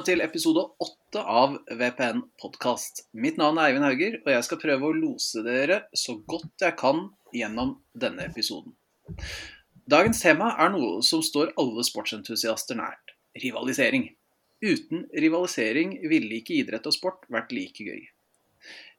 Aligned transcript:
Velkommen 0.00 0.16
til 0.16 0.24
episode 0.24 0.62
åtte 0.80 1.20
av 1.28 1.56
VPN 1.76 2.22
podkast. 2.40 3.02
Mitt 3.12 3.36
navn 3.36 3.58
er 3.60 3.68
Eivind 3.68 3.84
Hauger, 3.84 4.14
og 4.22 4.30
jeg 4.32 4.46
skal 4.46 4.60
prøve 4.62 4.88
å 4.88 4.94
lose 4.96 5.42
dere 5.44 5.76
så 5.92 6.14
godt 6.24 6.64
jeg 6.64 6.72
kan 6.80 7.02
gjennom 7.36 7.74
denne 7.92 8.24
episoden. 8.24 8.72
Dagens 9.84 10.22
tema 10.24 10.54
er 10.56 10.72
noe 10.72 11.02
som 11.04 11.20
står 11.20 11.52
alle 11.60 11.84
sportsentusiaster 11.84 12.80
nært 12.80 13.12
rivalisering. 13.44 14.08
Uten 14.64 15.04
rivalisering 15.12 15.98
ville 16.08 16.40
ikke 16.40 16.56
idrett 16.62 16.88
og 16.88 16.96
sport 16.96 17.28
vært 17.28 17.52
like 17.52 17.84
gøy. 17.84 18.00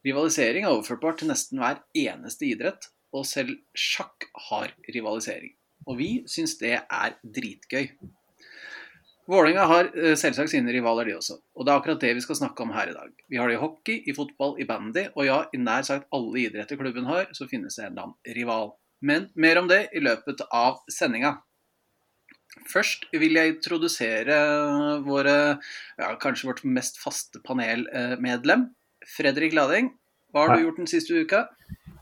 Rivalisering 0.06 0.70
er 0.70 0.76
overførbart 0.76 1.24
til 1.24 1.34
nesten 1.34 1.66
hver 1.66 1.82
eneste 1.98 2.52
idrett, 2.52 2.92
og 3.10 3.26
selv 3.26 3.58
sjakk 3.74 4.30
har 4.52 4.78
rivalisering. 4.86 5.58
Og 5.90 5.98
vi 5.98 6.14
syns 6.30 6.60
det 6.62 6.78
er 6.78 7.18
dritgøy. 7.26 7.90
Vålerenga 9.30 9.68
har 9.70 9.92
eh, 9.94 10.16
selvsagt 10.20 10.52
sine 10.54 10.74
rivaler, 10.74 11.08
de 11.08 11.18
også. 11.20 11.38
Og 11.56 11.66
det 11.66 11.74
er 11.74 11.82
akkurat 11.82 12.02
det 12.04 12.16
vi 12.18 12.24
skal 12.26 12.40
snakke 12.40 12.66
om 12.66 12.74
her 12.76 12.90
i 12.90 12.96
dag. 12.96 13.14
Vi 13.30 13.40
har 13.40 13.52
det 13.52 13.60
i 13.60 13.62
hockey, 13.62 14.00
i 14.10 14.16
fotball, 14.18 14.56
i 14.62 14.68
bandy, 14.70 15.08
og 15.14 15.28
ja, 15.28 15.38
i 15.54 15.62
nær 15.62 15.86
sagt 15.88 16.10
alle 16.16 16.46
idretter 16.48 16.80
klubben 16.80 17.08
har, 17.10 17.30
så 17.38 17.48
finnes 17.52 17.78
det 17.78 17.86
en 17.86 17.94
eller 17.94 18.10
annen 18.10 18.36
rival. 18.40 18.74
Men 19.02 19.30
mer 19.36 19.62
om 19.62 19.70
det 19.70 19.86
i 19.98 20.02
løpet 20.04 20.44
av 20.54 20.82
sendinga. 20.92 21.38
Først 22.68 23.08
vil 23.16 23.38
jeg 23.38 23.56
introdusere 23.56 24.36
våre, 25.06 25.38
ja, 26.02 26.12
kanskje 26.22 26.50
vårt 26.50 26.66
mest 26.68 27.00
faste 27.02 27.40
panelmedlem. 27.46 28.68
Fredrik 29.16 29.56
Lading, 29.58 29.94
hva 30.32 30.46
har 30.46 30.58
du 30.58 30.66
gjort 30.66 30.82
den 30.84 30.90
siste 30.92 31.24
uka? 31.24 31.46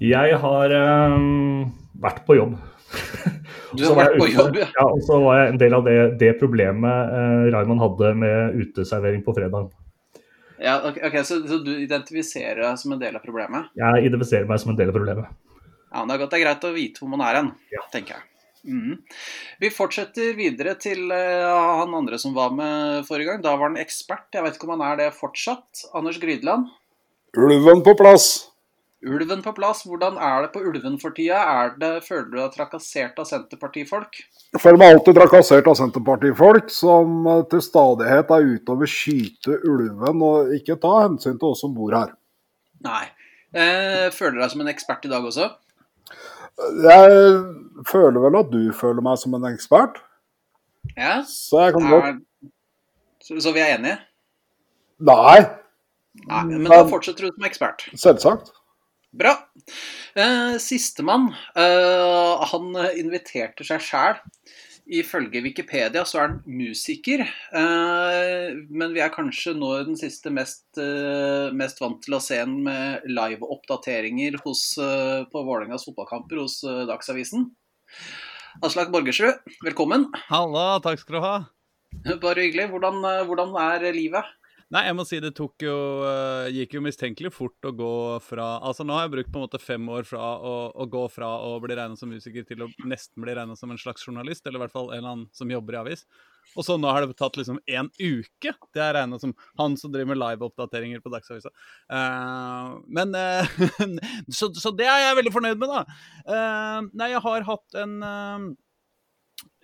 Jeg 0.04 0.36
har 0.42 0.74
um, 1.14 1.70
vært 2.02 2.26
på 2.28 2.40
jobb. 2.40 2.58
Du 3.78 3.84
har 3.86 3.98
vært 4.00 4.16
på 4.18 4.28
jobb, 4.32 4.56
ja. 4.58 4.66
ja. 4.74 4.86
Og 4.88 5.04
så 5.06 5.20
var 5.22 5.44
jeg 5.44 5.52
en 5.52 5.60
del 5.62 5.76
av 5.78 5.84
det, 5.86 5.98
det 6.22 6.32
problemet 6.40 7.12
eh, 7.14 7.44
Raymond 7.54 7.84
hadde 7.84 8.16
med 8.18 8.56
uteservering 8.64 9.22
på 9.26 9.36
fredag. 9.38 9.70
Ja, 10.60 10.80
ok, 10.90 10.98
okay 11.08 11.24
så, 11.24 11.38
så, 11.48 11.60
du 11.64 11.72
identifiserer 11.78 12.64
deg 12.66 12.80
som 12.82 12.96
en 12.96 13.02
del 13.02 13.16
av 13.16 13.24
problemet? 13.24 13.70
Jeg 13.80 14.10
identifiserer 14.10 14.50
meg 14.50 14.60
som 14.64 14.74
en 14.74 14.80
del 14.80 14.90
av 14.92 14.98
problemet. 14.98 15.30
Ja, 15.90 16.02
men 16.02 16.10
Det 16.10 16.18
er 16.18 16.24
godt 16.24 16.34
det 16.34 16.40
er 16.40 16.46
greit 16.48 16.68
å 16.68 16.74
vite 16.76 17.02
hvor 17.02 17.14
man 17.14 17.24
er 17.26 17.40
hen, 17.40 17.54
ja. 17.74 17.86
tenker 17.94 18.18
jeg. 18.18 18.26
Mm. 18.68 18.98
Vi 19.62 19.70
fortsetter 19.72 20.34
videre 20.36 20.74
til 20.82 21.06
uh, 21.14 21.80
han 21.80 21.96
andre 21.96 22.20
som 22.20 22.36
var 22.36 22.52
med 22.52 23.06
forrige 23.08 23.32
gang. 23.32 23.44
Da 23.46 23.56
var 23.56 23.70
han 23.70 23.80
ekspert. 23.80 24.28
Jeg 24.36 24.44
vet 24.46 24.58
ikke 24.58 24.68
om 24.68 24.76
han 24.76 24.86
er 24.90 25.00
det 25.00 25.10
fortsatt. 25.16 25.86
Anders 25.96 26.20
Grydland. 26.20 26.68
Ulven 27.40 27.86
på 27.86 27.96
plass. 27.96 28.49
Ulven 29.08 29.40
på 29.44 29.54
plass. 29.56 29.86
Hvordan 29.88 30.18
er 30.20 30.44
det 30.44 30.50
på 30.52 30.62
Ulven 30.68 30.98
for 31.00 31.16
tida? 31.16 31.40
Er 31.40 31.72
det, 31.80 31.92
føler 32.04 32.26
du 32.28 32.36
deg 32.40 32.56
trakassert 32.56 33.20
av 33.22 33.28
Senterpartifolk? 33.30 34.20
Jeg 34.52 34.60
føler 34.60 34.82
meg 34.82 34.96
alltid 34.96 35.16
trakassert 35.16 35.70
av 35.72 35.78
Senterpartifolk 35.80 36.74
som 36.74 37.30
eh, 37.32 37.46
til 37.52 37.64
stadighet 37.64 38.34
er 38.36 38.50
ute 38.50 38.76
og 38.76 38.84
vil 38.84 38.92
skyte 38.92 39.56
ulven 39.64 40.26
og 40.26 40.52
ikke 40.58 40.76
ta 40.84 40.98
hensyn 41.06 41.40
til 41.40 41.54
oss 41.54 41.64
som 41.64 41.72
bor 41.78 41.96
her. 41.96 42.12
Nei. 42.84 43.06
Eh, 43.56 44.10
føler 44.16 44.36
du 44.36 44.44
deg 44.44 44.52
som 44.52 44.66
en 44.66 44.74
ekspert 44.74 45.08
i 45.08 45.14
dag 45.14 45.32
også? 45.32 45.48
Jeg 46.84 47.16
føler 47.88 48.20
vel 48.20 48.42
at 48.42 48.52
du 48.52 48.62
føler 48.76 49.06
meg 49.06 49.20
som 49.22 49.40
en 49.40 49.48
ekspert. 49.54 50.04
Ja. 50.98 51.22
Så 51.28 51.64
jeg 51.64 51.78
kan 51.78 51.88
godt 51.88 52.24
så, 53.24 53.40
så 53.40 53.56
vi 53.56 53.64
er 53.64 53.78
enige? 53.78 54.00
Nei. 55.08 55.40
Nei, 56.28 56.44
Men 56.50 56.68
da 56.68 56.84
fortsetter 56.90 57.28
du 57.28 57.32
som 57.32 57.46
ekspert? 57.48 57.86
Selvsagt. 57.96 58.52
Bra. 59.12 59.34
Eh, 60.14 60.58
Sistemann, 60.62 61.32
eh, 61.58 62.50
han 62.52 62.76
inviterte 63.00 63.66
seg 63.66 63.82
sjæl. 63.82 64.20
Ifølge 64.90 65.44
Wikipedia 65.46 66.02
så 66.08 66.18
er 66.18 66.24
han 66.24 66.38
musiker, 66.50 67.22
eh, 67.22 68.56
men 68.74 68.94
vi 68.96 69.04
er 69.06 69.12
kanskje 69.14 69.54
nå 69.54 69.70
den 69.86 69.98
siste 70.00 70.32
mest, 70.34 70.66
eh, 70.82 71.54
mest 71.54 71.82
vant 71.82 72.02
til 72.02 72.18
å 72.18 72.22
se 72.22 72.40
ham 72.42 72.56
med 72.66 73.06
live-oppdateringer 73.06 74.40
eh, 74.40 75.20
på 75.30 75.44
Vålerengas 75.46 75.86
fotballkamper 75.86 76.42
hos 76.42 76.64
eh, 76.64 76.88
Dagsavisen. 76.90 77.52
Aslak 78.66 78.90
Borgersrud, 78.90 79.46
velkommen. 79.62 80.08
Halla, 80.32 80.80
takk 80.82 81.04
skal 81.04 81.20
du 81.20 81.22
ha. 81.22 81.36
Bare 82.22 82.48
hyggelig. 82.48 82.72
Hvordan, 82.74 83.02
hvordan 83.30 83.54
er 83.62 83.92
livet? 83.94 84.26
Nei, 84.70 84.84
jeg 84.86 84.96
må 85.00 85.04
si 85.08 85.18
det 85.18 85.32
tok 85.34 85.64
jo 85.66 85.76
uh, 86.06 86.46
gikk 86.54 86.76
jo 86.78 86.82
mistenkelig 86.86 87.32
fort 87.34 87.66
å 87.66 87.72
gå 87.74 87.94
fra 88.22 88.60
Altså, 88.68 88.86
nå 88.86 88.94
har 88.94 89.08
jeg 89.08 89.14
brukt 89.16 89.32
på 89.34 89.40
en 89.40 89.46
måte 89.48 89.62
fem 89.62 89.88
år 89.90 90.06
fra 90.06 90.22
å, 90.46 90.52
å 90.78 90.86
gå 90.86 91.08
fra 91.10 91.30
å 91.42 91.56
bli 91.64 91.74
regna 91.74 91.98
som 91.98 92.12
musiker 92.14 92.46
til 92.46 92.62
å 92.62 92.68
nesten 92.86 93.26
bli 93.26 93.34
regna 93.34 93.58
som 93.58 93.74
en 93.74 93.82
slags 93.82 94.06
journalist, 94.06 94.46
eller 94.46 94.62
i 94.62 94.64
hvert 94.68 94.76
fall 94.76 94.92
en 94.92 95.00
eller 95.00 95.16
annen 95.16 95.26
som 95.34 95.50
jobber 95.50 95.74
i 95.74 95.82
avis. 95.82 96.06
Og 96.54 96.68
så 96.68 96.78
nå 96.78 96.94
har 96.94 97.02
det 97.02 97.18
tatt 97.18 97.38
liksom 97.38 97.58
en 97.66 97.90
uke. 97.98 98.54
Det 98.74 98.86
er 98.86 98.94
regna 99.00 99.18
som 99.22 99.34
han 99.58 99.78
som 99.78 99.90
driver 99.94 100.14
med 100.14 100.22
live-oppdateringer 100.22 101.02
på 101.02 101.16
Dagsavisa. 101.16 101.50
Uh, 101.90 102.78
men 102.94 103.18
uh, 103.18 103.60
så, 104.38 104.54
så, 104.54 104.70
det 104.78 104.86
er 104.86 105.08
jeg 105.08 105.20
veldig 105.24 105.34
fornøyd 105.34 105.66
med, 105.66 105.74
da. 105.74 106.86
nei, 106.94 107.14
jeg 107.16 107.26
har 107.26 107.50
hatt 107.50 107.82
en 107.82 108.02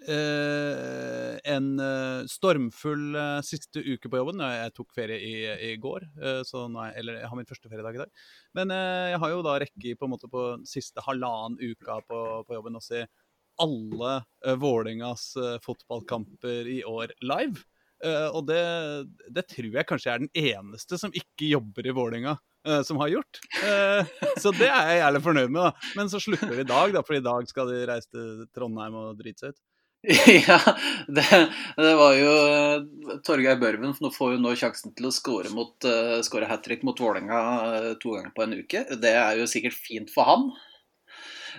Uh, 0.05 1.33
en 1.49 1.79
uh, 1.81 2.25
stormfull 2.29 3.15
uh, 3.17 3.41
siste 3.45 3.81
uke 3.81 4.09
på 4.11 4.19
jobben. 4.19 4.43
Jeg 4.43 4.73
tok 4.77 4.93
ferie 4.93 5.17
i, 5.17 5.35
i 5.71 5.75
går, 5.81 6.05
så 6.45 6.65
nå 6.69 6.83
er, 6.83 6.95
eller 7.01 7.19
jeg 7.21 7.29
har 7.31 7.39
min 7.39 7.49
første 7.49 7.71
feriedag 7.71 7.97
i 7.97 8.03
dag. 8.03 8.23
Men 8.57 8.73
jeg 8.73 9.19
har 9.21 9.33
jo 9.33 9.43
da 9.45 9.57
rekke 9.61 9.95
på 9.97 10.07
en 10.07 10.13
måte 10.13 10.29
på 10.31 10.47
siste 10.67 11.03
halvannen 11.05 11.57
uka 11.59 11.99
på, 12.05 12.21
på 12.47 12.57
jobben 12.57 12.77
å 12.77 12.83
se 12.83 13.05
alle 13.61 14.15
Vålerengas 14.59 15.29
fotballkamper 15.63 16.67
i 16.67 16.81
år 16.87 17.13
live. 17.23 17.63
og 18.33 18.41
det, 18.49 18.63
det, 19.31 19.45
tror 19.51 19.77
jeg 19.77 19.87
kanskje 19.87 20.11
er 20.11 20.25
den 20.25 20.33
eneste 20.35 20.99
som 20.99 21.13
ikke 21.15 21.53
jobber 21.53 21.87
i 21.87 21.95
Vålinga 21.95 22.35
som 22.87 22.99
har 22.99 23.13
gjort. 23.13 23.39
så 24.41 24.51
det 24.57 24.67
er 24.67 24.91
jeg 24.91 25.01
jævlig 25.03 25.23
fornøyd 25.29 25.53
med. 25.55 25.61
da. 25.61 25.93
Men 25.99 26.11
så 26.11 26.19
slutter 26.23 26.51
vi 26.51 26.65
i 26.65 26.73
dag, 26.75 26.95
da, 26.97 27.05
for 27.05 27.17
i 27.17 27.23
dag 27.23 27.47
skal 27.51 27.71
de 27.71 27.85
reise 27.87 28.11
til 28.11 28.45
Trondheim 28.55 28.99
og 29.03 29.21
drite 29.21 29.45
seg 29.45 29.55
ut. 29.55 29.63
ja, 30.47 30.59
det, 31.07 31.25
det, 31.77 31.93
var 31.97 32.13
jo 32.13 32.29
uh, 32.29 33.17
Torgeir 33.25 33.57
Børven 33.57 33.95
nå 34.03 34.11
får 34.13 34.35
jo 34.35 34.41
nå 34.43 34.51
sjansen 34.59 34.93
til 34.93 35.07
å 35.09 35.13
skåre 35.13 35.49
uh, 35.49 36.45
hat 36.49 36.63
trick 36.65 36.83
mot 36.85 36.99
Vålerenga 36.99 37.39
uh, 37.39 37.89
to 38.01 38.13
ganger 38.13 38.33
på 38.35 38.45
en 38.45 38.53
uke. 38.59 38.83
Det 39.01 39.13
er 39.17 39.39
jo 39.39 39.47
sikkert 39.49 39.77
fint 39.77 40.13
for 40.13 40.29
han. 40.29 40.45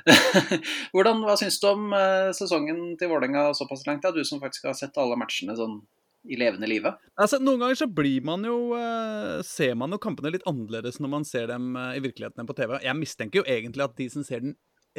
Hvordan, 0.94 1.24
Hva 1.26 1.34
syns 1.40 1.58
du 1.58 1.66
om 1.72 1.90
sesongen 2.36 2.94
til 3.00 3.10
Vålerenga 3.10 3.48
såpass 3.56 3.82
langt? 3.88 4.04
Da? 4.04 4.14
Du 4.14 4.22
som 4.28 4.42
faktisk 4.42 4.68
har 4.68 4.78
sett 4.78 4.98
alle 5.00 5.18
matchene 5.18 5.56
sånn 5.58 5.80
i 6.30 6.38
levende 6.38 6.68
live? 6.70 6.92
Altså, 7.18 7.40
noen 7.42 7.64
ganger 7.64 7.80
så 7.80 7.88
blir 7.90 8.22
man 8.26 8.42
jo 8.46 8.76
Ser 9.46 9.74
man 9.78 9.94
jo 9.94 9.98
kampene 10.02 10.34
litt 10.34 10.46
annerledes 10.46 11.00
når 11.02 11.12
man 11.16 11.26
ser 11.26 11.50
dem 11.50 11.74
i 11.74 12.02
virkeligheten 12.04 12.44
enn 12.44 12.50
på 12.50 12.54
TV. 12.58 12.76
Jeg 12.84 12.98
mistenker 13.00 13.42
jo 13.42 13.48
egentlig 13.50 13.88
at 13.88 13.98
de 13.98 14.10
som 14.12 14.26
ser 14.26 14.44
den 14.44 14.54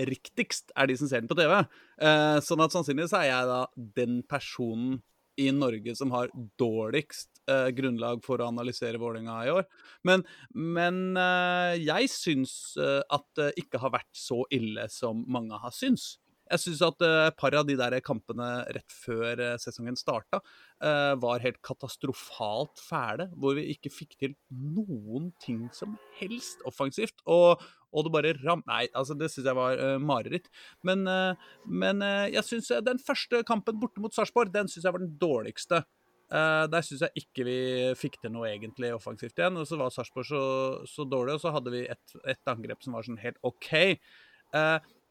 riktigst, 0.07 0.71
er 0.77 0.89
de 0.89 0.97
som 0.99 1.09
ser 1.09 1.23
den 1.23 1.31
på 1.31 1.37
TV. 1.39 1.53
Eh, 2.01 2.37
sånn 2.45 2.63
at 2.63 2.75
sannsynligvis 2.75 3.15
er 3.17 3.29
jeg 3.31 3.49
da 3.49 3.61
den 3.97 4.19
personen 4.29 4.99
i 5.37 5.51
Norge 5.53 5.93
som 5.95 6.11
har 6.15 6.31
dårligst 6.59 7.43
eh, 7.49 7.69
grunnlag 7.77 8.23
for 8.25 8.41
å 8.41 8.49
analysere 8.49 8.99
Vålerenga 9.01 9.37
i 9.45 9.51
år. 9.53 9.67
Men, 10.07 10.25
men 10.53 11.01
eh, 11.21 11.77
jeg 11.83 12.09
syns 12.11 12.53
eh, 12.81 13.01
at 13.13 13.27
det 13.37 13.51
ikke 13.61 13.81
har 13.83 13.93
vært 13.99 14.13
så 14.17 14.41
ille 14.53 14.87
som 14.93 15.21
mange 15.29 15.59
har 15.61 15.75
syns. 15.75 16.15
Jeg 16.47 16.63
syns 16.63 16.83
at 16.85 17.03
eh, 17.03 17.23
et 17.27 17.37
par 17.39 17.55
av 17.57 17.65
de 17.67 17.75
der 17.79 17.97
kampene 18.05 18.47
rett 18.75 18.93
før 18.93 19.41
eh, 19.43 19.57
sesongen 19.61 19.99
starta, 19.99 20.41
var 20.77 21.41
helt 21.41 21.57
katastrofalt 21.65 22.77
fæle. 22.77 23.31
Hvor 23.33 23.55
vi 23.57 23.63
ikke 23.73 23.89
fikk 23.89 24.11
til 24.21 24.35
noen 24.53 25.31
ting 25.41 25.63
som 25.73 25.95
helst 26.19 26.61
offensivt. 26.69 27.17
Og, 27.25 27.63
og 27.89 28.05
det 28.05 28.13
bare 28.13 28.33
ram... 28.43 28.61
Nei, 28.69 28.85
altså 28.93 29.17
det 29.17 29.31
syns 29.33 29.49
jeg 29.49 29.57
var 29.57 29.81
uh, 29.81 29.95
mareritt. 29.97 30.49
Men, 30.85 31.05
uh, 31.09 31.49
men 31.65 32.05
uh, 32.05 32.27
jeg 32.29 32.45
syns 32.45 32.69
den 32.85 33.01
første 33.01 33.41
kampen 33.47 33.79
borte 33.81 34.03
mot 34.03 34.13
Sarpsborg, 34.13 34.53
den 34.53 34.69
syns 34.69 34.85
jeg 34.85 34.93
var 34.93 35.03
den 35.03 35.15
dårligste. 35.17 35.85
der 36.27 36.83
syns 36.83 37.01
jeg 37.05 37.21
ikke 37.23 37.43
vi 37.47 37.59
fikk 37.95 38.17
til 38.19 38.33
noe 38.35 38.49
egentlig 38.51 38.89
offensivt 38.93 39.39
igjen. 39.39 39.57
Og 39.57 39.65
så 39.65 39.79
var 39.79 39.93
Sarpsborg 39.95 40.27
så, 40.29 40.41
så, 40.85 41.05
dårlig, 41.07 41.37
og 41.37 41.41
så 41.41 41.53
hadde 41.55 41.73
vi 41.73 41.85
et, 41.87 42.17
et, 42.27 42.43
angrep 42.51 42.83
som 42.83 42.97
var 42.97 43.07
sånn 43.07 43.21
helt 43.21 43.39
OK. 43.47 43.71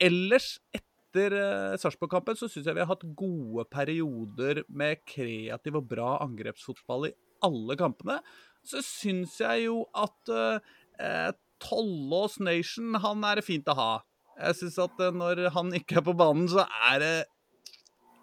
ellers, 0.06 0.58
etter 0.76 0.95
uh, 1.32 1.76
Sarpsborg-kampen, 1.80 2.36
så 2.38 2.48
syns 2.50 2.68
jeg 2.68 2.76
vi 2.76 2.84
har 2.84 2.90
hatt 2.90 3.06
gode 3.18 3.64
perioder 3.72 4.62
med 4.68 5.02
kreativ 5.08 5.80
og 5.80 5.88
bra 5.90 6.16
angrepsfotball 6.24 7.08
i 7.10 7.14
alle 7.46 7.76
kampene. 7.78 8.20
Så 8.66 8.82
syns 8.82 9.36
jeg 9.40 9.66
jo 9.68 9.84
at 9.94 10.32
eh, 10.34 11.32
Tollås 11.62 12.40
Nation, 12.42 12.96
han 13.02 13.24
er 13.28 13.42
fint 13.44 13.68
å 13.70 13.76
ha. 13.78 13.90
Jeg 14.36 14.58
syns 14.60 14.78
at 14.82 15.02
eh, 15.02 15.14
når 15.14 15.46
han 15.54 15.72
ikke 15.76 16.00
er 16.00 16.06
på 16.08 16.16
banen, 16.18 16.48
så 16.50 16.66
er 16.90 16.98
det 17.02 17.14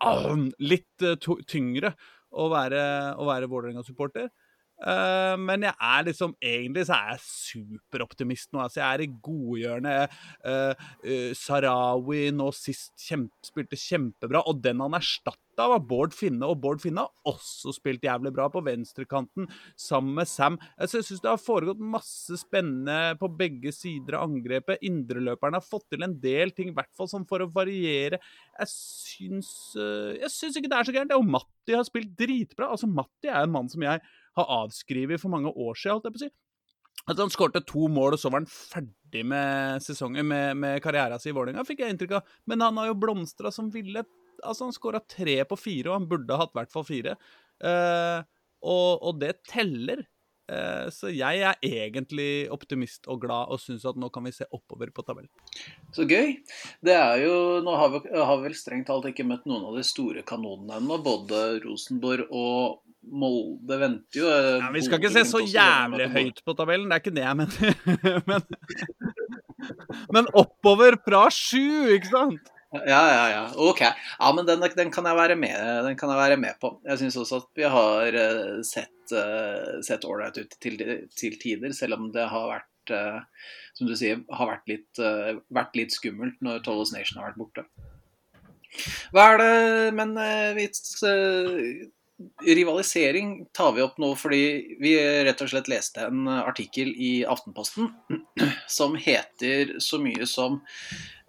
ah, 0.03 0.27
litt 0.61 1.05
uh, 1.05 1.15
tyngre 1.49 1.93
å 2.33 2.49
være, 2.51 2.83
å 3.15 3.27
være 3.29 3.49
Vålerenga-supporter. 3.49 4.29
Eh, 4.83 5.35
men 5.39 5.63
jeg 5.63 5.75
er 5.79 6.07
liksom 6.09 6.33
egentlig 6.43 6.87
så 6.89 6.97
er 6.97 7.13
jeg 7.13 7.23
superoptimist 7.27 8.51
nå. 8.51 8.63
Altså, 8.65 8.81
jeg 8.81 8.89
er 8.89 9.05
i 9.05 9.11
godhjørnet. 9.23 10.17
Uh, 10.43 10.73
uh, 11.07 11.31
Sarawi 11.37 12.27
nå 12.35 12.49
sist 12.55 12.91
kjempe, 12.99 13.35
spilte 13.47 13.79
kjempebra, 13.79 14.43
og 14.49 14.59
den 14.63 14.83
han 14.83 14.97
erstatta, 14.97 15.67
var 15.69 15.83
Bård 15.85 16.15
Finne. 16.17 16.47
Og 16.49 16.59
Bård 16.63 16.81
Finne 16.83 17.05
har 17.05 17.29
også 17.29 17.75
spilt 17.75 18.03
jævlig 18.03 18.33
bra 18.33 18.47
på 18.51 18.63
venstrekanten 18.65 19.47
sammen 19.79 20.17
med 20.17 20.29
Sam. 20.29 20.57
Altså, 20.75 20.99
jeg 20.99 21.07
syns 21.09 21.23
det 21.23 21.31
har 21.31 21.41
foregått 21.41 21.83
masse 21.93 22.39
spennende 22.41 23.13
på 23.21 23.29
begge 23.37 23.71
sider 23.75 24.17
av 24.17 24.27
angrepet. 24.27 24.81
Indreløperne 24.83 25.61
har 25.61 25.67
fått 25.67 25.87
til 25.93 26.03
en 26.05 26.17
del 26.23 26.51
ting, 26.57 26.73
i 26.73 26.75
hvert 26.75 26.91
fall 26.97 27.11
sånn 27.11 27.27
for 27.29 27.45
å 27.45 27.51
variere. 27.53 28.19
Jeg 28.57 28.73
syns, 28.73 29.53
jeg 29.77 30.33
syns 30.33 30.57
ikke 30.59 30.73
det 30.73 30.79
er 30.79 30.89
så 30.89 30.97
gærent. 30.97 31.15
Og 31.15 31.29
Matti 31.37 31.77
har 31.77 31.85
spilt 31.87 32.17
dritbra. 32.17 32.71
Altså, 32.73 32.89
Matti 32.89 33.29
er 33.29 33.45
en 33.45 33.53
mann 33.53 33.69
som 33.71 33.85
jeg 33.85 34.01
har 34.39 34.55
avskrevet 34.63 35.21
for 35.21 35.33
mange 35.33 35.51
år 35.51 35.77
siden, 35.77 35.97
holdt 35.97 36.09
jeg 36.09 36.15
på 36.15 36.21
å 36.21 36.25
si. 36.25 36.33
At 37.09 37.19
han 37.19 37.31
skårte 37.33 37.63
to 37.67 37.89
mål, 37.91 38.15
og 38.15 38.21
så 38.21 38.31
var 38.31 38.43
han 38.43 38.49
ferdig 38.49 39.25
med 39.27 39.83
sesongen, 39.83 40.27
med, 40.29 40.55
med 40.59 40.79
karrieren 40.83 41.19
sin 41.19 41.33
i 41.33 41.35
Vålerenga, 41.35 41.65
fikk 41.67 41.83
jeg 41.83 41.95
inntrykk 41.95 42.19
av. 42.19 42.35
Men 42.47 42.63
han 42.63 42.79
har 42.79 42.91
jo 42.91 42.99
blomstra 43.01 43.51
som 43.51 43.71
ville. 43.73 44.05
Altså, 44.39 44.69
han 44.69 44.75
skåra 44.75 45.03
tre 45.03 45.41
på 45.49 45.59
fire, 45.59 45.89
og 45.91 45.99
han 45.99 46.07
burde 46.09 46.39
hatt 46.39 46.53
i 46.53 46.59
hvert 46.61 46.71
fall 46.71 46.87
fire. 46.87 47.17
Eh, 47.63 48.23
og, 48.63 48.89
og, 49.03 49.19
det 49.19 49.35
teller. 49.51 50.05
Uh, 50.43 50.89
så 50.91 51.07
jeg 51.07 51.39
er 51.39 51.61
egentlig 51.63 52.49
optimist 52.51 53.07
og 53.07 53.21
glad 53.23 53.53
og 53.55 53.61
syns 53.63 53.85
at 53.87 53.95
nå 53.95 54.09
kan 54.11 54.25
vi 54.27 54.33
se 54.35 54.43
oppover 54.51 54.89
på 54.91 55.05
tabellen. 55.07 55.31
Så 55.95 56.03
gøy. 56.03 56.35
Det 56.83 56.97
er 56.97 57.21
jo 57.23 57.61
Nå 57.63 57.75
har 57.79 57.93
vi, 57.93 58.01
har 58.11 58.41
vi 58.41 58.49
vel 58.49 58.57
strengt 58.59 58.89
talt 58.91 59.07
ikke 59.07 59.23
møtt 59.27 59.47
noen 59.47 59.69
av 59.69 59.79
de 59.79 59.85
store 59.87 60.25
kanonene 60.27 60.81
ennå. 60.81 60.99
Både 61.03 61.39
Rosenborg 61.63 62.27
og 62.27 62.81
Molde 63.11 63.77
venter 63.81 64.19
jo. 64.21 64.29
Eh, 64.31 64.57
ja, 64.61 64.71
vi 64.73 64.81
skal 64.85 65.01
ikke 65.01 65.11
se 65.13 65.25
så 65.27 65.41
jævlig 65.43 66.07
høyt 66.13 66.41
på 66.45 66.55
tabellen, 66.57 66.89
det 66.89 66.97
er 66.97 67.03
ikke 67.03 67.15
det 67.15 67.25
jeg 67.25 67.39
mener. 67.39 68.23
men, 68.29 68.41
men 70.15 70.29
oppover 70.39 70.97
fra 71.03 71.27
sju, 71.33 71.93
ikke 71.97 72.11
sant? 72.11 72.51
Ja, 72.73 73.01
ja, 73.13 73.25
ja. 73.29 73.41
Ok. 73.61 73.83
Ja, 73.83 74.29
men 74.33 74.47
den, 74.47 74.63
den, 74.73 74.91
kan, 74.93 75.05
jeg 75.05 75.19
være 75.19 75.37
med, 75.37 75.57
den 75.85 75.97
kan 75.99 76.09
jeg 76.09 76.21
være 76.23 76.39
med 76.41 76.57
på. 76.61 76.73
Jeg 76.87 77.03
syns 77.03 77.19
også 77.21 77.43
at 77.43 77.49
vi 77.59 77.67
har 77.69 78.17
uh, 78.17 78.61
sett 78.65 79.13
uh, 79.13 80.09
ålreit 80.09 80.39
ut 80.41 80.55
til, 80.63 80.79
til, 81.13 81.35
tider, 81.41 81.75
selv 81.77 81.99
om 81.99 82.07
det 82.15 82.25
har 82.31 82.47
vært, 82.49 82.69
som 83.77 83.87
du 83.87 83.93
sier, 83.95 84.23
har 84.33 84.49
vært 84.49 84.65
litt, 84.67 84.99
vært 85.53 85.77
litt 85.79 85.93
skummelt 85.95 86.41
når 86.43 86.65
Tollos 86.65 86.91
Nation 86.91 87.21
har 87.21 87.29
vært 87.29 87.39
borte. 87.39 87.63
Hva 89.13 89.27
er 89.29 89.37
det 89.39 89.93
Men 89.95 90.11
vi 90.57 90.65
rivalisering 92.45 93.45
tar 93.53 93.73
vi 93.73 93.81
opp 93.81 93.97
nå 94.01 94.13
fordi 94.19 94.43
vi 94.81 94.93
rett 95.25 95.41
og 95.41 95.49
slett 95.49 95.69
leste 95.71 96.05
en 96.07 96.27
artikkel 96.29 96.91
i 96.93 97.13
Aftenposten 97.25 97.89
som 98.77 98.95
heter 98.99 99.75
så 99.83 99.99
mye 100.01 100.27
som 100.29 100.59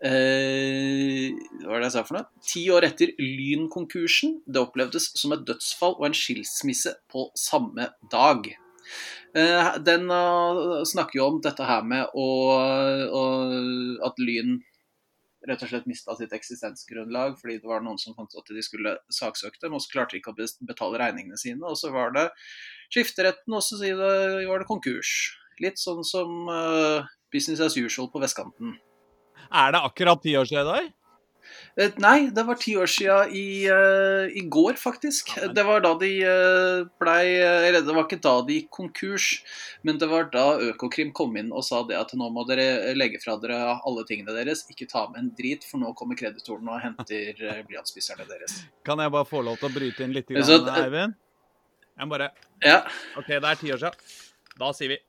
eh, 0.04 1.32
Hva 1.62 1.72
var 1.72 1.80
det 1.80 1.88
jeg 1.88 1.96
sa 1.96 2.04
for 2.04 2.18
noe? 2.18 2.28
Ti 2.44 2.66
år 2.76 2.88
etter 2.90 3.14
Lyn-konkursen. 3.20 4.38
Det 4.44 4.60
opplevdes 4.60 5.10
som 5.18 5.34
et 5.34 5.46
dødsfall 5.48 5.96
og 5.98 6.10
en 6.10 6.18
skilsmisse 6.18 6.94
på 7.10 7.30
samme 7.38 7.88
dag. 8.12 8.52
Eh, 9.34 9.72
den 9.82 10.06
uh, 10.12 10.84
snakker 10.86 11.18
jo 11.18 11.30
om 11.32 11.40
dette 11.42 11.66
her 11.66 11.82
med 11.88 12.12
å, 12.14 12.28
å, 13.08 13.24
at 14.06 14.20
Lyn 14.22 14.60
rett 15.48 15.62
og 15.64 15.70
slett 15.70 15.88
mista 15.88 16.14
sitt 16.18 16.32
eksistensgrunnlag 16.36 17.36
fordi 17.40 17.58
det 17.60 17.68
var 17.68 17.84
noen 17.84 18.00
som 18.00 18.16
fant 18.16 18.32
ut 18.32 18.40
at 18.40 18.52
de 18.56 18.64
skulle 18.64 18.96
saksøke 19.12 19.60
dem, 19.62 19.76
og 19.76 19.84
så 19.84 19.92
klarte 19.92 20.16
de 20.16 20.22
ikke 20.22 20.34
å 20.34 20.68
betale 20.68 21.00
regningene 21.02 21.38
sine. 21.40 21.62
Og 21.68 21.78
så 21.80 21.92
var 21.94 22.14
det 22.16 22.26
skifteretten, 22.94 23.54
og 23.54 23.64
så 23.64 23.80
var 23.84 24.62
det 24.62 24.70
konkurs. 24.70 25.14
Litt 25.62 25.78
sånn 25.78 26.02
som 26.06 26.48
uh, 26.50 27.06
business 27.34 27.62
as 27.62 27.78
usual 27.78 28.10
på 28.10 28.22
vestkanten. 28.22 28.76
Er 29.52 29.74
det 29.74 29.84
akkurat 29.86 30.22
ti 30.24 30.34
år 30.38 30.48
siden 30.48 30.64
i 30.64 30.70
dag? 30.72 30.92
Eh, 31.74 31.90
nei, 31.98 32.28
det 32.30 32.44
var 32.46 32.54
ti 32.62 32.76
år 32.78 32.86
siden 32.86 33.32
i, 33.34 33.66
uh, 33.66 34.30
i 34.30 34.44
går, 34.46 34.76
faktisk. 34.78 35.32
Ja. 35.40 35.48
Det 35.50 35.64
var 35.66 35.82
da 35.82 35.90
de 35.98 36.10
uh, 36.22 36.84
blei 37.02 37.24
Eller 37.42 37.82
det 37.82 37.94
var 37.96 38.06
ikke 38.06 38.20
da 38.22 38.34
de 38.46 38.60
gikk 38.60 38.68
konkurs, 38.76 39.26
men 39.82 39.98
det 39.98 40.06
var 40.10 40.28
da 40.30 40.44
Økokrim 40.68 41.10
kom 41.16 41.34
inn 41.40 41.50
og 41.50 41.66
sa 41.66 41.82
det 41.88 41.98
at 41.98 42.14
nå 42.14 42.28
må 42.30 42.44
dere 42.46 42.94
legge 42.94 43.18
fra 43.22 43.34
dere 43.42 43.58
alle 43.74 44.04
tingene 44.06 44.36
deres, 44.36 44.62
ikke 44.70 44.86
ta 44.90 45.08
med 45.10 45.18
en 45.24 45.32
drit, 45.34 45.66
for 45.66 45.82
nå 45.82 45.90
kommer 45.98 46.18
kreditorene 46.18 46.76
og 46.76 46.84
henter 46.84 47.42
uh, 47.42 47.60
blyantspisserne 47.66 48.28
deres. 48.30 48.60
Kan 48.86 49.02
jeg 49.02 49.14
bare 49.16 49.26
få 49.26 49.42
lov 49.42 49.58
til 49.58 49.72
å 49.72 49.74
bryte 49.74 50.06
inn 50.06 50.14
litt, 50.14 50.30
grann, 50.30 50.46
Så, 50.46 50.60
Eivind? 50.78 51.18
Jeg 51.94 52.06
må 52.06 52.14
bare 52.14 52.30
Ja. 52.62 52.84
OK, 53.18 53.34
det 53.34 53.50
er 53.50 53.58
ti 53.58 53.74
år 53.74 53.82
siden. 53.82 54.14
Da 54.62 54.70
sier 54.76 54.94
vi 54.94 55.00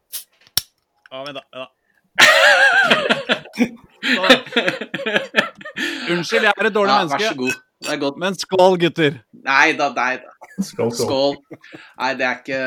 Å, 1.13 1.21
vent, 1.21 1.37
da. 1.37 1.45
Vent, 1.53 3.05
da. 3.05 3.13
Unnskyld, 6.11 6.45
jeg 6.45 6.51
er 6.51 6.67
et 6.69 6.75
dårlig 6.75 6.93
ja, 6.93 6.97
menneske. 7.01 7.21
Vær 7.21 7.29
så 7.29 7.39
god. 7.39 7.53
Det 7.85 7.91
er 7.93 7.99
godt. 8.01 8.17
Men 8.21 8.33
skål, 8.39 8.73
gutter. 8.81 9.13
Nei 9.45 9.67
da, 9.77 9.85
nei 9.95 10.13
da. 10.21 10.29
Skål, 10.55 10.91
skål. 10.95 10.99
skål. 10.99 11.33
Nei, 11.99 12.11
det 12.19 12.25
er 12.27 12.35
ikke 12.39 12.61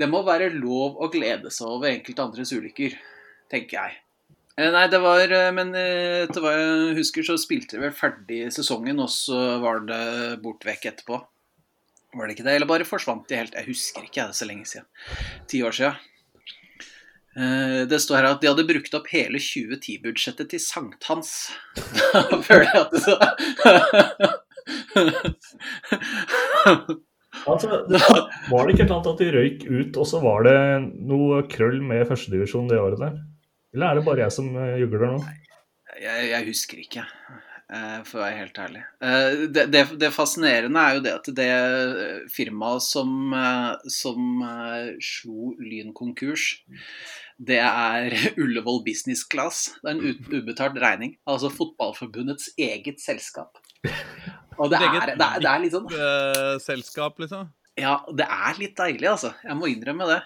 Det 0.00 0.06
må 0.08 0.18
være 0.26 0.48
lov 0.54 0.90
å 1.02 1.04
glede 1.12 1.50
seg 1.52 1.66
over 1.68 1.86
enkelte 1.92 2.22
andres 2.24 2.52
ulykker, 2.56 2.90
tenker 3.52 3.76
jeg. 3.76 3.92
Eh, 4.60 4.70
nei, 4.74 4.86
det 4.92 5.00
var 5.02 5.20
eh, 5.24 5.52
Men 5.56 5.68
eh, 5.78 6.26
etter 6.26 6.40
hva 6.44 6.52
jeg 6.56 6.96
husker, 7.00 7.22
så 7.26 7.34
spilte 7.40 7.76
de 7.76 7.84
vel 7.84 7.94
ferdig 7.96 8.40
sesongen, 8.54 8.98
og 9.04 9.10
så 9.12 9.38
var 9.62 9.76
det 9.88 10.04
bort 10.44 10.62
vekk 10.66 10.82
etterpå. 10.92 11.16
Var 12.16 12.24
det 12.26 12.32
ikke 12.34 12.46
det? 12.48 12.54
Eller 12.58 12.70
bare 12.70 12.88
forsvant 12.88 13.28
de 13.30 13.34
helt? 13.38 13.54
Jeg 13.54 13.70
husker 13.70 14.02
ikke, 14.06 14.24
det 14.24 14.32
er 14.34 14.40
så 14.40 14.48
lenge 14.48 14.66
siden. 14.66 14.86
Ti 15.50 15.58
år 15.66 15.74
siden. 15.76 15.94
Eh, 17.36 17.86
det 17.86 18.00
står 18.02 18.16
her 18.18 18.26
at 18.32 18.40
de 18.42 18.48
hadde 18.50 18.66
brukt 18.66 18.94
opp 18.98 19.06
hele 19.12 19.38
2010-budsjettet 19.38 20.50
til 20.50 20.62
sankthans. 20.62 21.50
Da 22.10 22.40
føler 22.42 22.66
jeg 22.66 22.80
at 22.80 22.90
det 22.94 23.00
så 23.04 23.14
altså, 27.46 27.66
det 27.86 28.00
var, 28.50 28.66
det 28.66 28.74
ikke 28.74 28.86
et 28.86 28.94
at 28.96 29.20
de 29.20 29.28
røyk 29.34 29.60
ut, 29.68 29.98
og 30.02 30.06
så 30.10 30.20
var 30.22 30.38
det 30.46 30.56
noe 31.06 31.44
krøll 31.50 31.78
med 31.86 32.08
førstedivisjon 32.08 32.70
det 32.70 32.80
året 32.82 33.00
der? 33.02 33.14
Eller 33.74 33.86
er 33.86 33.94
det 34.00 34.06
bare 34.08 34.24
jeg 34.26 34.34
som 34.34 34.50
eh, 34.58 34.80
jugler 34.82 35.06
nå? 35.06 35.20
Jeg, 36.00 36.18
jeg 36.32 36.48
husker 36.48 36.82
ikke, 36.82 37.06
eh, 37.70 37.98
for 38.08 38.18
å 38.18 38.24
være 38.24 38.40
helt 38.42 38.60
ærlig. 38.66 38.82
Det, 39.54 39.64
det, 39.70 39.82
det, 40.02 40.10
fascinerende 40.14 40.80
er 40.82 40.98
jo 40.98 41.04
det 41.06 41.14
at 41.20 41.26
det 41.38 41.50
firmaet 42.34 42.82
som, 42.86 43.10
som 43.86 44.20
slo 44.98 45.54
Lyn 45.62 45.94
konkurs 45.94 46.44
det 47.40 47.60
er 47.62 48.14
Ullevål 48.42 48.82
Business 48.86 49.24
Class. 49.28 49.70
Det 49.80 49.92
er 49.92 49.98
en 49.98 50.26
ubetalt 50.34 50.80
regning. 50.82 51.16
Altså 51.28 51.52
Fotballforbundets 51.52 52.52
eget 52.58 53.00
selskap. 53.02 53.60
Og 54.58 54.68
det 54.72 54.80
er, 54.84 55.14
det 55.14 55.24
er, 55.24 55.40
det 55.40 55.48
er 55.48 55.62
litt 55.62 55.74
sånn 55.76 55.88
uh, 55.94 56.58
Selskap, 56.62 57.16
liksom? 57.22 57.48
Ja, 57.80 58.00
det 58.12 58.26
er 58.26 58.58
litt 58.60 58.76
deilig, 58.76 59.08
altså. 59.08 59.32
Jeg 59.46 59.56
må 59.56 59.70
innrømme 59.70 60.08
det. 60.10 60.20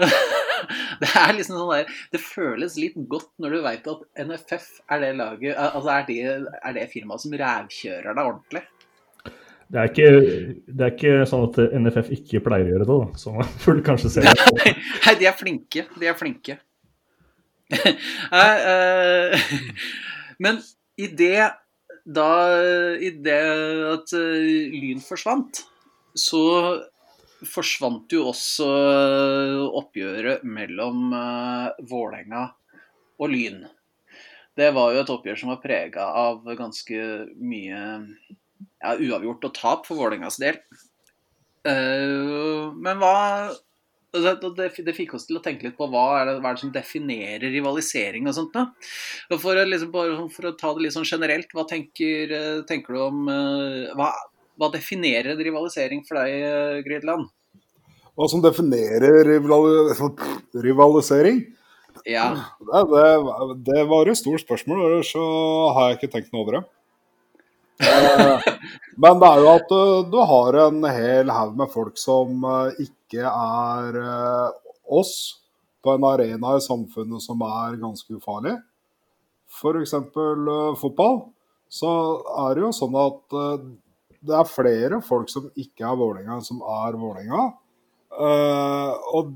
det 1.02 1.10
er 1.12 1.34
liksom 1.36 1.58
sånn 1.58 1.72
der 1.74 1.90
Det 2.14 2.20
føles 2.24 2.78
litt 2.80 2.94
godt 3.12 3.28
når 3.42 3.52
du 3.52 3.58
veit 3.66 3.90
at 3.92 4.06
NFF 4.24 4.68
er 4.88 5.02
det 5.02 5.10
laget 5.18 5.58
Altså 5.60 5.90
er 5.92 6.06
det, 6.08 6.16
er 6.56 6.72
det 6.72 6.86
firmaet 6.88 7.20
som 7.20 7.34
rævkjører 7.36 8.16
deg 8.16 8.30
ordentlig. 8.30 8.64
Det 9.68 9.80
er, 9.80 9.90
ikke, 9.90 10.10
det 10.64 10.84
er, 10.84 10.92
ikke, 10.94 11.14
sånn 11.28 11.42
at 11.44 11.58
NFF 11.76 12.06
ikke 12.16 12.40
pleier 12.40 12.70
å 12.70 12.72
gjøre 12.72 12.86
det, 12.88 12.94
da. 12.94 13.20
Så 13.20 13.32
man 13.34 13.50
burde 13.64 13.84
kanskje 13.84 14.12
se 14.14 14.24
det. 14.24 14.34
Nei, 15.04 15.14
de 15.20 15.28
er 15.28 15.36
flinke. 15.36 15.84
De 15.98 16.08
er 16.08 16.18
flinke. 16.18 16.58
Eh, 18.32 19.50
men 20.40 20.56
i 20.96 21.08
det 21.12 21.50
da 22.08 22.28
I 22.96 23.10
det 23.20 23.40
at 23.92 24.14
eh, 24.16 24.72
Lyn 24.72 25.02
forsvant, 25.04 25.60
så 26.16 26.40
forsvant 27.44 28.08
jo 28.16 28.30
også 28.30 28.68
oppgjøret 29.78 30.46
mellom 30.48 31.12
uh, 31.12 31.68
Vålerenga 31.90 32.46
og 33.20 33.30
Lyn. 33.30 33.60
Det 34.58 34.72
var 34.74 34.94
jo 34.94 35.04
et 35.04 35.12
oppgjør 35.12 35.38
som 35.38 35.52
var 35.52 35.60
prega 35.62 36.08
av 36.18 36.48
ganske 36.58 37.04
mye 37.38 37.82
ja, 38.82 38.94
uavgjort 38.94 39.48
og 39.48 39.56
tap 39.56 39.88
for 39.88 39.98
Vålerengas 40.00 40.38
del. 40.42 40.60
Uh, 41.66 42.70
men 42.78 43.00
hva 43.00 43.16
det, 44.14 44.38
det, 44.56 44.68
det, 44.86 44.94
fikk 44.96 45.12
oss 45.18 45.26
til 45.28 45.36
å 45.36 45.42
tenke 45.44 45.66
litt 45.66 45.76
på 45.76 45.88
hva 45.92 46.04
er 46.20 46.30
det, 46.30 46.34
hva 46.40 46.50
er 46.50 46.56
det 46.56 46.62
som 46.62 46.70
definerer 46.72 47.52
rivalisering 47.52 48.28
og 48.30 48.36
sånt. 48.38 48.54
da? 48.54 48.68
For, 49.36 49.58
liksom, 49.68 49.92
for, 50.32 50.48
å 50.48 50.54
ta 50.56 50.72
det 50.76 50.86
litt 50.86 50.96
sånn 50.96 51.08
generelt, 51.08 51.52
hva 51.54 51.66
tenker, 51.68 52.32
tenker 52.70 52.96
du 52.96 53.02
om 53.04 53.28
uh, 53.28 53.92
hva, 53.98 54.12
hva, 54.56 54.70
definerer 54.72 55.34
en 55.34 55.44
rivalisering 55.44 56.06
for 56.08 56.22
deg, 56.22 56.80
Gridland? 56.86 57.28
Hva 58.18 58.26
som 58.32 58.42
definerer 58.42 59.28
rivalisering? 60.56 61.44
Ja. 62.08 62.30
Det, 62.58 63.04
det, 63.66 63.84
var 63.90 64.08
et 64.08 64.18
stort 64.18 64.42
spørsmål, 64.42 65.02
så 65.06 65.22
har 65.76 65.90
jeg 65.90 65.98
ikke 65.98 66.12
tenkt 66.16 66.32
noe 66.32 66.46
over 66.46 66.58
det. 66.58 66.64
Eh, 68.98 69.00
Men 69.00 69.20
det 69.20 69.28
er 69.28 69.40
jo 69.40 69.50
at 69.54 69.72
uh, 69.72 70.10
du 70.10 70.18
har 70.26 70.54
en 70.66 70.84
hel 70.84 71.30
haug 71.30 71.56
med 71.56 71.70
folk 71.70 71.98
som 71.98 72.44
uh, 72.44 72.70
ikke 72.78 73.22
er 73.22 73.98
uh, 73.98 74.50
oss, 74.84 75.40
på 75.82 75.94
en 75.94 76.04
arena 76.04 76.56
i 76.56 76.60
samfunnet 76.60 77.22
som 77.22 77.40
er 77.40 77.76
ganske 77.78 78.12
ufarlig. 78.12 78.56
F.eks. 79.48 79.94
Fotball. 80.80 81.20
Så 81.70 81.88
er 82.42 82.56
det 82.56 82.64
jo 82.64 82.72
sånn 82.74 82.96
at 82.98 83.36
det 84.26 84.34
er 84.34 84.50
flere 84.50 84.98
folk 85.04 85.30
som 85.30 85.46
ikke 85.54 85.86
er 85.86 85.96
Vålerenga, 86.00 86.40
som 86.42 86.58
er 86.66 86.98
Vålerenga. 86.98 87.44
og 89.14 89.30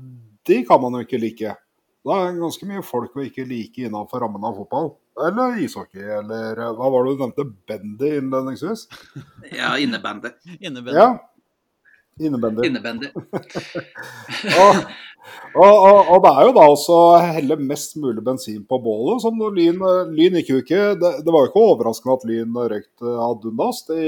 de 0.45 0.57
kan 0.67 0.81
man 0.83 0.97
jo 0.99 1.05
ikke 1.07 1.21
like. 1.23 1.55
Det 2.03 2.17
er 2.19 2.37
ganske 2.41 2.67
mye 2.67 2.83
folk 2.83 3.15
å 3.15 3.23
ikke 3.23 3.47
like 3.47 3.87
innenfor 3.87 4.25
rammen 4.25 4.43
av 4.43 4.59
fotball. 4.59 4.91
Eller 5.13 5.59
ishockey, 5.61 6.01
eller 6.01 6.57
hva 6.73 6.89
var 6.89 7.05
det 7.05 7.13
du 7.13 7.21
nevnte? 7.21 7.45
Bendy 7.69 8.15
innledningsvis? 8.17 8.87
Ja, 9.59 9.77
innebandy. 9.77 10.33
Innebandy. 10.59 10.97
Ja. 10.97 11.29
Innebandy. 12.19 12.67
Innebandy. 12.67 13.07
og, 14.61 14.79
og, 15.55 15.73
og, 15.73 15.99
og, 16.13 16.17
det 16.23 16.31
er 16.31 16.47
jo 16.47 16.53
da 16.53 16.65
også 16.69 16.97
å 16.97 17.19
helle 17.21 17.57
mest 17.61 17.95
mulig 18.01 18.21
bensin 18.25 18.63
på 18.69 18.77
bålet. 18.81 19.21
Som 19.23 19.41
Lyn, 19.55 19.81
lyn 20.13 20.37
gikk 20.39 20.51
jo 20.51 20.59
ikke 20.61 20.81
det, 21.01 21.13
det, 21.25 21.33
var 21.33 21.45
jo 21.45 21.51
ikke 21.51 21.65
overraskende 21.71 22.17
at 22.17 22.25
Lyn 22.29 22.59
røykte 22.73 23.15
ad 23.27 23.47
undas. 23.49 23.83
De 23.89 24.01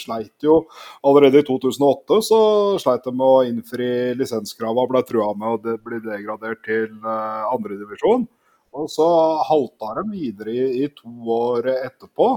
sleit 0.00 0.48
jo 0.48 0.62
allerede 1.04 1.40
i 1.40 1.48
2008 1.48 2.20
så 2.28 2.42
sleit 2.82 3.08
de 3.08 3.16
med 3.16 3.26
å 3.28 3.42
innfri 3.48 3.90
lisenskravene 4.20 4.84
og 4.86 4.94
ble 4.94 5.04
trua 5.08 5.32
med 5.36 5.56
å 5.56 5.76
bli 5.88 6.00
degradert 6.04 6.64
til 6.68 6.88
uh, 7.04 7.52
andredivisjon. 7.52 8.28
Og 8.72 8.88
så 8.90 9.06
halta 9.48 9.92
de 10.00 10.06
videre 10.12 10.54
i, 10.54 10.84
i 10.84 10.88
to 10.96 11.12
år 11.34 11.68
etterpå. 11.74 12.30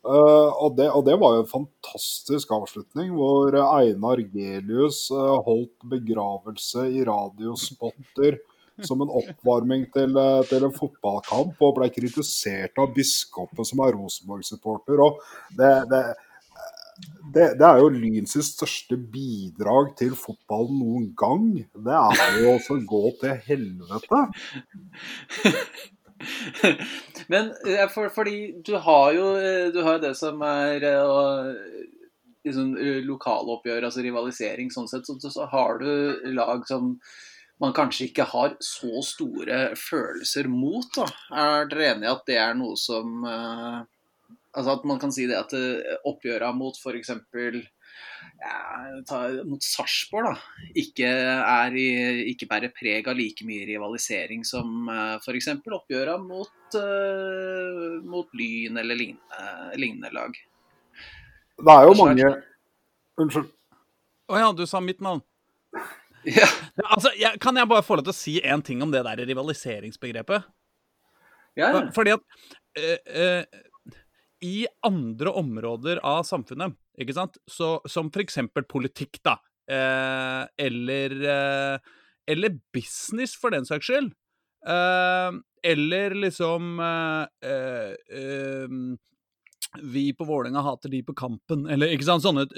Uh, 0.00 0.48
og, 0.64 0.78
det, 0.78 0.86
og, 0.88 1.02
det, 1.04 1.18
var 1.20 1.34
jo 1.36 1.42
en 1.42 1.50
fantastisk 1.50 2.54
avslutning, 2.56 3.10
hvor 3.12 3.52
Einar 3.52 4.22
Gelius 4.32 5.02
uh, 5.12 5.42
holdt 5.44 5.84
begravelse 5.92 6.86
i 6.88 7.02
radiospotter 7.04 8.38
som 8.86 9.02
en 9.04 9.12
oppvarming 9.12 9.84
til, 9.92 10.16
uh, 10.16 10.40
til, 10.48 10.64
en 10.64 10.72
fotballkamp, 10.72 11.60
og 11.60 11.76
ble 11.76 11.90
kritisert 11.92 12.80
av 12.80 12.94
biskopen 12.96 13.68
som 13.68 13.84
er 13.84 13.92
Rosenborg-supporter. 13.98 15.04
og 15.04 15.20
det, 15.58 15.74
det 15.92 16.04
det, 17.34 17.58
det, 17.60 17.66
er 17.66 17.78
jo 17.78 17.88
Lyns 17.94 18.34
største 18.46 18.96
bidrag 19.12 19.92
til 19.98 20.14
fotballen 20.18 20.78
noen 20.80 21.06
gang. 21.18 21.66
Det 21.70 21.96
er 21.96 22.38
jo 22.42 22.54
også 22.56 22.72
å 22.78 22.86
gå 22.90 23.04
til 23.20 23.34
helvete. 23.46 24.20
Men 27.32 27.44
for, 27.92 28.10
fordi 28.12 28.38
du 28.66 28.74
har 28.82 29.12
jo 29.16 29.26
du 29.72 29.80
har 29.86 29.96
det 30.02 30.14
som 30.18 30.42
er 30.44 30.84
liksom, 32.44 32.74
lokaloppgjør, 33.06 33.86
altså 33.88 34.00
rivalisering 34.04 34.70
sånn 34.74 34.90
sett. 34.90 35.06
Så, 35.06 35.14
så 35.22 35.46
har 35.52 35.72
du 35.80 35.90
lag 36.34 36.66
som 36.68 36.96
man 37.60 37.74
kanskje 37.76 38.06
ikke 38.08 38.24
har 38.32 38.50
så 38.64 39.02
store 39.04 39.76
følelser 39.78 40.48
mot. 40.48 40.86
Da. 40.96 41.06
Er 41.36 41.68
dere 41.70 41.90
enig 41.94 42.06
i 42.08 42.14
at 42.14 42.26
det 42.28 42.38
er 42.40 42.54
noe 42.58 42.76
som 42.80 43.24
Altså 44.50 44.72
at 44.74 44.86
man 44.88 44.98
kan 44.98 45.12
si 45.14 45.28
det 45.30 45.36
at 45.38 45.52
eh, 45.54 45.98
oppgjøra 46.08 46.50
mot 46.56 46.74
f.eks. 46.74 47.12
Ja, 48.40 48.56
mot 49.46 49.62
Sarpsborg 49.62 50.30
da, 50.30 50.64
ikke, 50.78 51.06
er 51.06 51.76
i, 51.76 51.86
ikke 52.32 52.48
bærer 52.50 52.72
preg 52.74 53.08
av 53.10 53.18
like 53.18 53.46
mye 53.46 53.66
rivalisering 53.68 54.42
som 54.48 54.88
eh, 54.90 55.16
f.eks. 55.20 55.52
oppgjøra 55.60 56.16
mot, 56.22 56.50
uh, 56.74 58.00
mot 58.06 58.30
Lyn 58.34 58.80
eller 58.80 58.98
lignende, 58.98 59.46
lignende, 59.78 60.10
lag. 60.16 60.34
Det 61.60 61.76
er 61.76 61.86
jo 61.86 61.96
mange 62.00 62.30
Unnskyld. 63.20 63.50
Å 64.30 64.32
oh, 64.32 64.38
ja, 64.40 64.50
du 64.56 64.62
sa 64.66 64.82
mitt 64.82 65.02
navn. 65.04 65.22
Ja. 66.20 66.44
Altså, 66.84 67.08
jeg, 67.16 67.38
kan 67.40 67.56
jeg 67.56 67.64
bare 67.64 67.80
få 67.80 67.96
lov 67.96 68.04
til 68.04 68.12
å 68.12 68.18
si 68.18 68.32
én 68.44 68.60
ting 68.60 68.82
om 68.84 68.90
det 68.92 69.00
der 69.06 69.22
rivaliseringsbegrepet? 69.24 70.44
Ja. 71.56 71.70
Fordi 71.96 72.12
at 72.12 72.20
øh, 72.76 72.98
uh, 73.08 73.62
i 74.44 74.66
andre 74.86 75.32
områder 75.36 76.00
av 76.06 76.22
samfunnet, 76.28 76.76
ikke 77.00 77.16
sant, 77.16 77.38
Så, 77.48 77.78
som 77.88 78.10
f.eks. 78.12 78.38
politikk, 78.68 79.20
da, 79.26 79.36
eh, 79.70 80.46
eller, 80.66 81.14
eh, 81.34 81.92
eller 82.30 82.58
business, 82.72 83.36
for 83.36 83.52
den 83.54 83.68
saks 83.68 83.90
skyld, 83.90 84.12
eh, 84.66 85.30
eller 85.62 86.16
liksom 86.16 86.80
eh, 86.80 87.50
eh, 87.50 87.94
eh, 88.16 88.74
vi 89.82 90.08
på 90.16 90.24
Vålerenga 90.26 90.64
hater 90.66 90.90
de 90.90 91.02
på 91.06 91.14
kampen, 91.14 91.66
eller 91.70 91.92
ikke 91.94 92.08
sant, 92.08 92.24
sånne, 92.24 92.48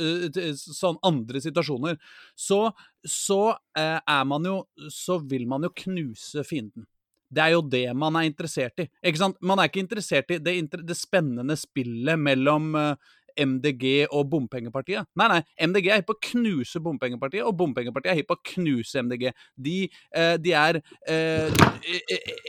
sånne 0.57 1.03
andre 1.05 1.43
situasjoner, 1.45 1.99
så, 2.39 2.71
så 3.05 3.57
er 3.77 4.25
man 4.25 4.47
jo 4.49 4.55
Så 4.89 5.19
vil 5.29 5.45
man 5.51 5.67
jo 5.67 5.75
knuse 5.77 6.41
fienden. 6.49 6.87
Det 7.33 7.43
er 7.45 7.55
jo 7.55 7.65
det 7.65 7.87
man 7.97 8.19
er 8.21 8.29
interessert 8.29 8.85
i. 8.85 8.89
Ikke 9.01 9.23
sant? 9.25 9.41
Man 9.41 9.61
er 9.61 9.71
ikke 9.71 9.83
interessert 9.83 10.31
i 10.35 10.41
det, 10.43 10.57
det 10.85 10.99
spennende 10.99 11.57
spillet 11.59 12.21
mellom 12.21 12.73
eh, 12.77 13.13
MDG 13.39 14.09
og 14.13 14.27
bompengepartiet. 14.33 15.09
Nei, 15.19 15.29
nei, 15.31 15.41
MDG 15.69 15.89
er 15.89 16.01
hypp 16.01 16.11
på 16.11 16.17
å 16.17 16.23
knuse 16.29 16.83
bompengepartiet, 16.85 17.45
og 17.47 17.57
bompengepartiet 17.59 18.13
er 18.13 18.19
hypp 18.21 18.31
på 18.33 18.39
å 18.39 18.43
knuse 18.53 19.05
MDG. 19.07 19.29
De, 19.57 19.77
uh, 20.17 20.35
de 20.43 20.55
er 20.59 20.81
uh, 21.09 21.63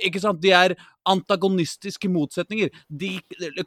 Ikke 0.03 0.21
sant? 0.23 0.41
De 0.43 0.53
er 0.55 0.75
antagonistiske 1.09 2.09
motsetninger. 2.11 2.71
De, 2.87 3.15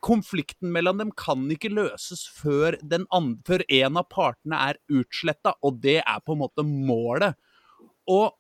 konflikten 0.05 0.73
mellom 0.73 1.03
dem 1.03 1.13
kan 1.17 1.45
ikke 1.53 1.73
løses 1.75 2.25
før, 2.39 2.79
andre, 2.87 3.43
før 3.49 3.67
en 3.81 4.01
av 4.01 4.09
partene 4.13 4.63
er 4.71 4.81
utsletta, 5.01 5.57
og 5.65 5.83
det 5.85 6.01
er 6.03 6.25
på 6.25 6.37
en 6.37 6.45
måte 6.47 6.65
målet. 6.67 7.37
Og 8.13 8.31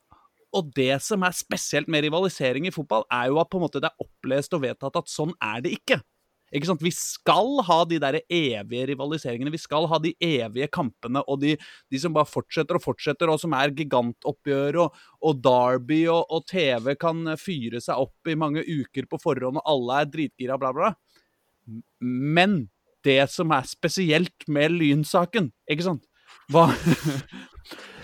og 0.56 0.72
det 0.76 0.96
som 1.04 1.24
er 1.26 1.36
spesielt 1.36 1.88
med 1.92 2.06
rivalisering 2.06 2.68
i 2.68 2.74
fotball, 2.74 3.04
er 3.12 3.30
jo 3.30 3.40
at 3.42 3.50
på 3.52 3.60
en 3.60 3.66
måte 3.66 3.82
det 3.82 3.90
er 3.90 4.04
opplest 4.06 4.54
og 4.56 4.64
vedtatt 4.64 5.00
at 5.00 5.10
sånn 5.12 5.34
er 5.42 5.64
det 5.64 5.76
ikke. 5.76 6.00
Ikke 6.54 6.68
sant? 6.68 6.82
Vi 6.84 6.92
skal 6.94 7.58
ha 7.66 7.78
de 7.90 7.98
der 8.02 8.20
evige 8.22 8.86
rivaliseringene, 8.92 9.50
vi 9.50 9.58
skal 9.58 9.88
ha 9.90 9.98
de 10.02 10.12
evige 10.22 10.68
kampene 10.70 11.22
og 11.26 11.40
de, 11.42 11.56
de 11.90 12.00
som 12.00 12.14
bare 12.14 12.28
fortsetter 12.30 12.78
og 12.78 12.84
fortsetter, 12.84 13.32
og 13.32 13.40
som 13.42 13.56
er 13.58 13.74
gigantoppgjør 13.74 14.78
og, 14.84 15.00
og 15.26 15.42
Derby 15.42 16.04
og, 16.12 16.22
og, 16.30 16.46
TV 16.46 16.94
kan 17.00 17.34
fyre 17.40 17.82
seg 17.82 18.06
opp 18.06 18.30
i 18.30 18.38
mange 18.38 18.62
uker 18.62 19.10
på 19.10 19.20
forhånd, 19.22 19.58
og 19.58 19.74
alle 19.74 20.00
er 20.00 20.12
dritgira, 20.12 20.58
bla, 20.60 20.70
bla. 20.76 20.92
Men 22.06 22.60
det 23.06 23.24
som 23.34 23.50
er 23.54 23.66
spesielt 23.66 24.46
med 24.46 24.78
Lynsaken, 24.78 25.50
ikke 25.70 25.88
sant 25.88 26.06
Hva 26.54 26.68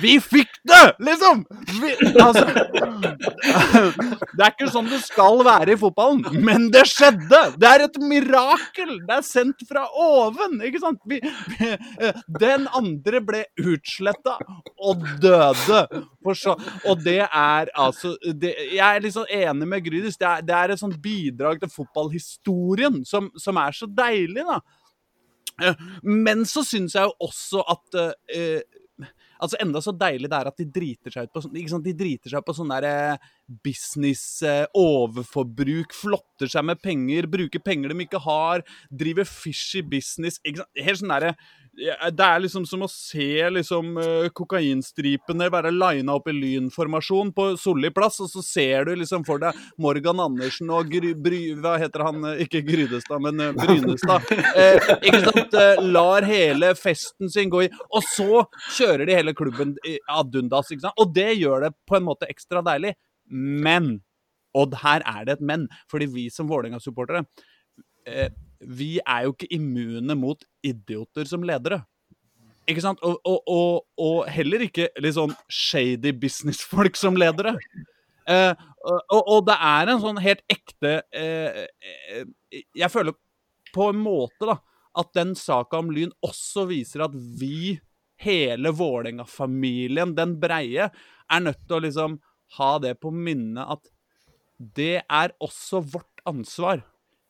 Vi 0.00 0.14
fikk 0.22 0.60
det, 0.62 0.94
liksom! 1.02 1.42
Vi, 1.80 1.90
altså, 2.22 2.44
det 4.36 4.44
er 4.44 4.52
ikke 4.52 4.68
sånn 4.70 4.86
det 4.90 5.00
skal 5.02 5.42
være 5.46 5.74
i 5.74 5.80
fotballen, 5.80 6.22
men 6.46 6.68
det 6.74 6.84
skjedde! 6.86 7.40
Det 7.58 7.70
er 7.70 7.86
et 7.88 7.98
mirakel! 7.98 8.92
Det 9.08 9.16
er 9.16 9.26
sendt 9.26 9.66
fra 9.66 9.82
oven, 9.90 10.60
ikke 10.66 10.82
sant? 10.84 11.02
Vi, 11.10 11.18
vi, 11.56 11.72
den 12.38 12.68
andre 12.78 13.22
ble 13.26 13.42
utsletta 13.58 14.36
og 14.78 15.02
døde. 15.22 15.82
Så, 16.36 16.56
og 16.86 17.02
det 17.02 17.20
er 17.24 17.68
altså 17.78 18.16
det, 18.34 18.50
Jeg 18.74 18.82
er 18.82 19.02
liksom 19.02 19.28
enig 19.30 19.68
med 19.70 19.84
Grydis. 19.84 20.18
Det, 20.18 20.30
det, 20.46 20.56
er 20.56 20.74
et 20.74 20.82
sånt 20.82 20.98
bidrag 21.02 21.60
til 21.62 21.70
fotballhistorien 21.74 23.02
som, 23.06 23.32
som 23.38 23.58
er 23.62 23.74
så 23.74 23.90
deilig, 23.90 24.46
da. 24.46 24.60
Men 26.02 26.44
så 26.46 26.62
syns 26.66 26.94
jeg 26.94 27.08
jo 27.08 27.14
også 27.26 27.62
at 27.72 27.96
uh, 28.04 28.82
Altså 29.42 29.58
Enda 29.62 29.82
så 29.84 29.94
deilig 29.96 30.30
det 30.32 30.38
er 30.38 30.50
at 30.50 30.60
de 30.60 30.68
driter 30.78 31.14
seg 31.14 31.28
ut 31.28 31.34
på 31.34 31.42
sånn? 31.44 31.84
De 31.84 31.94
driter 31.96 32.32
seg 32.32 32.42
ut 32.42 32.48
på 32.48 32.56
sånn 32.56 32.72
der 32.72 32.88
eh, 32.88 33.28
business, 33.66 34.24
eh, 34.46 34.64
overforbruk, 34.76 35.94
flotter 35.96 36.50
seg 36.52 36.66
med 36.70 36.80
penger, 36.82 37.28
bruker 37.30 37.62
penger 37.62 37.92
de 37.92 38.06
ikke 38.06 38.22
har, 38.26 38.64
driver 38.90 39.28
fishy 39.28 39.84
business. 39.86 40.40
Ikke 40.44 40.62
sant? 40.62 40.84
Helt 40.86 41.02
sånn 41.02 41.14
derre 41.14 41.36
det 41.76 42.24
er 42.24 42.40
liksom 42.40 42.64
som 42.68 42.84
å 42.86 42.88
se 42.90 43.28
liksom 43.52 43.98
uh, 44.00 44.28
kokainstripene 44.36 45.48
være 45.52 45.72
lina 45.74 46.14
opp 46.16 46.30
i 46.30 46.34
lynformasjon 46.36 47.32
på 47.36 47.48
Solli 47.60 47.90
plass, 47.94 48.18
og 48.24 48.30
så 48.32 48.42
ser 48.44 48.88
du 48.88 48.94
liksom 48.96 49.26
for 49.28 49.42
deg 49.42 49.56
Morgan 49.82 50.22
Andersen 50.24 50.72
og 50.72 50.88
Gry, 50.92 51.12
Bry, 51.12 51.40
Hva 51.60 51.76
heter 51.80 52.06
han? 52.06 52.24
Eh, 52.32 52.44
ikke 52.46 52.62
Grydestad, 52.66 53.20
men 53.24 53.42
uh, 53.42 53.52
Brynestad. 53.56 54.24
Eh, 54.56 54.78
ikke 55.04 55.18
sant? 55.24 55.54
lar 55.82 56.24
hele 56.24 56.70
festen 56.78 57.28
sin 57.32 57.50
gå 57.52 57.64
i 57.64 57.68
Og 57.94 58.04
så 58.08 58.42
kjører 58.76 59.04
de 59.08 59.16
hele 59.18 59.34
klubben 59.36 59.74
ad 60.12 60.36
undas, 60.38 60.70
ikke 60.72 60.86
sant? 60.86 61.00
Og 61.02 61.12
det 61.14 61.34
gjør 61.36 61.66
det 61.66 61.72
på 61.88 61.98
en 61.98 62.06
måte 62.06 62.28
ekstra 62.30 62.62
deilig. 62.64 62.94
Men 63.28 63.98
Og 64.56 64.76
her 64.80 65.04
er 65.04 65.26
det 65.26 65.36
et 65.36 65.44
men, 65.44 65.66
fordi 65.90 66.08
vi 66.08 66.26
som 66.32 66.48
Vålerenga-supportere 66.48 67.26
vi 68.60 68.96
er 69.02 69.26
jo 69.26 69.34
ikke 69.34 69.50
immune 69.56 70.14
mot 70.18 70.44
idioter 70.64 71.28
som 71.28 71.44
ledere. 71.46 71.82
Ikke 72.66 72.82
sant? 72.82 73.02
Og, 73.06 73.18
og, 73.26 73.42
og, 73.46 73.84
og 74.02 74.30
heller 74.32 74.64
ikke 74.66 74.88
litt 75.02 75.14
sånn 75.16 75.34
shady 75.52 76.12
businessfolk 76.18 76.98
som 76.98 77.18
ledere. 77.18 77.54
Eh, 78.26 78.52
og, 79.14 79.44
det 79.46 79.54
er 79.54 79.92
en 79.92 80.00
sånn 80.02 80.18
helt 80.18 80.40
ekte 80.50 80.96
eh, 81.14 81.60
eh, 81.62 82.24
Jeg 82.74 82.90
føler 82.90 83.14
på 83.70 83.92
en 83.92 84.00
måte 84.02 84.48
da 84.48 84.56
at 84.98 85.12
den 85.14 85.36
saka 85.38 85.78
om 85.78 85.92
Lyn 85.92 86.10
også 86.24 86.64
viser 86.70 87.04
at 87.04 87.14
vi, 87.14 87.76
hele 88.16 88.72
Vålerenga-familien, 88.72 90.14
den 90.16 90.32
breie, 90.40 90.88
er 90.88 91.42
nødt 91.44 91.60
til 91.66 91.76
å 91.76 91.82
liksom 91.84 92.14
ha 92.56 92.70
det 92.80 92.94
på 93.02 93.12
minne 93.12 93.66
at 93.76 93.90
det 94.56 95.02
er 95.04 95.34
også 95.44 95.82
vårt 95.84 96.24
ansvar. 96.26 96.80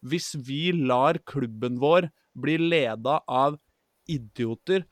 Hvis 0.06 0.34
vi 0.46 0.70
lar 0.72 1.18
klubben 1.26 1.80
vår 1.82 2.10
bli 2.36 2.58
leda 2.60 3.20
av 3.26 3.58
idioter 4.06 4.84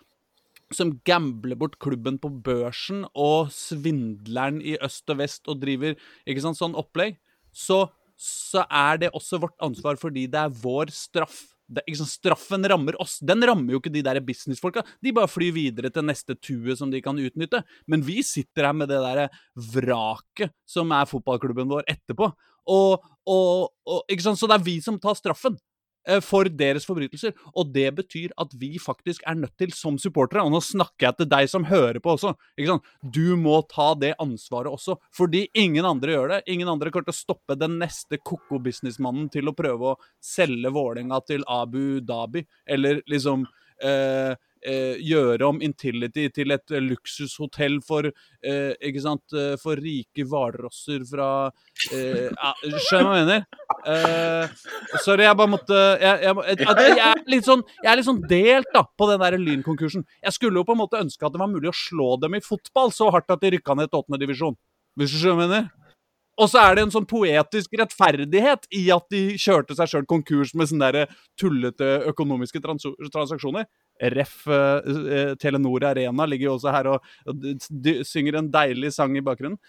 som 0.74 0.94
gambler 1.06 1.58
bort 1.58 1.76
klubben 1.82 2.16
på 2.18 2.30
børsen 2.44 3.04
og 3.14 3.52
svindleren 3.54 4.60
i 4.64 4.76
øst 4.82 5.10
og 5.12 5.20
vest 5.20 5.50
og 5.50 5.60
driver 5.62 5.94
ikke 6.26 6.42
sant, 6.42 6.58
sånn 6.58 6.78
opplegg, 6.78 7.18
så, 7.54 7.84
så 8.18 8.64
er 8.66 9.04
det 9.04 9.12
også 9.14 9.42
vårt 9.44 9.58
ansvar 9.62 10.00
fordi 10.00 10.26
det 10.30 10.40
er 10.40 10.56
vår 10.64 10.90
straff. 10.94 11.44
Det, 11.64 11.84
sant, 11.96 12.10
straffen 12.10 12.66
rammer 12.68 12.96
oss. 13.00 13.20
Den 13.24 13.44
rammer 13.46 13.76
jo 13.76 13.80
ikke 13.80 13.92
de 13.92 14.02
der 14.04 14.20
businessfolka. 14.24 14.82
De 15.04 15.14
bare 15.16 15.30
flyr 15.30 15.54
videre 15.56 15.92
til 15.94 16.04
neste 16.08 16.36
tue 16.36 16.74
som 16.76 16.90
de 16.92 17.00
kan 17.04 17.20
utnytte. 17.20 17.62
Men 17.88 18.04
vi 18.04 18.18
sitter 18.26 18.68
her 18.68 18.76
med 18.76 18.90
det 18.92 19.00
derre 19.04 19.30
vraket 19.54 20.52
som 20.68 20.92
er 20.96 21.08
fotballklubben 21.08 21.70
vår 21.70 21.86
etterpå. 21.94 22.32
Og, 22.70 23.04
og, 23.28 23.70
og, 23.86 24.02
ikke 24.10 24.26
sant? 24.26 24.40
Så 24.40 24.50
det 24.50 24.58
er 24.58 24.66
vi 24.66 24.78
som 24.84 24.98
tar 25.00 25.16
straffen 25.18 25.56
eh, 26.08 26.20
for 26.24 26.48
deres 26.48 26.86
forbrytelser. 26.88 27.34
Og 27.54 27.72
det 27.74 27.86
betyr 27.98 28.34
at 28.40 28.54
vi 28.60 28.74
faktisk 28.82 29.24
er 29.28 29.38
nødt 29.38 29.56
til, 29.60 29.74
som 29.76 29.98
supportere 30.00 30.44
Og 30.44 30.52
nå 30.54 30.60
snakker 30.64 31.08
jeg 31.08 31.18
til 31.20 31.30
deg 31.32 31.50
som 31.50 31.66
hører 31.68 32.00
på 32.04 32.14
også. 32.16 32.34
ikke 32.58 32.74
sant? 32.74 32.88
Du 33.02 33.36
må 33.40 33.60
ta 33.70 33.92
det 33.98 34.14
ansvaret 34.22 34.72
også. 34.72 34.98
Fordi 35.16 35.46
ingen 35.54 35.84
andre 35.88 36.16
gjør 36.16 36.32
det. 36.36 36.40
Ingen 36.54 36.70
andre 36.70 36.92
kommer 36.94 37.10
til 37.10 37.16
å 37.16 37.22
stoppe 37.24 37.58
den 37.60 37.78
neste 37.82 38.20
ko-ko 38.22 38.62
businessmannen 38.64 39.28
til 39.32 39.50
å 39.50 39.56
prøve 39.56 39.94
å 39.94 40.00
selge 40.22 40.72
Vålerenga 40.74 41.20
til 41.28 41.46
Abu 41.48 42.00
Dhabi. 42.00 42.46
Eller 42.66 43.02
liksom 43.10 43.46
eh, 43.82 44.34
eh, 44.66 44.96
gjøre 45.04 45.46
om 45.48 45.60
Intility 45.64 46.26
til 46.34 46.54
et 46.54 46.74
luksushotell 46.82 47.80
for 47.84 48.08
eh, 48.08 48.72
ikke 48.88 49.02
sant, 49.04 49.36
eh, 49.36 49.54
for 49.60 49.80
rike 49.80 50.26
hvalrosser 50.30 51.04
fra 51.08 51.28
eh, 51.92 52.30
ja, 52.30 52.54
Skjønner 52.86 53.10
hva 53.10 53.18
jeg 53.18 53.28
mener? 53.28 53.46
Eh, 53.84 54.56
sorry, 55.04 55.26
jeg 55.26 55.38
bare 55.40 55.52
måtte 55.52 55.78
jeg, 56.00 56.24
jeg, 56.24 56.36
jeg, 56.48 56.66
jeg, 56.80 56.98
er 57.10 57.22
litt 57.36 57.48
sånn, 57.48 57.64
jeg 57.82 57.92
er 57.92 58.00
litt 58.00 58.08
sånn 58.08 58.24
delt 58.30 58.74
da, 58.74 58.84
på 58.84 59.10
den 59.10 59.22
der 59.24 59.38
Lyn-konkursen. 59.40 60.04
Jeg 60.24 60.36
skulle 60.36 60.60
jo 60.60 60.66
på 60.68 60.76
en 60.76 60.82
måte 60.84 61.00
ønske 61.00 61.26
at 61.26 61.34
det 61.34 61.42
var 61.42 61.52
mulig 61.52 61.70
å 61.70 61.78
slå 61.84 62.14
dem 62.22 62.38
i 62.38 62.44
fotball 62.44 62.92
så 62.94 63.10
hardt 63.14 63.32
at 63.34 63.44
de 63.44 63.54
rykka 63.56 63.76
ned 63.78 63.92
til 63.92 64.02
åttendedivisjon. 64.02 64.58
Hvis 64.98 65.14
du 65.14 65.20
skjønner 65.20 65.40
hva 65.40 65.46
jeg 65.48 65.54
mener? 65.54 65.72
Og 66.34 66.50
så 66.50 66.64
er 66.64 66.74
det 66.74 66.84
en 66.84 66.92
sånn 66.94 67.06
poetisk 67.06 67.76
rettferdighet 67.78 68.66
i 68.74 68.88
at 68.94 69.04
de 69.12 69.36
kjørte 69.38 69.76
seg 69.78 69.90
sjøl 69.90 70.06
konkurs 70.10 70.50
med 70.58 70.66
sånne 70.70 70.88
der 70.96 71.12
tullete 71.38 71.90
økonomiske 72.10 72.62
trans 72.64 72.86
transaksjoner. 73.14 73.68
Ref. 74.00 74.36
Uh, 74.48 75.34
Telenor 75.40 75.84
Arena 75.90 76.26
ligger 76.26 76.50
jo 76.50 76.58
også 76.58 76.74
her 76.74 76.90
og, 76.94 77.08
synger 78.06 78.40
en 78.40 78.52
deilig 78.52 78.92
sang 78.96 79.16
i 79.16 79.24
bakgrunnen. 79.24 79.60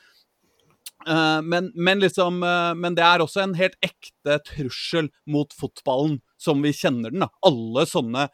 Uh, 1.05 1.41
men, 1.45 1.69
men, 1.75 1.99
liksom 2.01 2.39
Men 2.39 2.95
det 2.97 3.03
er 3.05 3.21
også 3.21 3.43
en 3.43 3.53
helt 3.59 3.75
ekte 3.85 4.39
trussel 4.47 5.11
mot 5.29 5.53
fotballen, 5.53 6.17
som 6.37 6.63
vi 6.65 6.73
kjenner 6.73 7.13
den. 7.13 7.27
da. 7.27 7.29
Alle 7.45 7.85
sånne 7.89 8.29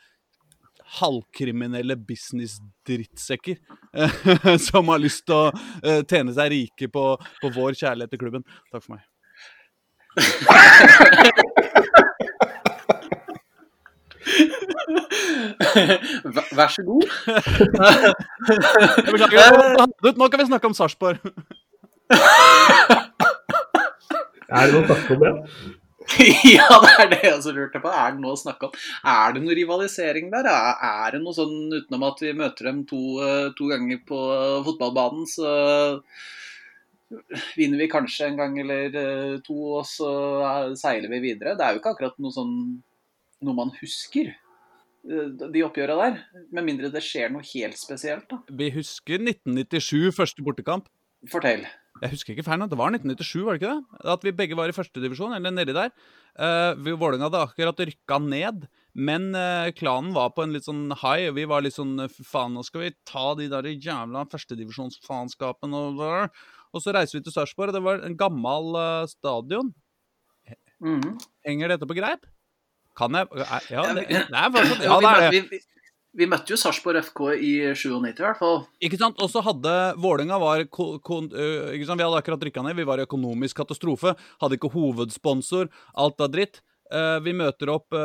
halvkriminelle 0.99 1.95
business-drittsekker 1.95 3.57
eh, 3.97 4.57
som 4.67 4.87
har 4.91 4.99
lyst 4.99 5.25
til 5.25 5.35
å 5.37 5.51
eh, 5.83 6.01
tjene 6.03 6.33
seg 6.35 6.51
rike 6.51 6.91
på, 6.91 7.05
på, 7.41 7.53
vår 7.55 7.77
kjærlighet 7.79 8.11
til 8.11 8.21
klubben. 8.25 8.43
Takk 8.73 8.83
for 8.85 8.97
meg. 8.97 9.07
Vær 16.57 16.71
så 16.71 16.83
god. 16.87 17.03
Beklager. 19.11 20.15
Nå 20.17 20.29
kan 20.29 20.39
vi 20.41 20.47
snakke 20.49 20.71
om 20.71 20.77
Sarpsborg. 20.77 21.19
er 24.51 24.65
det 24.67 24.73
noe 24.73 24.83
å 24.83 24.87
snakke 24.89 25.15
om 25.15 25.21
det? 25.23 25.33
ja, 26.57 26.67
det 26.81 26.91
er 26.97 27.09
det 27.11 27.19
jeg 27.23 27.35
også 27.37 27.53
lurte 27.55 27.79
på. 27.81 27.89
Er 27.93 28.15
det 28.15 28.21
noe 28.23 28.35
å 28.35 28.41
snakke 28.41 28.67
om? 28.67 28.75
Er 29.07 29.35
det 29.35 29.43
noe 29.45 29.55
rivalisering 29.57 30.27
der? 30.33 30.49
Er 30.49 31.15
det 31.15 31.21
noe 31.23 31.35
sånn 31.35 31.71
utenom 31.71 32.05
at 32.09 32.21
vi 32.23 32.35
møter 32.37 32.71
dem 32.71 32.83
to, 32.89 33.01
eh, 33.23 33.47
to 33.57 33.69
ganger 33.71 34.01
på 34.07 34.19
fotballbanen, 34.67 35.25
så 35.29 35.47
vinner 37.57 37.77
vi 37.83 37.91
kanskje 37.91 38.29
en 38.29 38.39
gang 38.39 38.53
eller 38.63 38.95
eh, 39.03 39.35
to, 39.45 39.57
og 39.79 39.85
så 39.87 40.11
seiler 40.79 41.11
vi 41.13 41.25
videre? 41.29 41.55
Det 41.55 41.65
er 41.65 41.75
jo 41.75 41.83
ikke 41.83 41.93
akkurat 41.95 42.17
noe 42.19 42.35
sånn 42.35 42.55
noe 43.41 43.57
man 43.57 43.71
husker 43.79 44.29
eh, 44.29 44.50
de 45.03 45.63
oppgjøra 45.65 45.97
der. 45.99 46.17
Med 46.53 46.67
mindre 46.67 46.91
det 46.93 47.03
skjer 47.05 47.31
noe 47.33 47.45
helt 47.53 47.79
spesielt, 47.79 48.27
da. 48.29 48.41
Vi 48.47 48.71
husker 48.75 49.21
1997, 49.21 50.11
første 50.17 50.45
bortekamp. 50.45 50.89
Fortell. 51.29 51.67
Jeg 52.01 52.15
husker 52.15 52.33
ikke 52.33 52.45
feil 52.47 52.63
det 52.65 52.77
var 52.79 52.93
1997, 52.95 53.43
var 53.45 53.57
det 53.57 53.61
ikke 53.61 53.73
det? 53.75 53.99
At 54.13 54.23
vi 54.25 54.33
begge 54.33 54.57
var 54.57 54.71
i 54.71 54.73
førstedivisjon, 54.73 55.35
eller 55.37 55.53
nedi 55.53 55.75
der. 55.75 55.91
Uh, 56.33 56.73
Vålerenga 56.97 57.27
hadde 57.27 57.41
akkurat 57.43 57.83
rykka 57.91 58.17
ned, 58.23 58.65
men 58.97 59.29
uh, 59.37 59.69
klanen 59.77 60.15
var 60.15 60.31
på 60.33 60.45
en 60.45 60.55
litt 60.55 60.65
sånn 60.65 60.95
high. 61.03 61.29
Vi 61.35 61.45
var 61.49 61.61
litt 61.61 61.77
sånn 61.77 62.07
Faen, 62.09 62.55
nå 62.57 62.65
skal 62.65 62.87
vi 62.87 62.93
ta 63.05 63.27
de 63.37 63.51
der 63.51 63.69
jævla 63.75 64.25
førstedivisjonsfaenskapene 64.31 65.85
og 65.91 66.03
Og 66.71 66.81
så 66.81 66.93
reiser 66.95 67.19
vi 67.19 67.25
til 67.27 67.35
Sarpsborg, 67.35 67.69
og 67.69 67.77
det 67.77 67.85
var 67.85 68.05
en 68.07 68.17
gammel 68.17 68.75
uh, 68.79 69.05
stadion. 69.05 69.73
Mm 70.81 71.01
-hmm. 71.01 71.17
Henger 71.45 71.67
dette 71.67 71.85
på 71.85 71.93
greip? 71.93 72.25
Kan 72.97 73.15
jeg 73.15 73.27
Ja, 73.71 73.85
det, 73.95 74.07
det 74.09 74.23
er 74.25 74.55
faktisk 74.55 74.87
Ja, 74.87 74.97
det 75.03 75.11
er 75.11 75.35
det. 75.35 75.61
Vi 76.11 76.27
møtte 76.27 76.51
jo 76.51 76.57
Sarpsborg 76.59 76.99
FK 77.05 77.21
i 77.39 77.51
97 77.71 78.17
i 78.19 78.23
hvert 78.25 78.39
fall. 78.41 78.57
Ikke 78.83 78.97
sant? 78.99 79.21
Og 79.23 79.29
så 79.31 79.39
hadde 79.45 79.75
Vålerenga 80.03 80.41
var 80.41 80.65
sant? 80.67 81.31
Vi 81.31 81.85
hadde 81.87 82.17
akkurat 82.19 82.43
rykka 82.43 82.65
ned. 82.65 82.75
Vi 82.75 82.87
var 82.89 82.99
i 82.99 83.05
økonomisk 83.07 83.61
katastrofe. 83.61 84.11
Hadde 84.43 84.57
ikke 84.59 84.73
hovedsponsor. 84.73 85.71
Alt 85.95 86.19
av 86.19 86.33
dritt. 86.33 86.59
Vi 87.23 87.31
møter 87.31 87.71
opp 87.71 87.95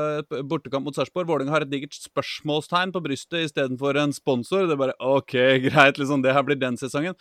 bortekamp 0.46 0.86
mot 0.86 0.94
Sarpsborg. 0.94 1.26
Vålerenga 1.26 1.56
har 1.56 1.66
et 1.66 1.72
digert 1.72 1.98
spørsmålstegn 1.98 2.94
på 2.94 3.02
brystet 3.02 3.48
istedenfor 3.48 3.98
en 3.98 4.14
sponsor. 4.14 4.68
Det 4.70 4.76
er 4.76 4.84
bare 4.84 4.98
OK, 5.02 5.34
greit, 5.66 5.98
liksom. 5.98 6.22
Det 6.22 6.36
her 6.36 6.46
blir 6.46 6.62
den 6.62 6.78
sesongen. 6.78 7.18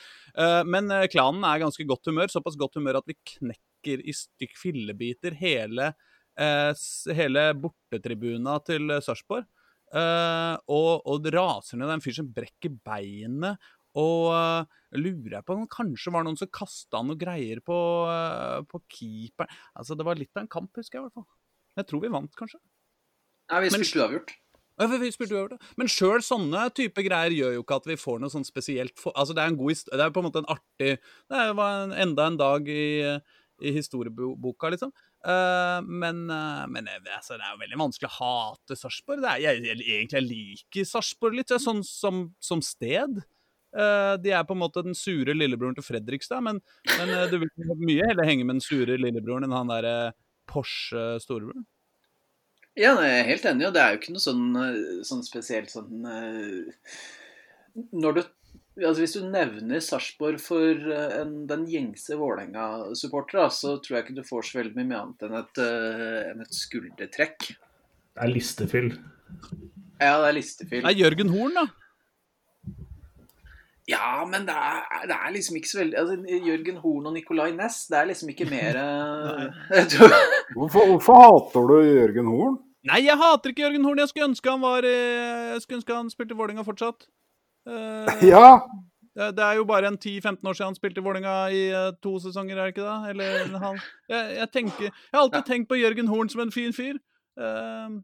Men 0.69 0.93
klanen 1.09 1.49
er 1.49 1.65
ganske 1.65 1.89
godt 1.89 2.13
humør. 2.13 2.29
Såpass 2.29 2.61
godt 2.61 2.77
humør 2.77 3.01
at 3.01 3.09
vi 3.09 3.17
knekker 3.39 4.05
i 4.05 4.13
stykk 4.13 4.53
fillebiter 4.61 5.33
hele, 5.41 5.95
hele 6.35 7.49
bortetribuna 7.61 8.59
til 8.67 8.91
Sarpsborg. 9.03 9.47
Uh, 9.95 10.57
og, 10.67 11.05
og 11.07 11.27
raser 11.31 11.77
ned. 11.79 11.87
Det 11.87 11.93
er 11.93 11.99
en 11.99 12.03
fyr 12.03 12.17
som 12.17 12.31
brekker 12.35 12.73
beinet. 12.83 13.67
Og 13.95 14.31
uh, 14.35 14.79
lurer 14.97 15.37
jeg 15.37 15.45
på 15.47 15.55
om 15.55 15.63
det 15.63 15.71
kanskje 15.71 16.11
var 16.11 16.25
noen 16.27 16.39
som 16.39 16.51
kasta 16.51 16.99
noe 17.05 17.19
greier 17.19 17.61
på, 17.63 17.77
uh, 18.09 18.59
på 18.67 18.81
keeperen. 18.91 19.61
Altså, 19.77 19.95
det 19.95 20.07
var 20.07 20.19
litt 20.19 20.33
av 20.35 20.43
en 20.43 20.51
kamp, 20.51 20.73
husker 20.75 20.99
jeg 20.99 21.05
i 21.05 21.07
hvert 21.07 21.21
fall. 21.21 21.29
Jeg 21.79 21.87
tror 21.91 22.03
vi 22.03 22.11
vant, 22.11 22.35
kanskje. 22.35 22.59
Nei, 23.51 23.61
vi 23.63 23.71
spilte 23.71 24.01
uavgjort. 24.01 24.35
Ja, 24.75 24.89
vi 24.91 25.13
spilte 25.13 25.37
uavgjort. 25.37 25.71
Men 25.79 25.91
sjøl 25.91 26.25
sånne 26.25 26.67
type 26.75 27.05
greier 27.05 27.35
gjør 27.35 27.55
jo 27.55 27.63
ikke 27.63 27.79
at 27.79 27.87
vi 27.87 27.99
får 27.99 28.19
noe 28.19 28.33
sånn 28.33 28.47
spesielt 28.47 28.99
for... 28.99 29.15
Altså, 29.15 29.35
det 29.37 29.45
er 29.45 29.53
en 29.53 29.59
god 29.59 29.85
Det 29.87 30.03
er 30.03 30.11
på 30.11 30.23
en 30.23 30.27
måte 30.27 30.43
en 30.43 30.51
artig 30.51 30.91
Det 31.31 31.43
var 31.55 31.85
en, 31.85 31.95
enda 32.05 32.27
en 32.27 32.39
dag 32.41 32.67
i, 32.67 32.87
i 33.63 33.75
historieboka, 33.77 34.73
liksom. 34.73 34.91
Uh, 35.25 35.81
men, 35.81 36.29
uh, 36.29 36.65
men 36.69 36.85
altså, 36.85 37.33
det 37.33 37.41
er 37.41 37.55
jo 37.55 37.61
veldig 37.63 37.79
vanskelig 37.81 38.09
å 38.11 38.17
hate 38.19 38.77
Sarpsborg. 38.77 39.23
Jeg, 39.41 39.63
jeg, 39.65 39.79
egentlig 39.97 40.21
liker 40.27 40.85
Sarpsborg 40.85 41.39
litt, 41.39 41.53
sånn 41.61 41.81
som, 41.87 42.27
som 42.43 42.61
sted. 42.65 43.23
Uh, 43.75 44.15
de 44.21 44.35
er 44.37 44.45
på 44.45 44.53
en 44.53 44.61
måte 44.61 44.83
den 44.85 44.97
sure 44.97 45.33
lillebroren 45.33 45.75
til 45.75 45.87
Fredrikstad, 45.87 46.45
men, 46.45 46.61
men 46.99 47.15
du 47.31 47.39
vil 47.41 47.49
mye 47.81 48.05
heller 48.11 48.29
henge 48.29 48.45
med 48.45 48.59
den 48.59 48.67
sure 48.67 48.99
lillebroren 49.01 49.47
enn 49.47 49.57
han 49.57 49.73
derre 49.73 49.95
Porsche-storebroren. 50.51 51.65
Ja, 52.77 52.93
jeg 53.01 53.17
er 53.17 53.29
helt 53.31 53.49
enig, 53.49 53.65
og 53.65 53.73
det 53.73 53.81
er 53.81 53.93
jo 53.93 53.99
ikke 54.01 54.13
noe 54.13 54.23
sånn, 54.23 54.47
sånn 55.07 55.21
spesielt 55.23 55.71
sånn 55.71 56.03
Når 57.95 58.17
du 58.17 58.21
altså 58.83 59.03
Hvis 59.03 59.15
du 59.15 59.23
nevner 59.23 59.83
Sarpsborg 59.83 60.41
for 60.43 60.81
uh, 60.89 61.21
en, 61.21 61.45
den 61.47 61.63
gjengse 61.71 62.17
Vålerenga-supporter, 62.19 63.47
så 63.55 63.77
tror 63.79 63.97
jeg 63.97 64.05
ikke 64.05 64.17
du 64.19 64.27
får 64.27 64.49
så 64.49 64.59
veldig 64.59 64.83
mye 64.83 64.99
annet 64.99 65.25
enn 65.27 65.39
et, 65.39 65.63
uh, 65.63 66.19
enn 66.33 66.43
et 66.43 66.57
skuldertrekk. 66.57 67.47
Det 67.55 68.25
er 68.25 68.31
listefyll. 68.33 68.91
Ja, 70.01 70.19
det 70.19 70.27
er 70.27 70.37
listefyll. 70.41 70.83
Det 70.83 70.91
er 70.91 71.01
Jørgen 71.05 71.31
Horn, 71.31 71.55
da. 71.61 71.65
Ja, 73.87 74.25
men 74.27 74.47
det 74.47 74.53
er, 74.57 74.85
det 75.05 75.15
er, 75.15 75.33
liksom 75.35 75.59
ikke 75.59 75.69
så 75.69 75.81
veldig 75.83 75.97
altså, 76.01 76.37
Jørgen 76.49 76.79
Horn 76.81 77.05
og 77.05 77.13
Nicolay 77.13 77.51
Næss, 77.53 77.83
det 77.91 77.99
er 77.99 78.07
liksom 78.09 78.31
ikke 78.33 78.47
mer 78.49 78.79
hvorfor, 80.57 80.87
hvorfor, 80.89 81.19
hater 81.21 81.67
du 81.69 81.75
Jørgen 81.85 82.31
Horn? 82.33 82.55
Nei, 82.89 83.03
jeg 83.05 83.17
hater 83.21 83.53
ikke 83.53 83.61
Jørgen 83.61 83.85
Horn. 83.85 84.01
Jeg 84.01 84.09
skulle 84.09 84.31
ønske 84.31 84.51
han 84.51 84.61
var 84.61 84.85
Jeg 84.85 85.61
skulle 85.61 85.79
ønske 85.79 85.99
han 85.99 86.09
spilte 86.09 86.37
Vålerenga 86.37 86.65
fortsatt. 86.65 87.07
Uh, 87.65 88.09
ja. 88.33 88.59
Det, 89.15 89.39
er 89.39 89.53
jo 89.55 89.63
bare 89.63 89.87
en 89.87 89.97
10-15 89.97 90.43
år 90.43 90.53
siden 90.53 90.73
han 90.73 90.75
spilte 90.75 90.99
i 90.99 91.03
Vålerenga 91.03 91.35
i 91.47 91.61
uh, 91.71 91.93
to 92.03 92.17
sesonger, 92.19 92.57
er 92.57 92.67
det 92.67 92.73
ikke 92.75 92.87
det? 92.87 92.97
Eller 93.13 93.57
han 93.61 93.77
jeg, 94.09 94.35
jeg, 94.37 94.49
tenker 94.53 94.83
Jeg 94.83 95.13
har 95.13 95.21
alltid 95.21 95.47
tenkt 95.47 95.69
på 95.69 95.79
Jørgen 95.79 96.11
Horn 96.11 96.29
som 96.29 96.43
en 96.43 96.51
fin 96.51 96.75
fyr. 96.75 96.99
Uh, 97.39 98.01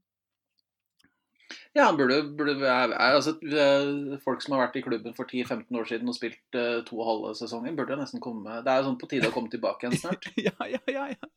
Ja, 1.75 1.85
han 1.85 1.97
burde, 1.97 2.17
burde 2.37 2.55
altså, 2.67 3.33
eh, 3.47 4.17
Folk 4.25 4.43
som 4.43 4.55
har 4.55 4.65
vært 4.65 4.77
i 4.79 4.83
klubben 4.83 5.15
for 5.15 5.29
10-15 5.29 5.77
år 5.79 5.87
siden 5.87 6.11
og 6.11 6.17
spilt 6.17 6.57
uh, 6.57 6.81
to 6.87 6.99
halve 7.07 7.31
sesonger, 7.39 7.73
burde 7.77 7.95
nesten 7.99 8.23
komme 8.23 8.59
Det 8.65 8.71
er 8.71 8.81
jo 8.81 8.89
sånn 8.89 8.97
på 8.99 9.09
tide 9.11 9.29
å 9.29 9.35
komme 9.35 9.51
tilbake 9.51 9.87
igjen 9.87 9.99
snart. 9.99 10.27
ja, 10.47 10.55
ja, 10.67 10.81
ja, 10.91 11.05
ja. 11.13 11.31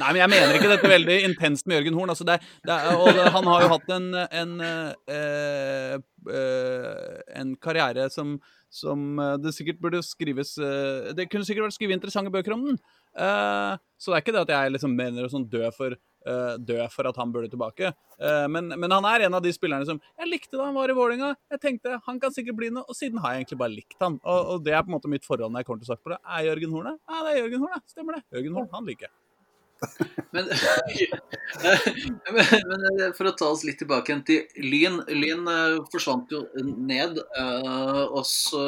Nei, 0.00 0.10
men 0.10 0.20
jeg 0.20 0.32
mener 0.34 0.58
ikke 0.58 0.72
dette 0.72 0.92
veldig 0.92 1.16
intenst 1.30 1.68
med 1.68 1.78
Jørgen 1.78 1.98
Horn. 1.98 2.12
Altså, 2.12 2.26
det, 2.28 2.38
det, 2.68 2.76
og 2.96 3.22
han 3.38 3.50
har 3.52 3.64
jo 3.64 3.72
hatt 3.74 3.90
en, 3.96 4.08
en, 4.42 4.54
uh, 4.60 5.96
uh, 6.28 7.16
en 7.40 7.56
karriere 7.62 8.08
som, 8.12 8.36
som 8.72 9.22
det 9.40 9.54
sikkert 9.56 9.80
burde 9.80 10.02
skrives 10.04 10.50
Det 11.16 11.24
kunne 11.32 11.46
sikkert 11.48 11.68
vært 11.68 11.78
skrevet 11.78 11.96
interessante 11.96 12.32
bøker 12.32 12.52
om 12.52 12.66
den. 12.66 12.76
så 13.16 14.10
det 14.10 14.18
er 14.18 14.22
ikke 14.22 14.34
det 14.36 14.42
at 14.44 14.52
jeg 14.52 14.74
liksom 14.74 14.92
mener 14.98 15.24
å 15.24 15.30
sånn 15.32 15.48
dø 15.48 15.64
for 15.72 15.96
dø 16.58 16.78
for 16.92 17.08
at 17.08 17.18
han 17.20 17.32
burde 17.34 17.50
tilbake. 17.52 17.92
Uh, 18.18 18.46
men, 18.50 18.72
men, 18.74 18.90
han 18.90 19.06
er 19.06 19.26
en 19.26 19.38
av 19.38 19.44
de 19.44 19.52
spillerne 19.54 19.86
som 19.86 20.00
Jeg 20.18 20.26
likte 20.26 20.56
da 20.58 20.64
han 20.66 20.74
var 20.74 20.90
i 20.90 20.96
Vålinga 20.96 21.28
Jeg 21.52 21.60
tenkte 21.62 22.00
han 22.02 22.18
kan 22.18 22.32
sikkert 22.34 22.56
bli 22.58 22.72
noe, 22.74 22.82
og 22.90 22.98
siden 22.98 23.20
har 23.22 23.36
jeg 23.36 23.44
egentlig 23.44 23.60
bare 23.60 23.74
likt 23.76 24.02
han. 24.02 24.18
Og, 24.24 24.52
og 24.54 24.66
det 24.66 24.74
er 24.74 24.82
på 24.82 24.90
en 24.90 24.96
måte 24.98 25.12
mitt 25.12 25.26
forhold 25.28 25.54
når 25.54 25.62
jeg 25.62 25.70
kommer 25.70 25.84
til 25.84 25.88
å 25.88 25.92
snakke 25.92 26.06
på 26.08 26.14
det. 26.16 26.20
Er 26.26 26.50
Jørgen 26.50 26.74
Horne? 26.74 26.98
Ja, 26.98 27.22
det 27.22 27.32
er 27.32 27.40
Jørgen 27.44 27.64
Horne. 27.64 27.80
Stemmer 27.94 28.18
det. 28.18 28.26
Jørgen 28.34 28.58
Horn, 28.58 28.70
han 28.74 28.90
liker 28.90 29.08
jeg. 29.08 29.16
Men, 30.34 30.44
men, 32.34 32.46
men, 32.66 33.04
for 33.16 33.30
å 33.30 33.34
ta 33.38 33.50
oss 33.52 33.64
litt 33.66 33.78
tilbake 33.82 34.10
igjen 34.10 34.24
til 34.26 34.66
Lyn. 34.66 35.00
Lyn 35.14 35.50
forsvant 35.92 36.34
jo 36.34 36.44
ned. 36.64 37.20
Og 37.38 38.22
så 38.26 38.62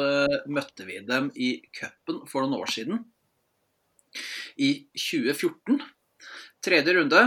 møtte 0.51 0.87
vi 0.87 1.01
dem 1.07 1.31
i 1.35 1.53
cupen 1.75 2.23
for 2.31 2.45
noen 2.45 2.61
år 2.61 2.71
siden. 2.71 3.03
I 4.59 4.71
2014. 4.95 5.81
Tredje 6.61 6.93
runde 6.93 7.21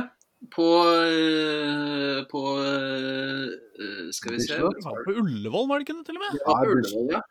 på, 0.51 0.69
eh, 1.05 2.25
på 2.31 2.43
eh, 2.65 4.11
Skal 4.13 4.33
vi 4.33 4.41
se 4.41 4.59
På 4.61 5.13
Ullevål, 5.13 5.69
var 5.69 5.79
det 5.79 5.87
ikke 5.87 5.99
det, 5.99 6.07
til 6.09 6.19
og 6.19 6.25
med? 6.25 6.41
Ja, 6.41 6.57
Ullevål, 6.73 7.13
ja. 7.15 7.23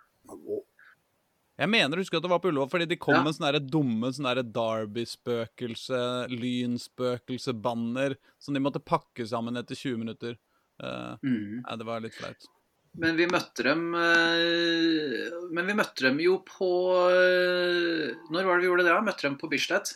Jeg 1.64 1.70
mener 1.70 2.00
å 2.00 2.02
huske 2.02 2.18
at 2.18 2.26
det 2.26 2.32
var 2.32 2.42
på 2.42 2.50
Ullevål, 2.50 2.72
fordi 2.72 2.88
de 2.90 2.98
kom 2.98 3.20
ja. 3.20 3.22
med 3.26 3.36
sånne 3.38 3.62
dumme 3.62 4.10
sånne 4.16 4.42
Derby-spøkelse, 4.56 6.02
lynspøkelse-banner 6.34 8.18
som 8.42 8.58
de 8.58 8.64
måtte 8.64 8.82
pakke 8.82 9.28
sammen 9.30 9.62
etter 9.62 9.78
20 9.78 10.02
minutter. 10.02 10.34
Uh, 10.82 11.14
mm. 11.22 11.62
Nei, 11.62 11.78
det 11.78 11.88
var 11.88 12.02
litt 12.02 12.18
flaut. 12.18 12.50
Men 12.98 13.18
vi 13.18 13.26
møtte 13.26 13.64
dem 13.66 13.88
Men 13.90 15.66
vi 15.66 15.74
møtte 15.74 16.04
dem 16.06 16.20
jo 16.22 16.36
på 16.46 16.68
Når 17.10 18.46
var 18.46 18.60
det 18.60 18.62
vi 18.62 18.68
gjorde 18.68 18.86
det? 18.86 18.98
Møtte 19.02 19.26
dem 19.26 19.38
på 19.42 19.50
Bislett? 19.50 19.96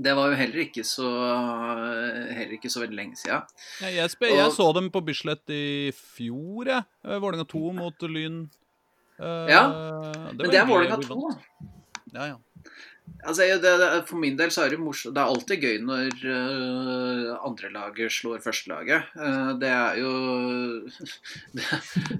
Det 0.00 0.14
var 0.16 0.30
jo 0.32 0.36
heller 0.38 0.62
ikke 0.62 0.84
så, 0.86 1.08
heller 2.32 2.54
ikke 2.56 2.70
så 2.72 2.80
veldig 2.84 2.96
lenge 2.96 3.18
siden. 3.20 3.44
Ja, 3.82 3.90
jeg, 3.92 4.14
jeg 4.30 4.52
så 4.56 4.70
dem 4.76 4.88
på 4.94 5.02
Bislett 5.04 5.52
i 5.52 5.90
fjor, 5.96 6.70
jeg. 6.70 6.86
Vålerenga 7.04 7.44
2 7.50 7.64
mot 7.76 8.06
Lyn. 8.08 8.46
Uh, 9.20 9.44
ja, 9.50 9.64
det 10.32 10.38
men 10.38 10.54
det 10.54 10.62
er 10.62 10.70
Vålerenga 10.70 10.96
2. 11.04 11.18
Ja, 12.14 12.30
ja. 12.32 12.38
Altså, 13.26 13.44
det, 13.60 13.72
det, 13.82 13.88
for 14.08 14.22
min 14.22 14.36
del 14.38 14.52
så 14.54 14.62
er 14.64 14.72
det 14.72 14.78
morsomt 14.80 15.16
Det 15.16 15.20
er 15.20 15.32
alltid 15.32 15.64
gøy 15.66 15.78
når 15.84 16.14
uh, 16.24 17.32
andrelaget 17.44 18.14
slår 18.14 18.40
førstelaget. 18.44 19.12
Uh, 19.18 19.52
det 19.60 19.70
er 19.74 20.00
jo 20.00 20.12
det, 21.58 21.66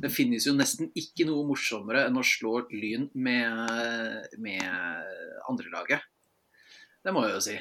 det, 0.02 0.12
finnes 0.12 0.44
jo 0.48 0.56
nesten 0.58 0.90
ikke 0.98 1.28
noe 1.30 1.46
morsommere 1.48 2.04
enn 2.10 2.20
å 2.20 2.26
slå 2.26 2.58
Lyn 2.74 3.08
med, 3.14 4.36
med 4.42 4.68
andrelaget. 5.48 6.04
Det 7.00 7.14
må 7.16 7.24
jeg 7.24 7.38
jo 7.38 7.44
si. 7.48 7.60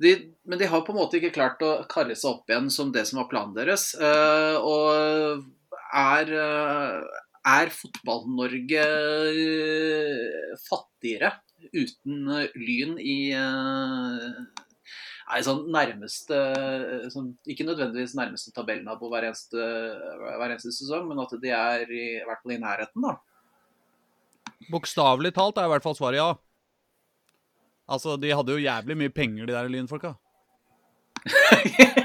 De, 0.00 0.14
men 0.48 0.58
de 0.58 0.68
har 0.70 0.84
på 0.84 0.94
en 0.94 1.00
måte 1.00 1.18
ikke 1.18 1.34
klart 1.34 1.60
å 1.64 1.82
karre 1.90 2.16
seg 2.16 2.30
opp 2.32 2.48
igjen 2.50 2.70
som 2.72 2.92
det 2.94 3.04
som 3.08 3.20
var 3.20 3.28
planen 3.28 3.56
deres. 3.56 3.90
Uh, 4.00 4.56
og 4.64 5.44
er, 5.92 6.32
uh, 6.32 7.20
er 7.52 7.72
Fotball-Norge 7.74 8.86
uh, 9.36 10.56
fattigere 10.64 11.34
uten 11.76 12.24
Lyn 12.56 12.96
i 12.96 13.20
Nei, 15.30 15.40
sånn 15.46 15.66
nærmeste 15.70 16.36
sånn, 17.12 17.28
Ikke 17.52 17.66
nødvendigvis 17.68 18.16
nærmeste 18.18 18.50
tabellnabo 18.56 19.10
hver, 19.12 19.28
hver 19.28 20.46
eneste 20.48 20.72
sesong, 20.74 21.04
men 21.06 21.20
at 21.22 21.36
de 21.44 21.52
er 21.54 21.84
i, 21.86 22.06
i 22.16 22.24
hvert 22.24 22.40
fall 22.40 22.56
i 22.56 22.62
nærheten, 22.64 23.04
da. 23.04 23.12
Bokstavelig 24.72 25.34
talt 25.36 25.60
er 25.60 25.68
i 25.68 25.72
hvert 25.74 25.84
fall 25.84 25.94
svaret 26.00 26.18
ja. 26.18 26.32
Altså, 27.90 28.16
de 28.20 28.30
hadde 28.30 28.54
jo 28.54 28.62
jævlig 28.62 28.96
mye 29.00 29.12
penger, 29.14 29.48
de 29.48 29.56
der 29.56 29.70
lynfolka. 29.72 30.14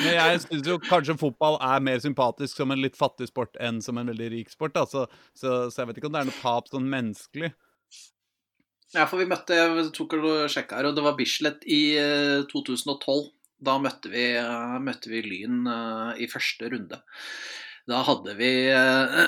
Men 0.00 0.14
jeg 0.14 0.40
syns 0.44 0.68
jo 0.68 0.76
kanskje 0.82 1.16
fotball 1.20 1.58
er 1.64 1.82
mer 1.84 2.00
sympatisk 2.02 2.58
som 2.58 2.72
en 2.72 2.82
litt 2.82 2.98
fattig 2.98 3.28
sport 3.30 3.56
enn 3.62 3.80
som 3.84 3.98
en 4.00 4.10
veldig 4.10 4.30
rik 4.34 4.52
sport. 4.52 4.74
Da. 4.76 4.86
Så, 4.88 5.06
så, 5.36 5.68
jeg 5.76 5.90
vet 5.90 6.00
ikke 6.00 6.10
om 6.10 6.16
det 6.16 6.22
er 6.22 6.30
noe 6.30 6.40
tap 6.40 6.70
sånn 6.72 6.88
menneskelig. 6.90 7.52
Ja, 8.90 9.04
for 9.06 9.20
vi 9.20 9.28
møtte 9.30 9.54
Jeg 9.54 9.90
tok 9.94 10.16
og 10.18 10.50
sjekka 10.50 10.80
her, 10.80 10.88
og 10.90 10.96
det 10.96 11.04
var 11.04 11.14
Bislett 11.18 11.62
i 11.70 11.94
uh, 12.00 12.40
eh, 12.42 12.48
2012. 12.50 13.28
Da 13.62 13.76
møtte 13.78 14.10
vi, 14.10 14.24
uh, 14.40 14.78
møtte 14.82 15.12
vi 15.12 15.20
Lyn 15.22 15.62
uh, 15.68 16.10
i 16.18 16.26
første 16.30 16.72
runde. 16.72 16.98
Da 17.90 18.02
hadde 18.06 18.34
vi, 18.38 18.50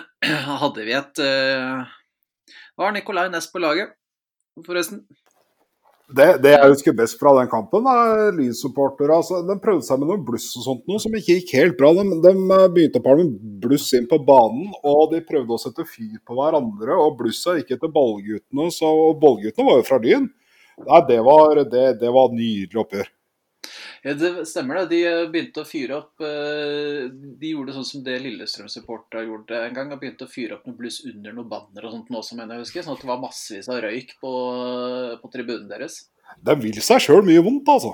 hadde 0.62 0.86
vi 0.86 0.92
et 0.96 1.20
var 2.82 2.94
Nicolay 2.94 3.30
Næss 3.32 3.50
på 3.52 3.62
laget, 3.62 3.94
forresten. 4.66 5.04
Det, 6.12 6.26
det, 6.44 6.50
jeg 6.52 6.68
husker 6.68 6.94
best 6.96 7.16
fra 7.20 7.30
den 7.38 7.48
kampen, 7.48 7.86
er 7.88 8.34
Lyn-supportere. 8.36 9.16
Altså, 9.16 9.38
de 9.48 9.56
prøvde 9.62 9.86
seg 9.86 10.00
med 10.00 10.10
noe 10.10 10.20
bluss 10.26 10.50
og 10.58 10.66
sånt 10.66 10.90
noe 10.90 11.00
som 11.00 11.14
ikke 11.16 11.38
gikk 11.38 11.54
helt 11.56 11.78
bra. 11.78 11.92
De, 11.96 12.04
de 12.26 12.32
begynte 12.74 13.00
å 13.00 13.04
pælme 13.06 13.56
bluss 13.62 13.86
inn 13.96 14.08
på 14.10 14.18
banen, 14.26 14.68
og 14.84 15.14
de 15.14 15.22
prøvde 15.24 15.56
å 15.56 15.62
sette 15.62 15.86
fyr 15.88 16.18
på 16.28 16.36
hverandre. 16.36 16.98
Og 17.00 17.16
blussa 17.22 17.56
gikk 17.56 17.72
etter 17.78 17.92
ballguttene, 17.94 18.68
så 18.74 18.92
ballguttene 19.22 19.68
var 19.70 19.80
jo 19.80 19.88
fra 19.88 20.00
Lyn. 20.04 20.28
Nei, 20.82 21.02
det 21.08 21.18
var, 21.24 21.62
det, 21.72 21.86
det 22.02 22.12
var 22.12 22.36
nydelig 22.36 22.84
oppgjør. 22.84 23.08
Ja, 24.02 24.14
det 24.18 24.46
stemmer 24.50 24.80
det. 24.80 24.86
De 24.90 25.00
eh, 25.06 25.28
begynte 25.30 25.62
å 25.62 25.68
fyre 25.68 26.00
opp 26.00 26.22
eh, 26.26 27.04
De 27.38 27.52
gjorde 27.52 27.74
sånn 27.76 27.86
som 27.86 28.02
det 28.02 28.16
Lillestrøm-supporterne 28.24 29.28
gjorde 29.28 29.60
en 29.62 29.76
gang. 29.76 29.92
og 29.94 30.00
begynte 30.02 30.26
å 30.26 30.30
fyre 30.30 30.56
opp 30.56 30.66
noe 30.66 30.78
bluss 30.78 31.04
under 31.06 31.36
noen 31.36 31.50
banner 31.50 31.86
og 31.86 31.94
sånt 31.94 32.10
nå, 32.10 32.22
som 32.26 32.42
jeg 32.42 32.64
husker. 32.64 32.82
Sånn 32.82 32.98
at 32.98 33.04
det 33.04 33.12
var 33.12 33.22
massevis 33.22 33.70
av 33.70 33.78
røyk 33.84 34.16
på, 34.22 34.32
på 35.22 35.32
tribunen 35.36 35.70
deres. 35.70 36.02
De 36.42 36.54
vil 36.58 36.80
seg 36.82 37.02
sjøl 37.04 37.22
mye 37.26 37.44
vondt, 37.44 37.68
altså. 37.68 37.92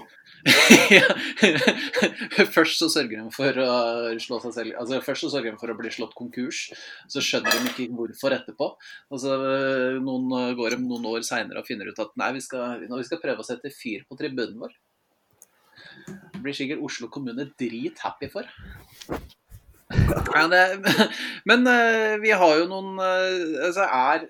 først 2.56 2.80
så 2.80 2.88
sørger 2.92 3.24
de 3.26 3.32
for 3.34 3.56
å 3.58 3.70
slå 4.22 4.38
seg 4.44 4.52
selv 4.54 4.76
Altså 4.78 5.00
Først 5.02 5.24
så 5.24 5.30
sørger 5.32 5.56
de 5.56 5.58
for 5.58 5.72
å 5.72 5.76
bli 5.76 5.90
slått 5.92 6.16
konkurs. 6.16 6.68
Så 7.10 7.20
skjønner 7.20 7.52
de 7.52 7.72
ikke 7.74 7.90
hvorfor 7.92 8.38
etterpå. 8.38 8.72
Altså 9.12 9.36
noen 10.00 10.56
Går 10.56 10.78
de 10.78 10.84
noen 10.86 11.08
år 11.12 11.26
seinere 11.26 11.60
og 11.60 11.68
finner 11.68 11.92
ut 11.92 12.00
at 12.00 12.16
nei, 12.16 12.32
vi 12.38 12.44
skal, 12.48 12.86
vi 12.88 13.08
skal 13.10 13.20
prøve 13.20 13.44
å 13.44 13.50
sette 13.52 13.74
fyr 13.74 14.08
på 14.08 14.16
tribunen 14.16 14.62
vår. 14.62 14.78
Blir 16.38 16.56
sikkert 16.56 16.82
Oslo 16.84 17.08
kommune 17.12 17.48
drithappy 17.58 18.30
for. 18.32 18.48
Men, 19.88 20.52
men 21.48 21.62
uh, 21.64 22.18
vi 22.20 22.32
har 22.36 22.58
jo 22.60 22.66
noen 22.68 22.98
uh, 23.00 23.64
Altså, 23.64 23.86
er, 23.88 24.26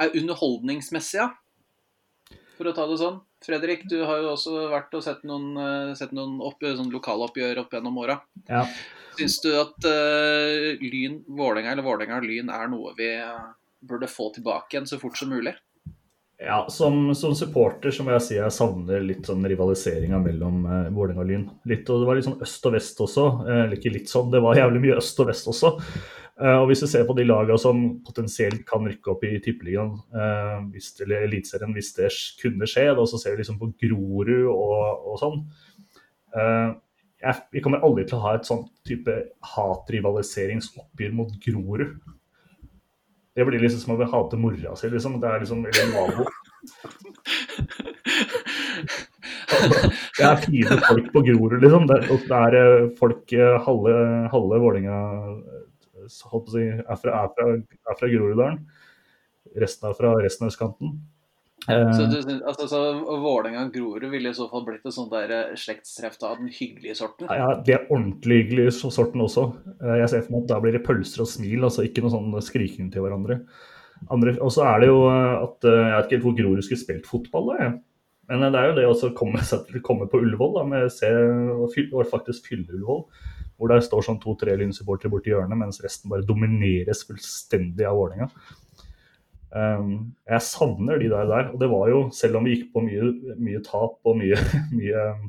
er 0.00 0.16
underholdningsmessig, 0.16 1.20
ja. 1.20 2.38
For 2.56 2.70
å 2.70 2.72
ta 2.72 2.86
det 2.88 2.96
sånn. 2.98 3.20
Fredrik, 3.44 3.84
du 3.90 3.98
har 4.08 4.22
jo 4.22 4.32
også 4.32 4.64
vært 4.72 4.96
og 4.96 5.04
sett 5.04 5.20
noen, 5.28 5.50
uh, 5.60 5.92
sett 5.98 6.16
noen 6.16 6.40
opp, 6.40 6.64
sånn 6.64 6.88
lokaloppgjør 6.94 7.60
opp 7.60 7.76
gjennom 7.76 8.00
åra. 8.00 8.16
Ja. 8.48 8.64
Syns 9.18 9.36
du 9.44 9.50
at 9.58 9.84
Lyn, 10.80 11.20
Vålerenga 11.26 11.72
eller 11.74 11.84
Vålerenga-Lyn 11.84 12.52
er 12.54 12.68
noe 12.70 12.92
vi 12.96 13.08
burde 13.82 14.08
få 14.10 14.28
tilbake 14.34 14.76
igjen 14.76 14.86
så 14.86 14.98
fort 15.02 15.18
som 15.18 15.32
mulig? 15.32 15.56
Ja, 16.38 16.66
som, 16.70 17.14
som, 17.18 17.34
supporter 17.34 17.90
så 17.90 18.04
må 18.06 18.12
jeg 18.14 18.22
si 18.22 18.36
jeg 18.36 18.54
savner 18.54 19.02
litt 19.02 19.26
sånn 19.26 19.42
rivaliseringa 19.50 20.20
mellom 20.22 20.60
eh, 20.70 20.86
Vålerenga 20.94 21.24
og 21.24 21.26
Lyn. 21.26 21.48
Litt, 21.66 21.88
og 21.90 22.04
det 22.04 22.06
var 22.06 22.18
litt 22.18 22.28
sånn 22.28 22.44
øst 22.46 22.68
og 22.68 22.76
vest 22.76 23.00
også. 23.02 23.24
Eh, 23.42 23.74
ikke 23.74 23.92
litt 23.96 24.12
sånn, 24.12 24.30
det 24.30 24.42
var 24.44 24.60
jævlig 24.60 24.84
mye 24.84 24.98
øst 25.00 25.18
og 25.18 25.32
vest 25.32 25.50
også. 25.50 25.72
Eh, 26.38 26.54
og 26.54 26.68
Hvis 26.70 26.84
du 26.84 26.86
ser 26.86 27.06
på 27.08 27.16
de 27.18 27.26
lagene 27.26 27.58
som 27.58 27.80
potensielt 28.06 28.62
kan 28.68 28.86
rykke 28.86 29.10
opp 29.10 29.24
i 29.26 29.32
Tippeligaen, 29.42 29.96
eh, 30.14 30.84
eller 31.02 31.26
Eliteserien, 31.26 31.74
hvis 31.74 31.90
det 31.96 32.12
kunne 32.38 32.68
skje, 32.70 32.86
da, 32.94 33.06
så 33.10 33.18
ser 33.18 33.34
vi 33.34 33.42
liksom 33.42 33.58
på 33.58 33.72
Grorud 33.82 34.46
og, 34.52 35.08
og 35.10 35.18
sånn. 35.18 35.40
Eh, 36.38 36.68
jeg, 37.24 37.48
vi 37.50 37.64
kommer 37.64 37.82
aldri 37.82 38.06
til 38.06 38.20
å 38.20 38.24
ha 38.28 38.36
et 38.38 38.46
sånn 38.46 38.62
type 38.86 39.16
hatrivaliseringsoppgjør 39.56 41.18
mot 41.18 41.34
Grorud. 41.42 41.98
Det 43.38 43.44
blir 43.46 43.62
liksom 43.62 43.78
som 43.84 43.94
å 43.94 44.06
hate 44.10 44.38
mora 44.40 44.72
si, 44.74 44.88
liksom. 44.90 45.20
Det 45.22 45.28
er 45.30 45.44
liksom 45.44 45.60
eller 45.62 45.92
nabo. 45.92 46.24
Det 50.18 50.24
er 50.26 50.40
fine 50.42 50.78
folk 50.88 51.12
på 51.14 51.22
Grorud, 51.28 51.60
liksom. 51.62 51.86
Det, 51.86 52.00
det 52.10 52.40
er 52.40 52.56
eh, 52.58 52.88
folk 52.98 53.34
halve, 53.68 53.94
halve, 54.32 54.58
Vålinga 54.64 54.98
holdt 56.32 56.48
på 56.48 56.50
å 56.50 56.56
si, 56.56 56.64
er 56.66 56.98
fra, 56.98 57.22
er 57.22 57.30
fra, 57.36 57.46
er 57.54 58.00
fra 58.00 58.10
Groruddalen. 58.10 58.58
Resten 59.62 59.86
er 59.86 59.96
fra 60.00 60.12
resten 60.18 60.48
av 60.48 60.52
østkanten. 60.52 60.98
Så, 61.68 62.04
Eh, 62.06 62.22
du, 62.24 62.44
altså, 62.48 62.64
så 62.70 62.78
Vålerenga-Grorud 63.04 64.06
ville 64.10 64.30
i 64.30 64.36
så 64.36 64.46
fall 64.50 64.64
blitt 64.64 64.86
et 64.88 64.94
sånt 64.94 65.10
der 65.12 65.30
eh, 65.36 65.54
slektstreff 65.58 66.16
av 66.24 66.38
den 66.40 66.48
hyggelige 66.48 66.96
sorten? 66.96 67.28
ja, 67.28 67.50
de 67.60 67.74
er 67.76 67.84
ordentlig 67.90 68.38
hyggelige 68.46 68.72
så- 68.72 68.90
sorten 68.94 69.20
også. 69.20 69.44
Eh, 69.82 69.98
Jeg 70.00 70.08
ser 70.08 70.22
for 70.22 70.32
meg 70.32 70.42
at 70.42 70.48
da 70.54 70.60
blir 70.60 70.72
det 70.72 70.84
pølser 70.86 71.20
og 71.20 71.28
smil, 71.28 71.60
altså 71.68 71.84
ikke 71.84 72.00
noe 72.02 72.10
sånn 72.14 72.32
skriking 72.42 72.90
til 72.90 73.02
hverandre. 73.02 73.42
Og 74.10 74.50
så 74.54 74.64
er 74.64 74.80
det 74.80 74.88
jo 74.88 75.02
at 75.10 75.60
Jeg 75.60 75.92
vet 75.92 76.04
ikke 76.06 76.16
helt 76.16 76.24
hvor 76.24 76.36
Grorud 76.38 76.62
skulle 76.64 76.84
spilt 76.86 77.06
fotball, 77.06 77.50
da. 77.52 77.64
jeg. 77.64 77.80
Men 78.28 78.52
det 78.52 78.60
er 78.60 78.66
jo 78.68 78.76
det 78.76 78.86
å 78.88 79.14
komme, 79.16 79.40
komme 79.82 80.08
på 80.08 80.20
Ullevål, 80.22 80.54
da, 80.54 80.64
med 80.64 80.90
se, 80.92 81.08
og 81.08 81.70
fyll, 81.72 81.88
og 81.94 82.06
faktisk 82.10 82.46
fylle 82.46 82.66
Ullevål. 82.68 83.04
Hvor 83.58 83.68
det 83.72 83.82
står 83.82 84.04
sånn 84.06 84.20
to-tre 84.22 84.56
lynsupportere 84.56 85.10
borti 85.10 85.32
hjørnet, 85.32 85.58
mens 85.58 85.80
resten 85.82 86.08
bare 86.08 86.22
domineres 86.22 87.04
fullstendig 87.08 87.84
av 87.88 87.96
Vålerenga. 87.96 88.30
Um, 89.48 90.12
jeg 90.28 90.44
savner 90.44 91.00
de 91.00 91.08
der 91.12 91.28
der. 91.30 91.50
Og 91.52 91.60
det 91.62 91.70
var 91.72 91.88
jo, 91.92 92.04
selv 92.14 92.38
om 92.40 92.46
vi 92.48 92.56
gikk 92.56 92.70
på 92.74 92.84
mye, 92.84 93.10
mye 93.40 93.64
tap 93.66 93.98
og 94.04 94.20
mye, 94.20 94.38
mye 94.78 95.08
um, 95.14 95.26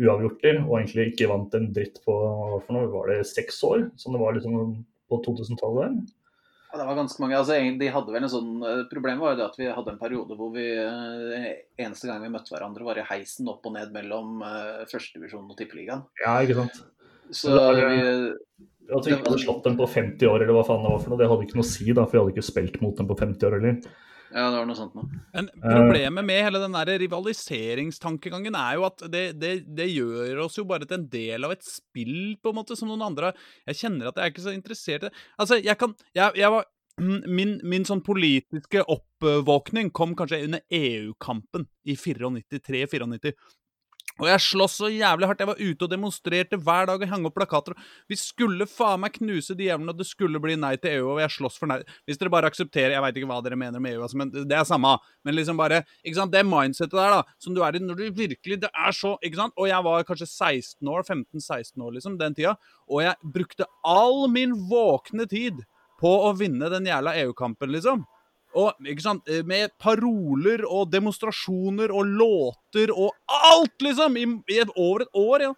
uavgjorter, 0.00 0.60
og 0.64 0.78
egentlig 0.80 1.12
ikke 1.12 1.30
vant 1.30 1.54
en 1.54 1.70
dritt 1.74 2.00
på 2.06 2.18
for 2.64 2.74
noe, 2.74 2.90
var 2.92 3.12
det 3.12 3.22
seks 3.30 3.60
år, 3.66 3.88
som 4.00 4.16
det 4.16 4.22
var 4.22 4.36
liksom 4.36 4.84
på 5.10 5.20
2000-tallet. 5.26 6.00
Ja, 6.74 6.80
det 6.80 6.88
var 6.88 6.96
ganske 6.98 7.22
mange. 7.22 7.36
altså 7.38 7.54
de 7.78 7.88
hadde 7.94 8.10
vel 8.10 8.24
en 8.26 8.32
sånn, 8.32 8.54
eh, 8.66 8.80
Problemet 8.90 9.22
var 9.22 9.34
jo 9.34 9.38
det 9.38 9.44
at 9.46 9.58
vi 9.60 9.68
hadde 9.70 9.92
en 9.92 10.00
periode 10.00 10.34
hvor 10.34 10.48
vi 10.56 10.64
eh, 10.74 11.44
eneste 11.78 12.08
gang 12.08 12.24
vi 12.24 12.32
møtte 12.34 12.50
hverandre, 12.50 12.82
var 12.88 12.98
i 12.98 13.06
heisen 13.12 13.46
opp 13.52 13.68
og 13.68 13.76
ned 13.76 13.92
mellom 13.94 14.42
uh, 14.42 14.82
førstedivisjon 14.90 15.46
og 15.46 15.54
tippeligaen. 15.60 16.02
Ja, 16.24 16.40
ikke 16.42 16.64
sant. 16.64 16.80
Så 17.30 17.54
Det 17.54 17.62
var, 17.62 17.78
vi 17.78 18.66
At 18.92 19.06
vi 19.06 19.14
ikke 19.14 19.30
hadde 19.30 19.40
slått 19.40 19.64
dem 19.64 19.76
på 19.78 19.86
50 19.88 20.28
år, 20.28 20.42
eller 20.42 20.56
hva 20.56 20.64
faen 20.66 20.82
det 20.84 20.90
var 20.92 21.00
for 21.00 21.12
noe, 21.12 21.20
det 21.20 21.28
hadde 21.30 21.46
ikke 21.46 21.56
noe 21.56 21.64
å 21.64 21.70
si, 21.70 21.86
da, 21.88 22.04
for 22.04 22.16
vi 22.16 22.20
hadde 22.20 22.34
ikke 22.34 22.50
spilt 22.50 22.80
mot 22.84 22.98
dem 22.98 23.08
på 23.08 23.16
50 23.20 23.48
år 23.48 23.56
heller. 23.56 23.78
Ja, 24.34 24.48
det 24.50 24.58
var 24.58 24.66
noe 24.66 24.76
sånt 24.76 24.96
noe. 24.98 25.20
Men 25.30 25.48
problemet 25.62 26.26
med 26.26 26.40
hele 26.42 26.58
den 26.58 26.74
der 26.74 26.90
rivaliseringstankegangen 27.04 28.56
er 28.58 28.80
jo 28.80 28.86
at 28.88 29.04
det, 29.12 29.24
det, 29.38 29.52
det 29.78 29.86
gjør 29.92 30.44
oss 30.46 30.58
jo 30.58 30.66
bare 30.66 30.88
til 30.90 30.98
en 30.98 31.08
del 31.12 31.46
av 31.46 31.54
et 31.54 31.64
spill, 31.66 32.34
på 32.42 32.50
en 32.50 32.58
måte, 32.58 32.76
som 32.78 32.90
noen 32.90 33.04
andre. 33.06 33.30
Jeg 33.70 33.84
kjenner 33.84 34.10
at 34.10 34.18
jeg 34.18 34.26
er 34.26 34.34
ikke 34.34 34.46
så 34.48 34.56
interessert 34.56 35.06
i 35.06 35.08
det. 35.08 35.26
Altså, 35.38 35.60
jeg 35.62 35.78
kan 35.80 35.94
Jeg, 36.16 36.34
jeg 36.42 36.54
var 36.56 36.70
Min, 37.02 37.56
min 37.66 37.82
sånn 37.82 38.04
politiske 38.06 38.84
oppvåkning 38.86 39.88
kom 39.90 40.12
kanskje 40.14 40.44
under 40.46 40.60
EU-kampen 40.78 41.64
i 41.90 41.96
94-93-94. 41.98 43.32
Og 44.22 44.28
jeg 44.30 44.42
sloss 44.44 44.76
så 44.78 44.88
jævlig 44.92 45.26
hardt. 45.26 45.40
Jeg 45.42 45.48
var 45.50 45.58
ute 45.58 45.86
og 45.86 45.90
demonstrerte 45.90 46.58
hver 46.62 46.86
dag 46.86 47.02
og 47.02 47.10
hang 47.10 47.24
opp 47.26 47.34
plakater. 47.34 47.74
Vi 48.10 48.18
skulle 48.18 48.66
faen 48.70 49.02
meg 49.02 49.16
knuse 49.16 49.56
de 49.58 49.66
jævlene, 49.66 49.90
og 49.90 49.98
det 49.98 50.06
skulle 50.06 50.38
bli 50.42 50.54
nei 50.60 50.76
til 50.78 51.00
EU. 51.00 51.08
Og 51.16 51.22
jeg 51.24 51.34
sloss 51.34 51.58
for 51.58 51.70
nei. 51.70 51.80
Hvis 52.06 52.20
dere 52.20 52.30
bare 52.30 52.50
aksepterer 52.52 52.94
Jeg 52.94 53.02
veit 53.02 53.18
ikke 53.18 53.30
hva 53.32 53.40
dere 53.42 53.58
mener 53.58 53.82
med 53.82 53.96
EU, 53.96 54.04
altså, 54.06 54.20
men 54.20 54.30
det 54.34 54.54
er 54.54 54.68
samme. 54.68 54.94
Men 55.26 55.34
liksom 55.34 55.58
bare 55.58 55.82
ikke 56.04 56.20
sant, 56.20 56.34
Det 56.34 56.44
mindsettet 56.46 56.94
der, 56.94 57.16
da, 57.18 57.36
som 57.42 57.56
du 57.56 57.62
er 57.66 57.74
i 57.74 57.82
når 57.82 57.98
du 57.98 58.04
virkelig 58.14 58.60
Det 58.62 58.70
er 58.70 58.94
så 58.94 59.16
Ikke 59.24 59.40
sant? 59.40 59.54
Og 59.58 59.68
jeg 59.68 59.86
var 59.88 60.06
kanskje 60.06 60.30
16 60.30 60.94
år, 60.94 61.02
15-16 61.02 61.82
år, 61.82 61.92
liksom, 61.98 62.18
den 62.20 62.38
tida. 62.38 62.54
Og 62.86 63.02
jeg 63.02 63.32
brukte 63.34 63.66
all 63.82 64.28
min 64.30 64.54
våkne 64.70 65.26
tid 65.26 65.64
på 66.00 66.10
å 66.28 66.34
vinne 66.38 66.70
den 66.70 66.86
jævla 66.86 67.16
EU-kampen, 67.24 67.72
liksom. 67.74 68.04
Og 68.54 68.86
eh, 68.86 69.42
med 69.46 69.74
paroler 69.82 70.64
og 70.68 70.90
demonstrasjoner 70.92 71.90
og 71.90 72.06
låter 72.06 72.92
og 72.94 73.14
alt, 73.28 73.76
liksom! 73.82 74.18
I, 74.20 74.26
i 74.54 74.60
et, 74.62 74.74
over 74.76 75.04
et 75.04 75.18
år, 75.18 75.48
ja. 75.48 75.54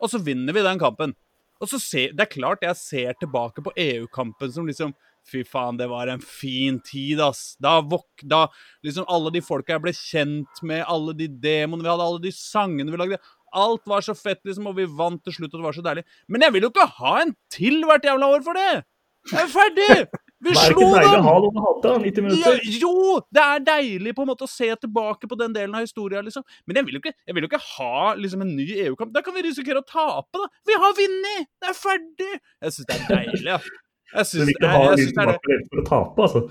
Og 0.00 0.10
så 0.10 0.20
vinner 0.24 0.56
vi 0.56 0.64
den 0.64 0.80
kampen. 0.80 1.14
Og 1.60 1.68
så 1.68 1.78
ser, 1.78 2.14
Det 2.16 2.24
er 2.24 2.32
klart 2.32 2.64
jeg 2.64 2.76
ser 2.80 3.16
tilbake 3.20 3.62
på 3.62 3.72
EU-kampen 3.76 4.52
som 4.52 4.66
liksom 4.68 4.94
Fy 5.30 5.42
faen, 5.44 5.76
det 5.76 5.84
var 5.90 6.08
en 6.08 6.22
fin 6.24 6.78
tid, 6.80 7.20
ass. 7.20 7.52
Da 7.60 7.76
vok, 7.84 8.22
Da 8.24 8.46
liksom 8.82 9.04
alle 9.06 9.32
de 9.34 9.42
folka 9.44 9.76
jeg 9.76 9.84
ble 9.84 9.92
kjent 9.94 10.62
med, 10.64 10.80
alle 10.88 11.12
de 11.14 11.28
demoene 11.28 11.84
vi 11.84 11.90
hadde, 11.92 12.06
alle 12.06 12.22
de 12.24 12.32
sangene 12.34 12.90
vi 12.90 13.00
lagde 13.02 13.20
Alt 13.52 13.82
var 13.90 14.00
så 14.06 14.14
fett, 14.14 14.40
liksom, 14.46 14.68
og 14.70 14.78
vi 14.78 14.86
vant 14.86 15.20
til 15.26 15.34
slutt, 15.34 15.52
og 15.52 15.58
det 15.58 15.66
var 15.66 15.76
så 15.76 15.82
deilig. 15.82 16.04
Men 16.30 16.46
jeg 16.46 16.54
vil 16.54 16.66
jo 16.68 16.70
ikke 16.70 16.86
ha 17.00 17.14
en 17.24 17.32
til 17.50 17.80
hvert 17.82 18.06
jævla 18.06 18.28
år 18.36 18.44
for 18.46 18.56
det! 18.56 18.84
Jeg 19.32 19.40
er 19.42 19.50
ferdig! 19.50 20.20
Vi 20.40 20.54
Det 20.54 20.56
er 20.56 20.70
slo 20.72 20.80
ikke 20.80 20.86
deilig 20.96 21.10
å 21.10 21.16
dem! 21.18 21.26
ha 21.28 21.32
noen 21.44 21.58
å 21.60 21.64
hate, 21.66 21.90
90 22.00 22.16
Ja, 22.16 22.24
minutter. 22.24 22.60
jo! 22.80 22.92
Det 23.28 23.42
er 23.44 23.64
deilig 23.66 24.14
på 24.16 24.24
en 24.24 24.30
måte 24.32 24.46
å 24.46 24.50
se 24.50 24.70
tilbake 24.80 25.28
på 25.28 25.36
den 25.36 25.52
delen 25.52 25.74
av 25.76 25.84
historien. 25.84 26.24
liksom. 26.24 26.44
Men 26.66 26.80
jeg 26.80 26.86
vil 26.88 26.96
jo 26.96 27.02
ikke, 27.04 27.12
vil 27.36 27.44
jo 27.44 27.50
ikke 27.50 27.62
ha 27.76 28.14
liksom 28.16 28.46
en 28.46 28.54
ny 28.56 28.66
EU-kamp. 28.86 29.12
Da 29.12 29.20
kan 29.26 29.36
vi 29.36 29.44
risikere 29.44 29.82
å 29.82 29.86
tape, 29.86 30.40
da. 30.40 30.48
Vi 30.70 30.78
har 30.80 30.96
vunnet! 30.96 31.46
Det 31.60 31.68
er 31.74 31.76
ferdig! 31.76 32.32
Jeg 32.64 32.72
syns 32.78 32.88
det 32.88 32.96
er 32.96 33.06
deilig, 33.12 33.44
ja. 33.52 33.60
Jeg 34.16 34.26
syns, 34.32 34.48
ikke 34.56 34.72
ha 34.72 34.80
jeg 34.88 34.96
ny 34.96 35.04
syns 35.04 35.14
det 35.14 35.22
er 35.28 35.34
er 35.36 35.64
for 35.70 35.82
å 35.84 35.88
tape, 35.92 36.26
altså. 36.26 36.42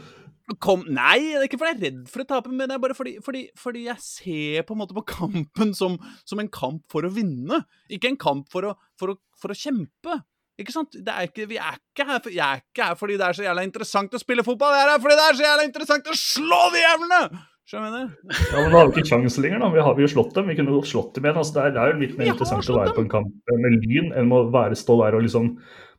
Kom, 0.58 0.82
nei, 0.89 1.17
det 1.34 1.41
er 1.43 1.43
ikke 1.45 1.60
fordi 1.62 1.73
jeg 1.73 1.78
er 1.78 1.84
redd 1.89 2.06
for 2.10 2.23
å 2.23 2.28
tape, 2.30 2.49
men 2.49 2.69
det 2.69 2.73
er 2.78 2.82
bare 2.82 2.95
fordi, 2.97 3.12
fordi, 3.21 3.41
fordi 3.60 3.84
jeg 3.86 4.02
ser 4.02 4.63
på 4.65 4.73
en 4.73 4.80
måte 4.82 4.95
på 4.97 5.04
kampen 5.06 5.75
som, 5.78 5.97
som 6.25 6.39
en 6.41 6.49
kamp 6.49 6.82
for 6.89 7.06
å 7.06 7.12
vinne. 7.13 7.60
Ikke 7.93 8.10
en 8.10 8.17
kamp 8.17 8.47
for 8.49 8.65
å, 8.65 8.71
for 8.97 9.13
å, 9.13 9.17
for 9.38 9.54
å 9.54 9.58
kjempe. 9.58 10.15
Ikke 10.60 10.76
sant? 10.76 10.91
Det 10.91 11.13
er 11.13 11.30
ikke, 11.30 11.45
vi 11.48 11.60
er 11.60 11.78
ikke 11.78 12.08
her 12.10 12.19
for, 12.19 12.34
jeg 12.36 12.43
er 12.43 12.63
ikke 12.63 12.89
her 12.89 12.98
fordi 13.00 13.15
det 13.19 13.28
er 13.28 13.38
så 13.38 13.45
jævla 13.45 13.63
interessant 13.63 14.15
å 14.15 14.19
spille 14.19 14.43
fotball. 14.43 14.76
Jeg 14.76 14.88
er 14.88 14.91
her 14.91 15.06
fordi 15.06 15.15
det 15.19 15.28
er 15.28 15.38
så 15.38 15.48
jævla 15.48 15.69
interessant 15.69 16.12
å 16.12 16.17
slå 16.19 16.65
de 16.76 16.84
jævlene! 16.84 17.22
Skjønner 17.69 17.91
du? 17.93 18.13
Ja, 18.34 18.62
men 18.63 18.72
Da 18.74 18.80
har 18.80 18.88
vi 18.89 18.98
ikke 18.98 19.10
sjans 19.12 19.36
lenger, 19.38 19.60
da. 19.62 19.67
Vi 19.69 19.82
har 19.86 19.93
vi 19.93 20.02
jo 20.02 20.10
slått 20.10 20.32
dem. 20.34 20.48
Vi 20.50 20.56
kunne 20.58 20.74
jo 20.74 20.80
slått 20.89 21.12
dem 21.13 21.28
igjen. 21.28 21.38
Altså, 21.38 21.54
det, 21.60 21.78
er, 21.78 21.91
jo 21.93 22.02
litt 22.02 22.15
mer 22.17 22.32
interessant 22.32 22.65
å 22.65 22.80
være 22.80 22.89
være 22.89 22.95
på 22.98 23.04
en 23.06 23.12
kamp 23.12 23.52
med 23.62 23.76
Lyn 23.84 24.10
enn 24.17 24.34
å 24.34 24.39
være, 24.50 24.80
stå 24.80 24.95
der 25.04 25.17
og 25.19 25.22
liksom 25.28 25.52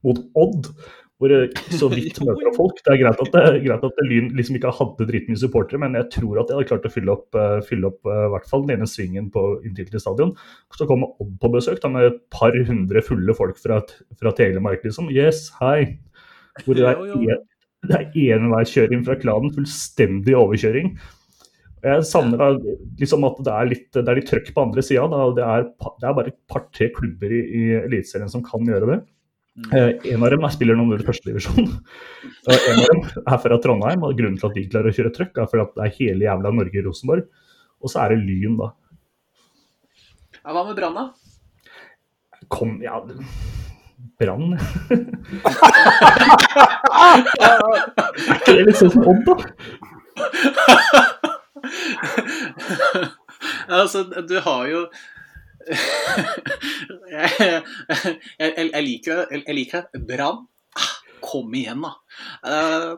mot 0.06 0.18
Odd, 0.42 0.66
hvor 1.20 1.28
det 1.28 1.60
så 1.76 1.90
vidt 1.92 2.16
møter 2.26 2.54
folk. 2.56 2.78
Det 2.86 2.94
er 2.94 3.00
greit 3.02 3.18
at, 3.20 3.30
det, 3.34 3.60
greit 3.66 3.82
at 3.84 3.98
det 4.00 4.06
Lyn 4.08 4.30
liksom 4.38 4.56
ikke 4.56 4.72
hadde 4.78 5.06
dritmye 5.10 5.40
supportere, 5.42 5.80
men 5.82 5.98
jeg 5.98 6.08
tror 6.16 6.40
at 6.40 6.48
jeg 6.48 6.56
hadde 6.56 6.68
klart 6.70 6.88
å 6.88 6.92
fylle 6.94 7.12
opp, 7.12 7.36
eh, 7.36 7.58
fylle 7.68 7.90
opp 7.92 8.08
eh, 8.08 8.22
i 8.24 8.32
hvert 8.34 8.48
fall 8.48 8.64
den 8.64 8.78
ene 8.78 8.88
svingen 8.88 9.28
på 9.34 9.44
inntil 9.68 9.90
til 9.92 10.00
stadion. 10.02 10.32
Så 10.78 10.88
kommer 10.88 11.12
Odd 11.20 11.36
på 11.42 11.52
besøk 11.52 11.82
da, 11.84 11.92
med 11.92 12.08
et 12.08 12.18
par 12.32 12.56
hundre 12.56 13.04
fulle 13.04 13.36
folk 13.36 13.60
fra, 13.60 13.82
fra 14.20 14.32
Telemark, 14.40 14.80
liksom. 14.88 15.12
Yes, 15.12 15.46
hei. 15.60 15.98
Hvor 16.64 16.76
det 16.80 16.88
er, 16.88 17.04
en- 17.12 17.46
det 17.90 17.96
er 18.00 18.36
enveiskjøring 18.40 19.04
fra 19.06 19.14
klanen, 19.20 19.52
fullstendig 19.56 20.34
overkjøring. 20.36 20.94
Jeg 21.80 22.04
savner 22.04 22.36
da 22.36 22.48
liksom 23.00 23.22
at 23.24 23.38
det 23.46 23.52
er 23.56 23.68
litt, 23.70 23.86
det 23.96 24.02
er 24.04 24.18
litt 24.18 24.26
trøkk 24.28 24.50
på 24.52 24.64
andre 24.66 24.82
sida. 24.84 25.06
Det, 25.36 25.46
det 26.02 26.08
er 26.10 26.16
bare 26.18 26.28
et 26.32 26.36
par-tre 26.52 26.90
klubber 26.92 27.32
i, 27.32 27.38
i 27.40 27.62
Eliteserien 27.78 28.28
som 28.28 28.42
kan 28.44 28.68
gjøre 28.68 28.88
det. 28.90 28.98
En 29.58 30.22
av 30.22 30.30
dem 30.30 30.44
er 30.46 30.52
spiller 30.54 30.78
nummer 30.78 31.00
førstedivisjon. 31.04 31.68
En 32.50 32.78
av 32.80 32.86
dem 32.86 33.00
er 33.26 33.38
fra 33.42 33.58
Trondheim, 33.60 34.04
og 34.06 34.16
grunnen 34.18 34.38
til 34.40 34.48
at 34.48 34.56
de 34.56 34.68
klarer 34.70 34.90
å 34.92 34.96
kjøre 34.96 35.12
trøkk, 35.16 35.34
er 35.36 35.48
fordi 35.50 35.64
at 35.64 35.74
det 35.76 35.82
er 35.86 35.96
hele 35.98 36.26
jævla 36.28 36.52
Norge 36.54 36.78
i 36.80 36.84
Rosenborg. 36.86 37.24
Og 37.80 37.88
så 37.92 37.96
er 38.04 38.14
det 38.14 38.22
Lyn, 38.22 38.56
da. 38.60 38.68
Ja, 40.40 40.54
hva 40.54 40.62
med 40.64 40.76
Brann, 40.78 40.96
da? 40.96 41.04
Kom, 42.50 42.70
ja 42.82 42.96
Brann 44.18 44.56
Er 46.96 47.18
ikke 48.38 48.54
det 48.56 48.64
litt 48.64 48.80
sånn 48.80 48.92
som 48.94 49.04
Odd, 49.12 49.22
da? 49.28 49.34
altså, 53.80 54.04
du 54.04 54.36
har 54.44 54.62
jo 54.70 54.80
jeg, 57.10 57.62
jeg, 58.38 58.52
jeg, 58.56 58.82
liker 58.84 59.20
det. 59.20 59.42
Jeg. 59.44 60.02
Brann. 60.08 60.46
Ah, 60.78 60.94
Kom 61.20 61.54
igjen, 61.54 61.84
da. 61.84 61.92
Eh, 62.48 62.92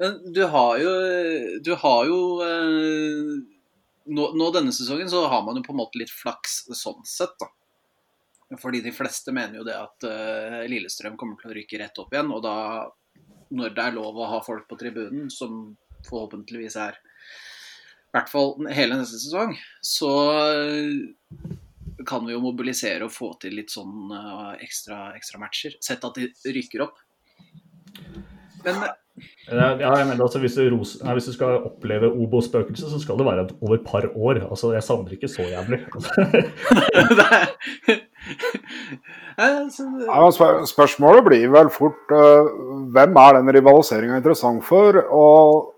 Du 0.34 0.42
har 0.50 0.78
jo 0.82 0.94
Du 1.64 1.74
har 1.80 2.00
jo 2.10 2.18
eh, 2.44 3.34
nå, 4.04 4.24
nå 4.36 4.48
denne 4.52 4.72
sesongen 4.74 5.10
så 5.10 5.26
har 5.30 5.44
man 5.46 5.56
jo 5.56 5.64
på 5.64 5.72
en 5.72 5.80
måte 5.80 6.00
litt 6.00 6.12
flaks 6.12 6.64
sånn 6.76 7.04
sett, 7.08 7.36
da. 7.40 7.48
Fordi 8.60 8.82
de 8.84 8.92
fleste 8.92 9.32
mener 9.32 9.58
jo 9.58 9.64
det 9.66 9.76
at 9.78 10.04
eh, 10.08 10.66
Lillestrøm 10.70 11.16
kommer 11.20 11.40
til 11.40 11.50
å 11.50 11.56
rykke 11.56 11.80
rett 11.80 11.98
opp 12.02 12.12
igjen. 12.12 12.30
Og 12.34 12.42
da, 12.44 12.56
når 13.54 13.72
det 13.74 13.86
er 13.86 13.96
lov 13.96 14.20
å 14.20 14.28
ha 14.34 14.42
folk 14.44 14.68
på 14.68 14.78
tribunen, 14.78 15.30
som 15.32 15.72
forhåpentligvis 16.04 16.76
er 16.84 16.98
hvert 18.14 18.30
fall 18.30 18.54
hele 18.74 18.98
neste 18.98 19.20
sesong, 19.20 19.54
så 19.84 20.10
eh, 20.48 21.54
kan 22.08 22.26
vi 22.26 22.34
jo 22.34 22.42
mobilisere 22.44 23.06
og 23.06 23.14
få 23.14 23.32
til 23.42 23.56
litt 23.58 23.72
sånn 23.74 24.12
eh, 24.14 24.50
ekstra, 24.64 25.08
ekstra 25.18 25.40
matcher. 25.42 25.78
Sett 25.84 26.04
at 26.06 26.20
de 26.20 26.30
rykker 26.54 26.84
opp. 26.86 27.00
Men 28.64 28.84
Ja, 29.46 29.68
jeg 29.78 30.06
mener 30.08 30.24
altså 30.24 30.40
hvis 30.42 30.56
du, 30.58 30.64
ros, 30.72 30.96
nei, 31.04 31.12
hvis 31.14 31.28
du 31.28 31.34
skal 31.36 31.60
oppleve 31.68 32.08
Obo-spøkelset, 32.10 32.88
så 32.90 32.98
skal 32.98 33.20
det 33.20 33.26
være 33.28 33.44
over 33.60 33.76
et 33.76 33.84
par 33.86 34.08
år. 34.10 34.40
Altså, 34.48 34.72
Jeg 34.74 34.82
savner 34.82 35.14
ikke 35.14 35.30
så 35.30 35.46
jævlig. 35.46 35.84
Altså, 39.34 39.84
Ja, 40.06 40.30
spørsmålet 40.64 41.24
blir 41.26 41.48
vel 41.50 41.68
fort 41.74 42.12
uh, 42.14 42.46
hvem 42.94 43.16
er 43.18 43.38
den 43.40 43.50
rivaliseringa 43.56 44.20
interessant 44.20 44.62
for? 44.64 44.96
Og 45.10 45.73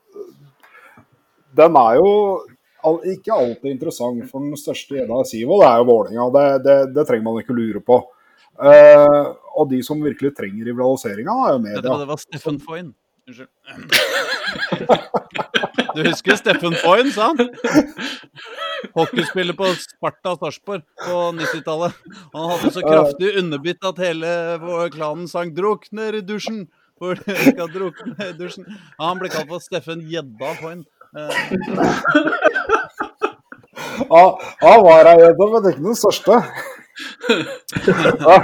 den 1.57 1.79
er 1.81 1.99
jo 2.01 2.11
ikke 3.11 3.35
alltid 3.35 3.73
interessant 3.73 4.29
for 4.31 4.45
den 4.45 4.59
største 4.61 5.01
gjedda 5.01 5.23
i 5.23 5.29
Sivo, 5.31 5.59
det 5.63 5.71
er 5.71 5.81
jo 5.81 5.89
Vålerenga. 5.89 6.27
Det, 6.37 6.45
det, 6.67 6.77
det 6.95 7.07
trenger 7.09 7.27
man 7.27 7.41
ikke 7.43 7.57
lure 7.57 7.83
på. 7.83 7.99
Uh, 8.57 9.35
og 9.59 9.69
de 9.73 9.83
som 9.85 10.01
virkelig 10.01 10.33
trenger 10.37 10.71
rivaliseringa, 10.71 11.35
er 11.49 11.57
jo 11.57 11.65
media. 11.65 11.83
det 11.83 12.09
var 12.09 12.23
Steffen 12.23 12.61
Foyn. 12.63 12.95
Unnskyld. 13.27 13.51
Du 15.97 16.03
husker 16.05 16.37
Steffen 16.37 16.75
Foyn, 16.77 17.09
sant? 17.09 17.41
Hockeyspiller 18.93 19.57
på 19.57 19.71
Sparta 19.81 20.35
Sarpsborg 20.37 20.83
på 21.01 21.21
90-tallet. 21.39 21.97
Han 22.35 22.51
hadde 22.51 22.73
så 22.75 22.83
kraftig 22.85 23.31
underbitt 23.41 23.87
at 23.89 24.03
hele 24.05 24.33
klanen 24.93 25.25
sang 25.31 25.55
'drukner 25.57 26.19
i 26.19 26.21
dusjen'. 26.21 26.67
For 27.01 27.17
skal 27.21 27.69
drukne 27.73 28.15
i 28.25 28.35
dusjen. 28.37 28.69
Han 29.01 29.19
ble 29.21 29.29
kalt 29.33 29.51
for 29.51 29.61
Steffen 29.61 30.05
Gjedda 30.09 30.53
Foyn. 30.61 30.85
Eh, 31.17 31.41
ja 34.61 34.75
var 34.85 35.11
ei 35.11 35.17
gjedde, 35.23 35.49
men 35.53 35.71
ikke 35.71 35.87
den 35.89 35.99
største. 35.99 36.43
Ja. 38.27 38.39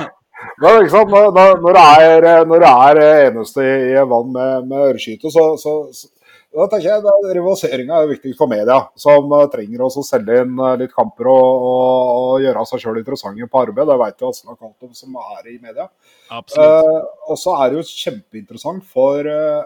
Men 0.62 0.82
ikke 0.82 0.92
sant, 0.92 1.12
når, 1.12 1.30
når, 1.62 1.76
det 1.76 1.84
er, 2.02 2.44
når 2.46 2.62
det 2.64 2.72
er 2.86 3.00
eneste 3.28 3.62
i, 3.62 3.76
i 3.92 4.02
vann 4.10 4.32
med, 4.34 4.66
med 4.70 4.88
øreskyte, 4.88 5.30
så, 5.32 5.44
så, 5.60 5.72
så 5.94 6.10
da 6.52 6.66
tenker 6.68 6.88
jeg 6.90 7.00
at 7.00 7.28
Rivaliseringa 7.32 7.98
er 8.02 8.10
viktig 8.10 8.34
for 8.36 8.50
media, 8.50 8.76
som 9.00 9.30
eh, 9.38 9.46
trenger 9.52 9.86
å 9.86 9.88
selge 10.04 10.42
inn 10.42 10.58
eh, 10.60 10.74
litt 10.82 10.92
kamper 10.92 11.30
og, 11.32 11.64
og, 11.68 12.10
og 12.12 12.44
gjøre 12.44 12.64
seg 12.68 12.82
sjøl 12.82 13.00
interessante 13.00 13.48
på 13.48 13.62
arbeid. 13.62 13.88
Det 13.88 13.96
vet 14.02 14.24
jo 14.24 14.32
Atle 14.32 14.56
Cato 14.58 14.90
som 14.98 15.16
er 15.22 15.48
i 15.48 15.56
media. 15.62 15.88
Eh, 16.28 16.98
og 17.32 17.40
så 17.40 17.56
er 17.56 17.72
det 17.72 17.80
jo 17.80 17.86
kjempeinteressant 17.88 18.84
for 18.92 19.32
eh, 19.32 19.62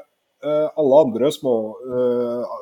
eh, 0.47 0.69
alle 0.79 1.03
andre 1.09 1.33
små 1.35 1.57
uh, 1.75 2.55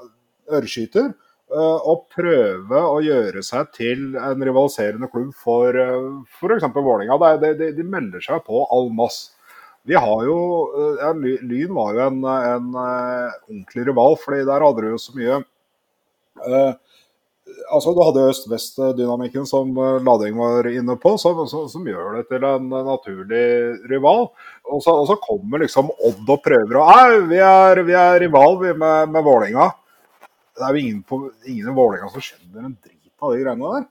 ørreskyter 0.52 1.12
Og 1.54 1.88
å 1.92 1.94
prøve 2.10 2.80
å 2.88 2.96
gjøre 3.04 3.42
seg 3.44 3.68
til 3.76 4.16
en 4.16 4.40
rivaliserende 4.42 5.06
klubb 5.12 5.34
for 5.38 5.76
uh, 5.76 6.24
f.eks. 6.40 6.64
Vålerenga. 6.74 7.18
Er- 7.28 7.38
De, 7.42 7.50
de, 7.60 7.68
de 7.76 7.84
melder 7.84 8.24
seg 8.24 8.40
på 8.46 8.64
all 8.72 8.88
mass. 8.90 9.30
Vi 9.84 9.94
har 10.00 10.24
jo, 10.24 10.36
eh, 10.80 11.02
ja, 11.04 11.10
Lyn 11.44 11.74
var 11.76 11.92
jo 11.94 12.00
en, 12.06 12.22
en 12.24 12.70
eh, 12.80 13.34
ordentlig 13.50 13.84
rival, 13.90 14.16
fordi 14.22 14.46
der 14.48 14.64
hadde 14.64 14.80
du 14.80 14.88
jo 14.94 15.00
så 15.02 15.12
mye 15.12 15.34
eh, 16.48 16.72
altså 17.74 17.92
Du 17.94 18.00
hadde 18.00 18.22
jo 18.24 18.30
øst-vest-dynamikken 18.32 19.44
som 19.48 19.76
eh, 19.76 19.98
Lading 20.06 20.38
var 20.40 20.66
inne 20.72 20.96
på, 21.00 21.14
som, 21.20 21.44
som, 21.50 21.66
som 21.68 21.84
gjør 21.88 22.16
det 22.18 22.24
til 22.32 22.46
en 22.48 22.70
eh, 22.72 22.86
naturlig 22.88 23.44
rival. 23.92 24.30
Og 24.72 24.80
så, 24.84 24.94
og 25.02 25.06
så 25.12 25.18
kommer 25.20 25.60
liksom 25.66 25.92
Odd 25.92 26.32
og 26.32 26.40
prøver 26.44 26.80
å 26.80 26.86
Au, 26.88 27.18
vi 27.30 27.40
er, 27.44 27.84
vi 27.84 27.96
er 28.00 28.20
rival 28.24 28.56
vi 28.64 28.72
med, 28.80 29.12
med 29.12 29.26
Vålerenga. 29.28 29.68
Det 30.54 30.62
er 30.68 30.76
jo 30.76 30.82
ingen, 30.84 31.02
ingen 31.50 31.70
i 31.72 31.76
Vålerenga 31.76 32.10
som 32.12 32.22
skjønner 32.24 32.68
en 32.68 32.76
drit 32.78 33.12
av 33.24 33.34
de 33.34 33.42
greiene 33.42 33.72
der. 33.76 33.86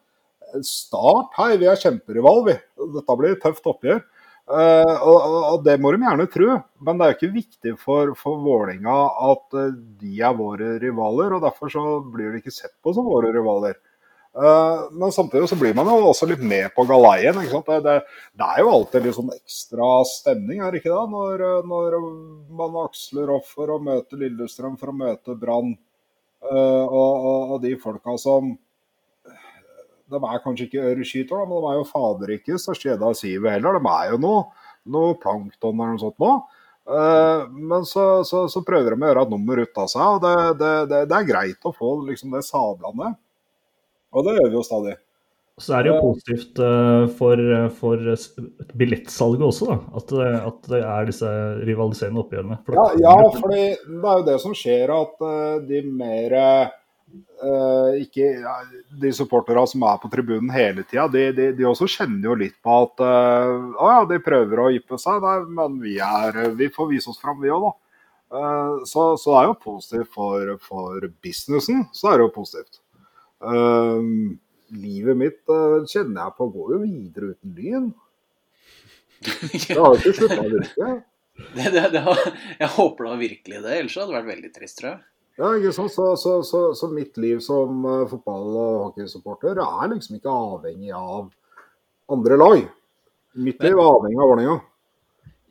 Start, 0.67 1.31
hei, 1.39 1.55
vi 1.57 1.67
er 1.71 1.79
kjemperival, 1.81 2.43
vi. 2.47 2.55
Dette 2.97 3.15
blir 3.19 3.33
et 3.35 3.41
tøft 3.43 3.65
oppgjør. 3.71 4.03
Uh, 4.43 4.95
og, 5.07 5.15
og- 5.23 5.45
og 5.53 5.61
det 5.63 5.77
må 5.79 5.93
de 5.95 6.01
gjerne 6.03 6.25
tro, 6.27 6.57
men 6.83 6.97
det 6.99 7.05
er 7.05 7.13
jo 7.13 7.15
ikke 7.15 7.35
viktig 7.37 7.71
for, 7.79 8.09
for 8.19 8.41
Vålerenga 8.43 8.95
at 9.31 9.55
uh, 9.55 9.69
de 10.01 10.17
er 10.19 10.35
våre 10.35 10.73
rivaler. 10.83 11.31
og 11.37 11.45
Derfor 11.45 11.71
så 11.71 11.83
blir 12.11 12.31
de 12.35 12.41
ikke 12.41 12.51
sett 12.51 12.73
på 12.83 12.91
som 12.95 13.07
våre 13.07 13.31
rivaler. 13.31 13.77
Uh, 14.35 14.89
men 14.97 15.13
samtidig 15.15 15.47
så 15.51 15.55
blir 15.59 15.75
man 15.77 15.85
jo 15.87 16.09
også 16.09 16.27
litt 16.27 16.41
med 16.43 16.71
på 16.75 16.83
galeien. 16.89 17.37
ikke 17.39 17.53
sant? 17.53 17.69
Det, 17.71 17.79
det, 17.85 17.95
det 18.41 18.49
er 18.49 18.61
jo 18.65 18.71
alltid 18.75 19.05
litt 19.07 19.17
sånn 19.19 19.31
ekstra 19.35 19.89
stemning, 20.11 20.59
er 20.65 20.73
det 20.73 20.81
ikke 20.83 20.91
det? 20.91 21.03
Når, 21.13 21.43
eh, 21.47 21.67
når 21.69 21.97
man 22.59 22.77
aksler 22.83 23.29
opp 23.35 23.45
for 23.51 23.69
å 23.69 23.79
møte 23.83 24.17
Lillestrøm, 24.19 24.75
for 24.81 24.89
å 24.91 24.97
møte 25.05 25.35
Brann. 25.39 25.75
Eh, 26.51 26.85
og, 26.85 27.27
og, 27.29 27.55
og 27.55 27.63
de 27.63 27.75
folka 27.81 28.17
som 28.21 28.53
de 30.13 30.19
er 30.19 30.41
kanskje 30.43 30.67
ikke 30.67 30.89
øreskyter, 30.91 31.45
men 31.47 31.63
de 31.63 31.69
er 31.71 31.79
jo 31.79 31.85
fader 31.89 32.33
ikke 32.35 32.59
så 32.61 32.75
skjeda 32.77 33.07
av 33.09 33.15
sivet 33.17 33.55
heller. 33.55 33.79
De 33.79 33.93
er 33.93 34.11
jo 34.11 34.19
noe, 34.21 34.43
noe 34.93 35.15
plankton 35.21 35.79
eller 35.79 35.95
noe 35.95 36.03
sånt 36.03 36.19
nå. 36.21 36.33
Eh, 36.83 37.45
men 37.71 37.87
så, 37.87 38.05
så, 38.27 38.43
så 38.51 38.63
prøver 38.67 38.93
de 38.93 39.05
å 39.05 39.09
gjøre 39.09 39.23
et 39.25 39.33
nummer 39.33 39.63
ut 39.63 39.79
av 39.79 39.89
seg, 39.91 40.03
og 40.03 40.21
det, 40.25 40.35
det, 40.59 40.73
det, 40.91 41.01
det 41.09 41.17
er 41.19 41.29
greit 41.29 41.69
å 41.69 41.73
få 41.75 41.95
liksom, 42.09 42.35
det 42.35 42.43
sablende. 42.47 43.13
Og 44.13 44.27
det 44.27 44.37
gjør 44.37 44.51
vi 44.51 44.59
jo 44.59 44.67
stadig. 44.67 44.97
Så 45.61 45.75
er 45.77 45.83
det 45.85 45.91
jo 45.91 45.99
positivt 46.01 46.57
eh, 46.65 47.03
for, 47.13 47.41
for 47.77 48.05
billettsalget 48.79 49.43
også, 49.45 49.67
da. 49.69 49.75
At, 49.99 50.07
det- 50.09 50.39
at 50.49 50.69
det 50.71 50.79
er 50.81 51.09
disse 51.11 51.33
rivaliserende 51.69 52.23
oppgjørene. 52.23 52.57
For 52.65 52.73
Ja, 52.79 52.85
ja, 53.03 53.29
for 53.37 53.53
det- 53.53 53.77
er 53.83 54.17
jo 54.17 54.23
det 54.31 54.39
som 54.41 54.55
skjer, 54.57 54.89
at 54.95 55.21
eh, 55.29 55.59
de 55.69 55.81
mer 55.91 56.33
eh, 56.39 57.99
ikke, 58.01 58.25
ja, 58.41 58.55
De 58.99 59.11
supporterne 59.13 59.67
som 59.69 59.83
er 59.85 59.99
på 60.01 60.09
tribunen 60.09 60.49
hele 60.49 60.81
tida, 60.89 61.05
de, 61.13 61.27
de, 61.37 61.51
de 61.53 61.63
også 61.69 61.85
kjenner 61.99 62.31
jo 62.31 62.35
litt 62.41 62.55
på 62.65 62.79
at 62.87 63.03
eh, 63.05 63.53
Å 63.77 63.91
ja, 63.93 64.01
de 64.09 64.17
prøver 64.25 64.57
å 64.63 64.71
yppe 64.73 64.97
seg, 64.97 65.21
nei, 65.21 65.37
men 65.61 65.77
vi, 65.83 65.99
er, 66.01 66.47
vi 66.57 66.71
får 66.73 66.89
vise 66.95 67.11
oss 67.13 67.21
fram, 67.21 67.37
vi 67.43 67.53
òg, 67.53 67.67
da. 67.69 67.75
Eh, 68.33 68.79
så, 68.89 69.11
så 69.21 69.35
det 69.35 69.41
er 69.43 69.51
jo 69.51 69.59
positivt 69.69 70.09
for, 70.17 70.55
for 70.65 71.05
businessen. 71.21 71.85
Så 71.93 72.09
er 72.09 72.17
det 72.17 72.25
jo 72.25 72.33
positivt. 72.41 72.81
Eh, 73.45 74.01
livet 74.75 75.17
mitt 75.19 75.41
eh, 75.51 75.79
kjenner 75.89 76.25
jeg 76.27 76.35
på 76.37 76.47
går 76.53 76.75
jo 76.75 76.81
videre 76.83 77.31
uten 77.33 77.55
Lyn. 77.57 77.89
Det 79.23 79.77
har 79.77 79.93
jo 79.93 79.99
ikke 80.01 80.13
slutta 80.17 80.41
å 80.43 80.51
virke. 80.51 80.91
Det, 81.55 81.69
det, 81.73 81.83
det, 81.95 82.01
har- 82.05 82.27
jeg 82.59 82.69
håper 82.75 83.07
da 83.07 83.15
virkelig 83.17 83.61
det, 83.63 83.77
ellers 83.79 83.95
hadde 83.97 84.11
det 84.11 84.17
vært 84.19 84.31
veldig 84.33 84.51
trist, 84.53 84.77
tror 84.81 84.89
jeg. 84.91 84.99
Ja, 85.39 85.47
ikke 85.57 85.71
sant? 85.73 85.93
Så, 85.95 86.03
så, 86.21 86.33
så, 86.45 86.59
så 86.77 86.89
mitt 86.93 87.17
liv 87.17 87.39
som 87.41 87.79
eh, 87.89 88.03
fotball- 88.11 88.51
og 88.53 88.75
hockeysupporter 88.89 89.57
er 89.63 89.89
liksom 89.95 90.19
ikke 90.19 90.35
avhengig 90.35 90.91
av 90.93 91.31
andre 92.13 92.37
lag. 92.37 92.61
Mitt 93.41 93.63
liv 93.65 93.73
er 93.73 93.81
avhengig 93.95 94.21
av 94.21 94.35
ordninga. 94.35 94.59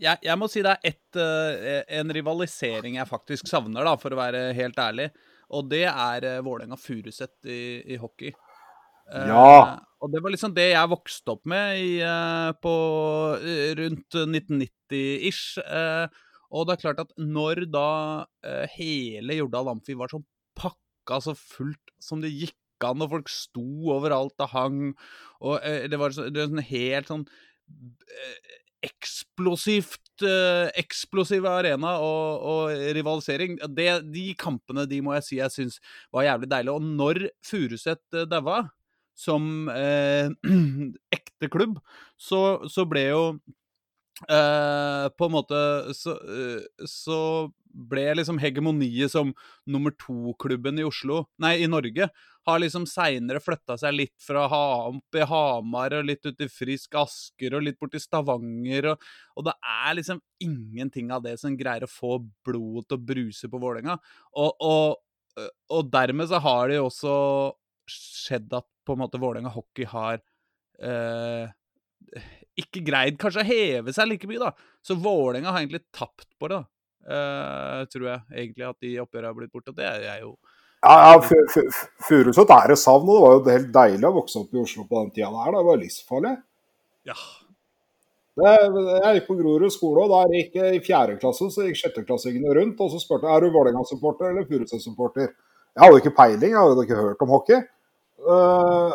jeg, 0.02 0.20
jeg 0.22 0.38
må 0.38 0.46
si 0.52 0.62
det 0.62 0.76
er 0.76 0.92
et, 0.92 1.18
eh, 1.18 1.82
en 1.98 2.14
rivalisering 2.14 3.00
jeg 3.00 3.10
faktisk 3.10 3.50
savner, 3.50 3.82
da, 3.88 3.96
for 3.98 4.14
å 4.14 4.20
være 4.20 4.44
helt 4.58 4.78
ærlig. 4.78 5.08
Og 5.52 5.66
det 5.68 5.82
er 5.84 6.24
uh, 6.24 6.38
Vålerenga-Furuset 6.46 7.34
i, 7.50 7.58
i 7.92 7.98
hockey. 8.00 8.30
Eh, 9.10 9.28
Ja. 9.28 9.78
Og 10.02 10.10
det 10.10 10.18
var 10.18 10.32
liksom 10.34 10.50
det 10.54 10.72
jeg 10.72 10.90
vokste 10.90 11.30
opp 11.30 11.44
med 11.46 11.78
i, 11.78 12.00
eh, 12.02 12.52
på 12.58 12.72
eh, 13.38 13.70
rundt 13.78 14.10
1990-ish. 14.18 15.58
eh, 15.62 16.08
og 16.50 16.66
det 16.66 16.74
er 16.74 16.80
klart 16.82 16.98
at 17.00 17.12
når 17.16 17.70
da 17.72 18.26
hele 18.74 19.36
Jordal 19.38 19.70
Amfi 19.72 19.94
var 19.96 20.10
sånn 20.12 20.26
pakka 20.58 21.20
så 21.22 21.32
fullt 21.38 21.94
som 22.02 22.20
det 22.20 22.28
gikk 22.34 22.58
an, 22.84 23.00
og 23.00 23.08
folk 23.14 23.30
sto 23.32 23.62
overalt 23.94 24.34
og 24.42 24.50
hang, 24.52 24.80
og 25.40 25.62
det 25.62 25.96
var 25.96 26.10
så, 26.12 26.26
det 26.28 26.42
var 26.42 26.50
sånn 26.50 26.66
helt 26.66 27.08
sånn 27.08 27.24
eksplosivt 28.84 30.22
eksplosiv 30.76 31.46
arena 31.48 31.94
og, 32.02 32.42
og 32.42 32.76
rivalisering. 32.98 33.56
Det, 33.72 33.88
de 34.12 34.26
kampene 34.38 34.84
de 34.90 35.00
må 35.00 35.14
jeg 35.16 35.26
si 35.26 35.38
jeg 35.40 35.54
syns 35.54 35.78
var 36.12 36.26
jævlig 36.28 36.50
deilige. 36.52 36.74
Og 36.76 36.82
når 37.00 37.22
Furuset 37.46 38.02
daua, 38.30 38.64
som 39.18 39.68
eh, 39.68 40.30
ekte 41.16 41.50
klubb, 41.52 41.78
så, 42.16 42.62
så 42.70 42.86
ble 42.88 43.06
jo 43.08 43.24
eh, 44.28 45.08
på 45.16 45.28
en 45.28 45.34
måte 45.34 45.62
så, 45.96 46.16
eh, 46.16 46.86
så 46.88 47.18
ble 47.72 48.04
liksom 48.18 48.40
hegemoniet 48.40 49.12
som 49.12 49.32
nummer 49.68 49.94
to-klubben 49.96 50.80
i 50.80 50.84
Oslo, 50.84 51.24
nei, 51.40 51.56
i 51.62 51.70
Norge, 51.70 52.08
har 52.42 52.58
liksom 52.58 52.84
seinere 52.90 53.40
flytta 53.40 53.76
seg 53.78 53.94
litt 53.94 54.16
fra 54.20 54.44
opp 54.50 55.16
i 55.16 55.26
Hamar 55.28 55.94
og 55.98 56.08
litt 56.08 56.26
ut 56.26 56.42
i 56.42 56.50
Frisk 56.50 56.96
Asker 56.98 57.54
og 57.56 57.64
litt 57.64 57.78
bort 57.80 57.94
til 57.94 58.02
Stavanger, 58.02 58.90
og, 58.92 59.06
og 59.38 59.46
det 59.46 59.54
er 59.62 59.96
liksom 59.98 60.20
ingenting 60.42 61.12
av 61.14 61.22
det 61.24 61.36
som 61.40 61.56
greier 61.58 61.86
å 61.86 61.90
få 61.90 62.18
blodet 62.44 62.90
til 62.90 62.98
å 62.98 63.06
bruse 63.12 63.50
på 63.50 63.62
Vålerenga. 63.62 63.96
Og, 64.42 64.66
og, 64.66 65.46
og 65.72 65.92
dermed 65.92 66.28
så 66.32 66.42
har 66.42 66.72
de 66.72 66.80
også 66.82 67.14
skjedd 67.92 68.52
at 68.58 68.66
på 68.86 68.96
en 68.96 69.02
måte 69.04 69.20
Vålerenga 69.22 69.52
hockey 69.54 69.86
har 69.90 70.18
eh, 70.82 71.50
ikke 72.60 72.82
greid 72.84 73.18
kanskje 73.20 73.44
å 73.44 73.48
heve 73.48 73.94
seg 73.94 74.08
like 74.10 74.28
mye, 74.30 74.40
da. 74.42 74.50
Så 74.84 74.96
Vålerenga 75.00 75.52
har 75.54 75.62
egentlig 75.62 75.84
tapt 75.94 76.26
på 76.40 76.50
det. 76.52 76.62
Eh, 77.02 77.78
tror 77.92 78.08
jeg 78.08 78.42
egentlig 78.44 78.66
at 78.68 78.78
de 78.84 78.90
oppgjørene 79.02 79.30
har 79.32 79.38
blitt 79.38 79.52
borte. 79.54 79.74
Det 79.76 79.86
er 79.86 80.20
jo 80.24 80.34
Ja, 80.82 80.94
ja, 81.14 81.20
Fu- 81.22 81.46
Fu- 81.54 81.88
Furuset 82.08 82.50
er 82.50 82.72
et 82.74 82.78
savn, 82.82 83.06
og 83.06 83.14
det 83.14 83.22
var 83.22 83.36
jo 83.36 83.56
helt 83.56 83.72
deilig 83.74 84.08
å 84.08 84.16
vokse 84.18 84.40
opp 84.42 84.54
i 84.54 84.60
Oslo 84.62 84.84
på 84.90 84.98
den 85.04 85.12
tida 85.14 85.30
der. 85.30 85.54
Det 85.54 85.64
var 85.68 85.80
livsfarlig. 85.82 86.32
Ja. 87.06 87.16
Det, 88.32 88.52
jeg 89.04 89.14
gikk 89.18 89.26
på 89.28 89.36
Grorud 89.38 89.70
skole, 89.74 90.06
og 90.06 90.12
der 90.14 90.34
gikk 90.38 90.54
jeg 90.58 90.78
i 90.78 90.82
fjerde 90.82 91.18
klasse 91.20 91.46
så 91.52 91.66
gikk 91.68 91.78
sjetteklassingene 91.82 92.54
rundt. 92.58 92.80
Og 92.82 92.90
så 92.94 92.98
spurte 93.02 93.28
jeg 93.28 93.36
er 93.38 93.44
du 93.46 93.54
Vålerenga-supporter 93.54 94.30
eller 94.32 94.46
Furuset-supporter. 94.48 95.30
Jeg 95.76 95.84
hadde 95.84 96.00
ikke 96.02 96.14
peiling, 96.16 96.50
jeg 96.54 96.58
hadde 96.62 96.84
ikke 96.86 96.98
hørt 97.02 97.22
om 97.26 97.30
hockey. 97.34 97.60
Eh, 98.22 98.92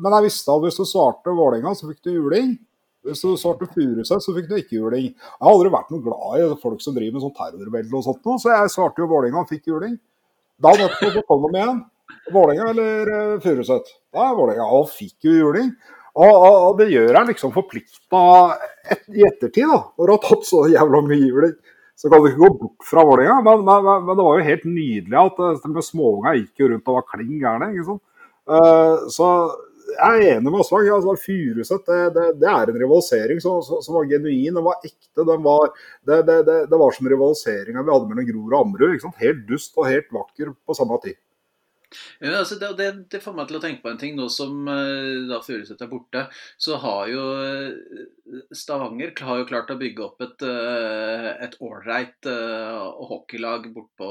men 0.00 0.16
jeg 0.16 0.26
visste 0.28 0.52
at 0.52 0.64
hvis 0.64 0.78
du 0.80 0.84
svarte 0.88 1.32
Vålerenga, 1.34 1.72
så 1.76 1.88
fikk 1.90 2.02
du 2.06 2.12
juling. 2.14 2.52
Hvis 3.06 3.22
du 3.24 3.32
svarte 3.40 3.68
Furuset, 3.72 4.20
så 4.20 4.34
fikk 4.36 4.50
du 4.50 4.58
ikke 4.58 4.76
juling. 4.76 5.06
Jeg 5.08 5.40
har 5.40 5.54
aldri 5.54 5.72
vært 5.72 5.92
noe 5.92 6.04
glad 6.04 6.42
i 6.42 6.48
folk 6.60 6.82
som 6.84 6.96
driver 6.96 7.16
med 7.16 7.24
sånn 7.24 7.36
terrorvelde 7.38 7.96
og 7.96 8.04
sånt, 8.04 8.28
så 8.42 8.52
jeg 8.52 8.74
svarte 8.74 9.00
jo 9.00 9.08
Vålerenga 9.10 9.40
og 9.44 9.48
fikk 9.48 9.70
juling. 9.72 9.96
Da 10.60 10.74
måtte 10.76 11.08
så 11.14 11.24
kom 11.24 11.46
de 11.46 11.56
igjen. 11.56 11.80
Vålerenga 12.34 12.68
eller 12.74 13.10
uh, 13.14 13.40
Furuset? 13.40 13.88
Ja, 14.12 14.28
Vålerenga. 14.36 14.68
Og 14.76 14.90
fikk 14.92 15.30
jo 15.30 15.38
juling. 15.38 15.72
Og, 16.10 16.28
og, 16.28 16.54
og 16.66 16.78
det 16.80 16.90
gjør 16.90 17.20
en 17.20 17.30
liksom 17.30 17.52
forplikta 17.54 18.22
et, 18.90 19.04
i 19.14 19.24
ettertid, 19.24 19.70
da, 19.70 19.78
når 19.94 20.10
du 20.10 20.12
har 20.16 20.22
tatt 20.24 20.48
så 20.48 20.64
jævla 20.68 21.04
mye 21.06 21.28
juling. 21.28 21.54
så 22.00 22.10
kan 22.10 22.20
du 22.20 22.30
ikke 22.30 22.42
gå 22.42 22.50
bort 22.58 22.86
fra 22.90 23.04
Vålerenga. 23.06 23.40
Men, 23.46 23.64
men, 23.64 23.90
men, 24.04 24.12
det 24.18 24.28
var 24.28 24.38
jo 24.38 24.48
helt 24.50 24.68
nydelig 24.68 25.20
at 25.24 25.40
uh, 25.40 25.82
småunga 25.88 26.36
gikk 26.36 26.64
jo 26.64 26.70
rundt 26.74 26.92
og 26.92 27.00
var 27.00 27.08
klin 27.14 27.40
gærne. 27.40 27.72
Uh, 27.80 27.98
så 29.14 29.26
jeg 29.90 30.20
er 30.20 30.36
enig 30.36 30.50
med 30.50 30.60
Aslak. 30.62 30.88
Altså, 30.94 31.16
Furuset 31.24 31.88
det, 31.88 32.00
det, 32.16 32.26
det, 32.42 32.50
er 32.50 32.70
en 32.70 32.82
rivalisering 32.82 33.40
som, 33.42 33.62
som, 33.62 33.96
var 33.96 34.10
genuin. 34.10 34.54
Den 34.56 34.66
var 34.66 34.84
ekte. 34.86 35.24
Den 35.24 35.42
var, 35.46 35.72
det, 36.06 36.20
det, 36.46 36.78
var 36.82 36.94
som 36.96 37.10
rivaliseringa 37.10 37.84
vi 37.84 37.96
hadde 37.96 38.12
mellom 38.12 38.30
Grorud 38.30 38.54
og 38.54 38.60
Ammerud. 38.62 39.10
Helt 39.24 39.42
dust 39.48 39.76
og 39.78 39.90
helt 39.90 40.14
vakker 40.14 40.54
på 40.54 40.78
samme 40.78 41.00
tid. 41.04 41.18
Ja, 42.22 42.36
altså 42.38 42.54
det, 42.54 42.68
det, 42.78 42.88
det, 43.10 43.18
får 43.18 43.34
meg 43.34 43.48
til 43.50 43.58
å 43.58 43.60
tenke 43.64 43.82
på 43.82 43.90
en 43.90 43.98
ting. 43.98 44.14
Nå 44.18 44.28
som 44.30 44.68
eh, 44.70 45.26
da 45.26 45.40
Furuset 45.42 45.80
er 45.82 45.90
borte, 45.90 46.22
så 46.60 46.78
har 46.78 47.10
jo 47.10 47.24
eh, 47.42 48.04
Stavanger 48.54 49.10
har 49.26 49.40
jo 49.40 49.48
klart 49.48 49.72
å 49.74 49.78
bygge 49.80 50.04
opp 50.06 50.22
et 50.22 50.46
eh, 50.46 51.30
et 51.48 51.56
ålreit 51.58 52.30
hockeylag 53.10 53.72
bortpå 53.74 54.10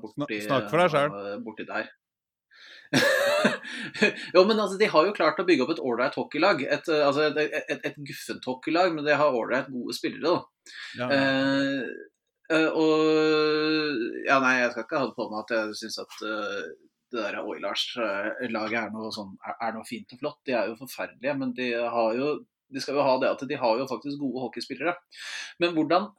borti, 0.00 0.40
Snakk 0.46 0.72
for 0.72 0.80
deg 0.80 0.94
sjøl. 0.94 1.18
Borti 1.44 1.68
der. 1.68 1.92
jo, 4.34 4.44
men 4.44 4.60
altså, 4.60 4.78
De 4.80 4.88
har 4.90 5.06
jo 5.08 5.14
klart 5.16 5.40
å 5.40 5.46
bygge 5.48 5.64
opp 5.64 5.72
et 5.74 5.82
ålreit 5.84 6.18
hockeylag. 6.18 6.64
Et, 6.64 6.90
altså, 6.98 7.28
et, 7.28 7.56
et, 7.60 7.86
et 7.90 7.98
guffent 8.00 8.50
hockeylag, 8.50 8.94
men 8.96 9.06
de 9.06 9.16
har 9.20 9.40
ålreit 9.40 9.70
gode 9.72 9.96
spillere. 9.96 10.36
da. 10.36 10.70
Ja. 11.00 11.10
Eh, 11.16 12.68
og 12.72 13.00
Ja, 14.24 14.38
nei, 14.40 14.58
jeg 14.62 14.72
skal 14.72 14.86
ikke 14.86 15.00
ha 15.00 15.08
det 15.08 15.16
på 15.16 15.26
meg 15.28 15.42
at 15.42 15.50
jeg 15.52 15.80
syns 15.82 15.98
at 16.00 16.14
uh, 16.24 16.62
det 17.12 17.24
der 17.24 17.40
Oilers-laget 17.40 18.78
er, 18.82 18.92
noe 18.92 19.10
sånn, 19.12 19.34
er, 19.48 19.72
noe 19.76 19.86
fint 19.88 20.12
og 20.12 20.22
flott. 20.22 20.40
De 20.48 20.54
er 20.56 20.70
jo 20.70 20.78
forferdelige, 20.80 21.34
men 21.40 21.52
de, 21.56 21.70
jo, 21.72 22.32
de 22.68 22.82
skal 22.84 22.98
jo 22.98 23.04
ha 23.06 23.14
det 23.22 23.30
at 23.32 23.44
de 23.48 23.60
har 23.60 23.80
jo 23.80 23.88
faktisk 23.88 24.20
gode 24.20 24.44
hockeyspillere. 24.44 24.92
Men 25.62 25.72
hvordan 25.76 26.10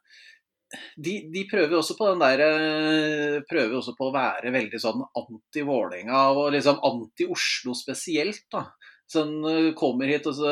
de, 0.97 1.13
de, 1.33 1.45
prøver 1.49 1.73
jo 1.73 1.81
også 1.81 1.95
på 1.97 2.11
den 2.11 2.21
der 2.21 3.41
Prøver 3.49 3.79
også 3.79 3.95
på 3.97 4.09
å 4.09 4.13
være 4.15 4.53
veldig 4.53 4.81
sånn 4.81 5.01
anti-Vålerenga 5.07 6.21
og 6.35 6.51
liksom 6.55 6.81
anti-Oslo 6.85 7.73
spesielt. 7.77 8.45
da. 8.53 8.67
Sånn 9.09 9.73
kommer 9.73 10.11
hit 10.11 10.27
og 10.29 10.35
så 10.37 10.51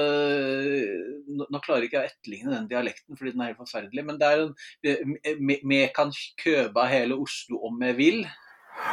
Nå 1.30 1.60
klarer 1.62 1.86
ikke 1.86 2.00
jeg 2.00 2.10
å 2.10 2.10
etterligne 2.10 2.56
den 2.56 2.70
dialekten 2.72 3.20
fordi 3.20 3.36
den 3.36 3.44
er 3.44 3.52
helt 3.52 3.62
forferdelig, 3.62 4.06
men 4.08 4.18
det 4.18 4.32
er 4.32 4.44
en 4.48 5.54
Vi 5.70 5.82
kan 5.94 6.14
købe 6.42 6.88
hele 6.90 7.20
Oslo 7.22 7.62
om 7.70 7.78
vi 7.84 7.94
vil. 8.00 8.24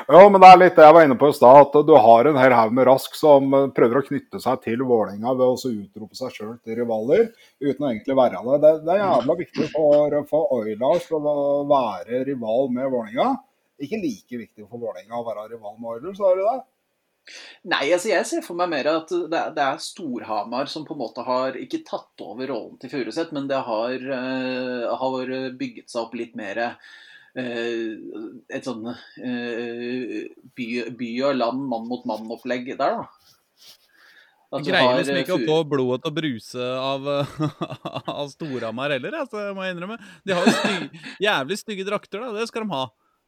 Ja, 0.08 0.20
men 0.28 0.40
det 0.40 0.48
er 0.48 0.60
litt 0.60 0.76
det 0.78 0.84
jeg 0.84 0.94
var 0.96 1.06
inne 1.06 1.16
på 1.20 1.28
i 1.30 1.36
stad. 1.36 1.60
At 1.68 1.86
du 1.88 1.94
har 2.06 2.28
en 2.28 2.38
hel 2.40 2.54
haug 2.56 2.74
med 2.76 2.86
Rask 2.88 3.16
som 3.18 3.54
prøver 3.76 4.00
å 4.00 4.04
knytte 4.08 4.40
seg 4.42 4.60
til 4.64 4.84
Vålerenga 4.84 5.34
ved 5.36 5.46
å 5.46 5.70
utrope 5.70 6.18
seg 6.18 6.34
sjøl 6.34 6.52
til 6.64 6.78
rivaler, 6.80 7.30
uten 7.62 7.86
å 7.86 7.90
egentlig 7.90 8.18
være 8.18 8.42
det. 8.44 8.58
Det, 8.64 8.74
det 8.86 8.94
er 8.94 9.02
jævla 9.02 9.38
viktig 9.40 9.70
for, 9.72 10.20
for 10.30 10.54
Oilers 10.58 11.08
å 11.12 11.22
være 11.70 12.22
rival 12.28 12.70
med 12.74 12.92
Vålerenga. 12.92 13.32
Ikke 13.84 14.00
like 14.00 14.44
viktig 14.44 14.68
for 14.68 14.80
Vålerenga 14.80 15.20
å 15.20 15.26
være 15.26 15.50
rival 15.54 15.76
med 15.78 15.96
Oilers, 15.96 16.22
er 16.22 16.40
det 16.40 16.48
det? 16.48 16.60
Nei, 17.72 17.86
altså 17.96 18.10
jeg 18.10 18.28
ser 18.28 18.42
for 18.44 18.58
meg 18.58 18.68
mer 18.68 18.90
at 18.90 19.08
det 19.08 19.38
er, 19.38 19.54
det 19.56 19.62
er 19.64 19.78
Storhamar 19.80 20.68
som 20.68 20.84
på 20.84 20.92
en 20.92 21.00
måte 21.00 21.24
har 21.24 21.56
ikke 21.56 21.80
tatt 21.88 22.20
over 22.20 22.50
rollen 22.52 22.76
til 22.82 22.92
Furuset, 22.92 23.32
men 23.32 23.48
det 23.48 23.62
har, 23.64 23.96
uh, 23.96 24.92
har 25.00 25.32
bygget 25.56 25.88
seg 25.88 26.02
opp 26.04 26.18
litt 26.20 26.36
mer 26.36 26.60
Eh, 26.60 26.72
et 27.34 28.66
sånn 28.66 28.84
eh, 28.92 30.18
by, 30.54 30.66
by, 30.94 31.10
og 31.26 31.38
land, 31.40 31.64
mann 31.70 31.88
mot 31.90 32.04
mann-opplegg 32.06 32.68
der, 32.76 33.00
da. 33.00 33.08
At 34.54 34.62
greier 34.62 35.00
liksom 35.00 35.18
ikke 35.18 35.34
å 35.34 35.46
få 35.48 35.56
blodet 35.66 36.04
til 36.04 36.12
å 36.12 36.14
bruse 36.14 36.66
av, 36.78 37.08
av 38.20 38.28
Storhamar 38.30 38.94
heller, 38.94 39.16
altså, 39.24 39.48
må 39.56 39.64
jeg 39.66 39.74
innrømme. 39.74 39.98
De 40.22 40.36
har 40.36 40.46
jo 40.46 40.54
styg, 40.60 41.00
jævlig 41.24 41.58
stygge 41.58 41.86
drakter, 41.88 42.22
da. 42.22 42.30
Det 42.38 42.46
skal 42.50 42.62
de 42.62 42.74
ha. 42.74 42.84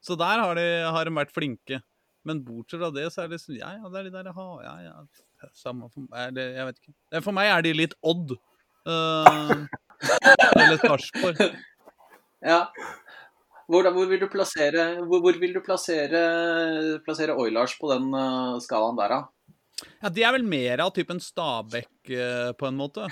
Så 0.07 0.15
der 0.19 0.43
har 0.45 0.55
de, 0.55 0.67
har 0.87 1.09
de 1.09 1.17
vært 1.17 1.35
flinke. 1.35 1.81
Men 2.27 2.43
bortsett 2.47 2.83
fra 2.83 2.93
det, 2.95 3.09
så 3.15 3.23
er 3.23 3.31
det 3.31 3.39
liksom 3.39 3.59
Ja, 3.59 3.73
ja, 3.79 3.91
det 3.91 4.01
er 4.01 4.09
de 4.09 4.15
der 4.15 4.35
ha, 4.35 4.47
ja, 4.63 4.75
ja. 4.87 5.51
Samme 5.55 5.91
for 5.93 6.07
meg 6.11 6.33
det, 6.35 6.47
Jeg 6.57 6.67
vet 6.69 6.79
ikke. 6.81 6.95
For 7.23 7.37
meg 7.37 7.51
er 7.53 7.67
de 7.67 7.73
litt 7.77 7.95
Odd. 8.07 8.37
Uh, 8.87 9.67
eller 10.55 10.79
Sarpsborg. 10.83 11.43
Ja. 12.47 12.67
Hvor, 13.67 13.87
hvor, 13.91 14.07
vil 14.07 14.21
du 14.23 14.29
plassere, 14.31 14.83
hvor, 15.03 15.23
hvor 15.25 15.39
vil 15.43 15.57
du 15.57 15.63
plassere, 15.65 16.21
plassere 17.03 17.35
Oilers 17.35 17.75
på 17.81 17.91
den 17.91 18.13
uh, 18.15 18.59
skalaen 18.63 18.99
der, 18.99 19.15
da? 19.17 19.87
Ja, 20.03 20.11
De 20.11 20.23
er 20.23 20.35
vel 20.37 20.47
mer 20.47 20.85
av 20.85 20.93
typen 20.95 21.19
Stabæk, 21.23 21.91
uh, 22.13 22.53
på 22.59 22.69
en 22.69 22.79
måte. 22.79 23.09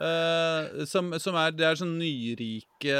Uh, 0.00 0.86
som, 0.88 1.12
som, 1.20 1.36
er 1.36 1.52
Det 1.52 1.66
er 1.68 1.80
sånn 1.80 1.98
nyrike 2.00 2.96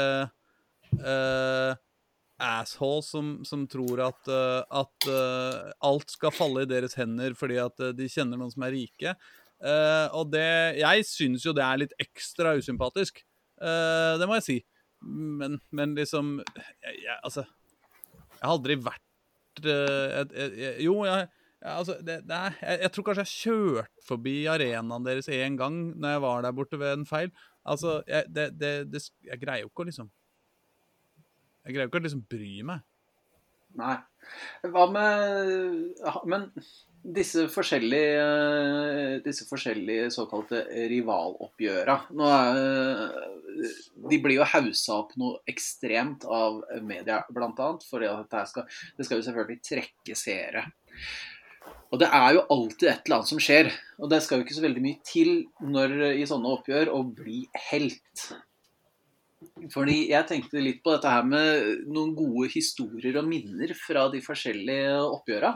assholes 2.41 3.07
som, 3.13 3.27
som, 3.47 3.63
tror 3.69 4.01
at, 4.03 4.27
at 4.27 5.05
alt 5.87 6.11
skal 6.11 6.33
falle 6.35 6.65
i 6.65 6.67
deres 6.67 6.97
hender 6.99 7.31
fordi 7.37 7.59
at 7.61 7.79
de 7.95 8.09
kjenner 8.11 8.35
noen 8.35 8.51
som 8.51 8.65
er 8.67 8.73
rike. 8.75 9.13
og 10.11 10.33
det 10.33 10.81
Jeg 10.81 11.05
syns 11.07 11.45
jo 11.47 11.53
det 11.55 11.63
er 11.63 11.79
litt 11.79 11.95
ekstra 12.01 12.57
usympatisk. 12.59 13.23
det 13.55 14.27
må 14.27 14.35
jeg 14.41 14.47
si. 14.49 14.57
Men, 15.01 15.59
men 15.73 15.95
liksom 15.97 16.35
jeg, 16.55 16.97
jeg, 17.01 17.15
Altså, 17.25 17.45
jeg 18.29 18.43
har 18.43 18.53
aldri 18.53 18.77
vært 18.77 19.63
jeg, 19.65 20.27
jeg, 20.33 20.75
Jo, 20.85 20.95
jeg, 21.05 21.27
altså, 21.61 21.97
det, 22.05 22.21
det 22.29 22.37
er, 22.37 22.57
jeg, 22.83 22.91
tror 22.93 23.07
kanskje 23.07 23.25
jeg 23.25 23.33
kjørte 23.41 24.05
forbi 24.07 24.35
arenaen 24.49 25.05
deres 25.05 25.29
én 25.33 25.57
gang 25.59 25.81
når 25.99 26.15
jeg 26.15 26.23
var 26.23 26.45
der 26.45 26.55
borte 26.55 26.79
ved 26.79 26.93
en 26.95 27.05
feil. 27.09 27.33
Altså, 27.65 27.99
det, 28.07 28.47
det, 28.59 29.03
jeg 29.27 29.41
greier 29.41 29.65
jo 29.65 29.69
ikke 29.69 29.85
å 29.85 29.89
liksom 29.89 30.07
Jeg 31.65 31.75
greier 31.75 31.85
jo 31.85 31.91
ikke 31.91 32.01
å 32.01 32.05
liksom 32.07 32.23
bry 32.29 32.53
meg. 32.65 32.87
Nei. 33.77 33.97
Hva 34.73 34.87
med 34.91 36.01
Men 36.27 36.49
disse 37.01 37.47
forskjellige, 37.49 38.21
eh, 38.21 39.15
disse 39.25 39.47
forskjellige 39.49 40.11
såkalte 40.13 40.63
rivaloppgjøra 40.91 41.95
De 44.11 44.19
blir 44.21 44.37
jo 44.37 44.47
haussa 44.47 44.99
opp 45.01 45.15
noe 45.19 45.41
ekstremt 45.49 46.25
av 46.25 46.61
media, 46.85 47.23
bl.a. 47.29 47.71
For 47.89 48.01
det 48.01 48.45
skal, 48.49 48.69
det 48.97 49.05
skal 49.07 49.19
jo 49.19 49.25
selvfølgelig 49.27 49.61
trekke 49.65 50.17
seere. 50.17 50.65
Og 51.91 51.99
det 51.99 52.07
er 52.07 52.37
jo 52.37 52.45
alltid 52.53 52.87
et 52.87 53.01
eller 53.05 53.17
annet 53.19 53.31
som 53.33 53.41
skjer. 53.43 53.71
Og 53.99 54.11
det 54.11 54.21
skal 54.23 54.39
jo 54.39 54.45
ikke 54.45 54.55
så 54.55 54.63
veldig 54.63 54.83
mye 54.85 55.01
til 55.07 55.33
når, 55.59 55.97
i 56.21 56.27
sånne 56.29 56.53
oppgjør 56.55 56.93
å 56.95 57.01
bli 57.03 57.43
helt. 57.69 58.29
Fordi 59.73 59.97
jeg 60.11 60.27
tenkte 60.29 60.63
litt 60.63 60.79
på 60.85 60.93
dette 60.93 61.11
her 61.11 61.25
med 61.27 61.83
noen 61.91 62.13
gode 62.17 62.47
historier 62.53 63.19
og 63.19 63.27
minner 63.27 63.73
fra 63.77 64.07
de 64.13 64.21
forskjellige 64.23 64.95
oppgjøra. 65.03 65.51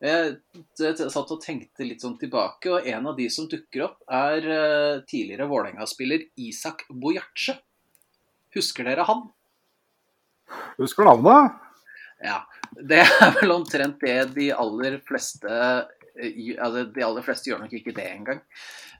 Jeg, 0.00 0.38
satt 0.80 1.28
og 1.34 1.42
tenkte 1.42 1.84
litt 1.84 2.00
sånn 2.00 2.16
tilbake, 2.20 2.70
og 2.72 2.86
en 2.88 3.10
av 3.10 3.18
de 3.18 3.26
som 3.32 3.48
dukker 3.50 3.84
opp, 3.84 3.98
er 4.08 4.46
uh, 4.48 5.02
tidligere 5.04 5.48
Vålerenga-spiller 5.50 6.24
Isak 6.40 6.86
Bojarce. 6.88 7.58
Husker 8.56 8.88
dere 8.88 9.04
han? 9.04 9.26
Husker 10.80 11.04
navnet? 11.04 11.58
Ja. 12.24 12.40
Det 12.70 13.02
er 13.04 13.34
vel 13.36 13.52
omtrent 13.52 14.00
det 14.00 14.16
de 14.36 14.48
aller 14.54 15.00
fleste 15.02 15.50
eh, 15.50 16.56
altså 16.60 16.84
De 16.94 17.02
aller 17.02 17.24
fleste 17.24 17.50
gjør 17.50 17.64
nok 17.64 17.72
ikke 17.76 17.94
det 17.96 18.08
engang. 18.08 18.40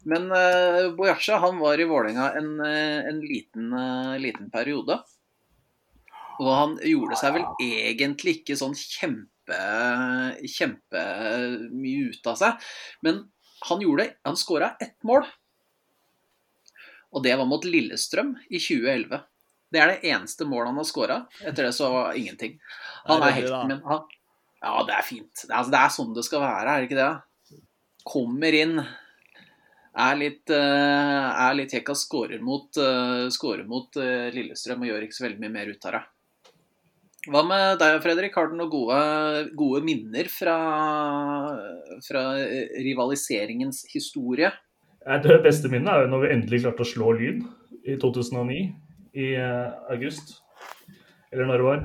Men 0.05 0.29
uh, 0.29 0.93
Bojarce 0.97 1.41
han 1.41 1.57
var 1.65 1.81
i 1.81 1.89
Vålerenga 1.89 2.29
en, 2.37 2.53
en 2.61 3.25
liten, 3.25 3.73
uh, 3.73 4.21
liten 4.21 4.53
periode. 4.53 5.01
Og 6.41 6.49
han 6.53 6.77
gjorde 6.85 7.17
seg 7.21 7.37
vel 7.37 7.49
egentlig 7.65 8.41
ikke 8.41 8.61
sånn 8.61 8.77
kjempe 8.77 9.40
kjempemye 9.51 12.11
ut 12.11 12.31
av 12.31 12.39
seg. 12.41 12.71
Men 13.07 13.25
han 13.69 13.85
gjorde 13.85 14.05
det. 14.05 14.17
Han 14.29 14.41
skåra 14.41 14.75
ett 14.81 14.99
mål. 15.03 15.27
Og 17.11 17.25
det 17.25 17.35
var 17.37 17.49
mot 17.51 17.65
Lillestrøm 17.67 18.37
i 18.49 18.59
2011. 18.59 19.21
Det 19.71 19.79
er 19.79 19.93
det 19.93 20.11
eneste 20.11 20.47
målet 20.47 20.71
han 20.71 20.81
har 20.81 20.87
skåra. 20.87 21.19
Etter 21.43 21.69
det 21.69 21.75
så 21.77 21.91
ingenting. 22.19 22.57
Han 23.07 23.23
er 23.27 23.37
helt 23.39 23.59
min. 23.71 23.83
han, 23.87 24.07
Ja, 24.61 24.81
det 24.87 24.97
er 24.97 25.07
fint. 25.07 25.33
Det 25.35 25.51
er, 25.51 25.59
altså, 25.59 25.73
det 25.73 25.81
er, 25.81 25.93
sånn 25.95 26.17
det 26.17 26.25
skal 26.27 26.45
være, 26.45 26.73
er 26.73 26.83
det 26.83 26.91
ikke 26.91 27.01
det? 27.01 27.61
Kommer 28.11 28.57
inn, 28.57 28.81
er 30.01 30.19
litt, 30.19 30.53
uh, 30.53 31.29
er 31.47 31.57
litt 31.57 31.75
kjekk 31.75 31.93
og 31.95 32.01
skårer 32.01 32.43
mot, 32.45 32.81
uh, 32.81 33.63
mot 33.69 34.01
uh, 34.01 34.29
Lillestrøm 34.35 34.85
og 34.85 34.91
gjør 34.91 35.07
ikke 35.07 35.19
så 35.19 35.27
veldig 35.27 35.43
mye 35.45 35.55
mer 35.55 35.73
ut 35.73 35.89
av 35.89 35.97
det. 35.97 36.03
Hva 37.29 37.43
med 37.45 37.77
deg, 37.83 37.99
Fredrik? 38.01 38.33
Har 38.33 38.49
du 38.49 38.55
noen 38.57 38.71
gode, 38.73 38.99
gode 39.53 39.83
minner 39.85 40.29
fra, 40.33 40.55
fra, 42.07 42.23
rivaliseringens 42.81 43.83
historie? 43.93 44.49
Det 45.21 45.37
beste 45.45 45.69
minnet 45.69 45.93
er 45.93 46.07
jo 46.07 46.13
når 46.15 46.23
vi 46.23 46.31
endelig 46.33 46.63
klarte 46.63 46.87
å 46.87 46.89
slå 46.89 47.13
Lyn 47.19 47.43
i 47.85 47.99
2009, 48.01 48.57
i 49.21 49.29
uh, 49.37 49.69
august. 49.93 50.39
Eller 51.29 51.51
når 51.51 51.61
det 51.61 51.69
var. 51.69 51.85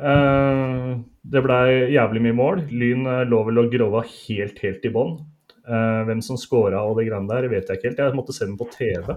Uh, 0.00 0.98
det 1.30 1.46
blei 1.46 1.94
jævlig 1.94 2.26
mye 2.26 2.38
mål. 2.42 2.66
Lyn 2.74 3.06
lå 3.30 3.42
vel 3.46 3.62
og 3.62 3.70
grova 3.70 4.02
helt, 4.02 4.58
helt 4.66 4.82
i 4.82 4.94
bånn. 4.94 5.20
hvem 5.62 6.22
som 6.26 6.38
scora 6.40 6.80
og 6.82 6.96
det 6.98 7.06
greiene 7.06 7.30
der, 7.30 7.46
vet 7.52 7.70
jeg 7.70 7.78
ikke 7.78 7.92
helt. 7.92 8.02
Jeg 8.02 8.18
måtte 8.18 8.34
se 8.34 8.48
den 8.50 8.58
på 8.58 8.66
TV. 8.74 9.14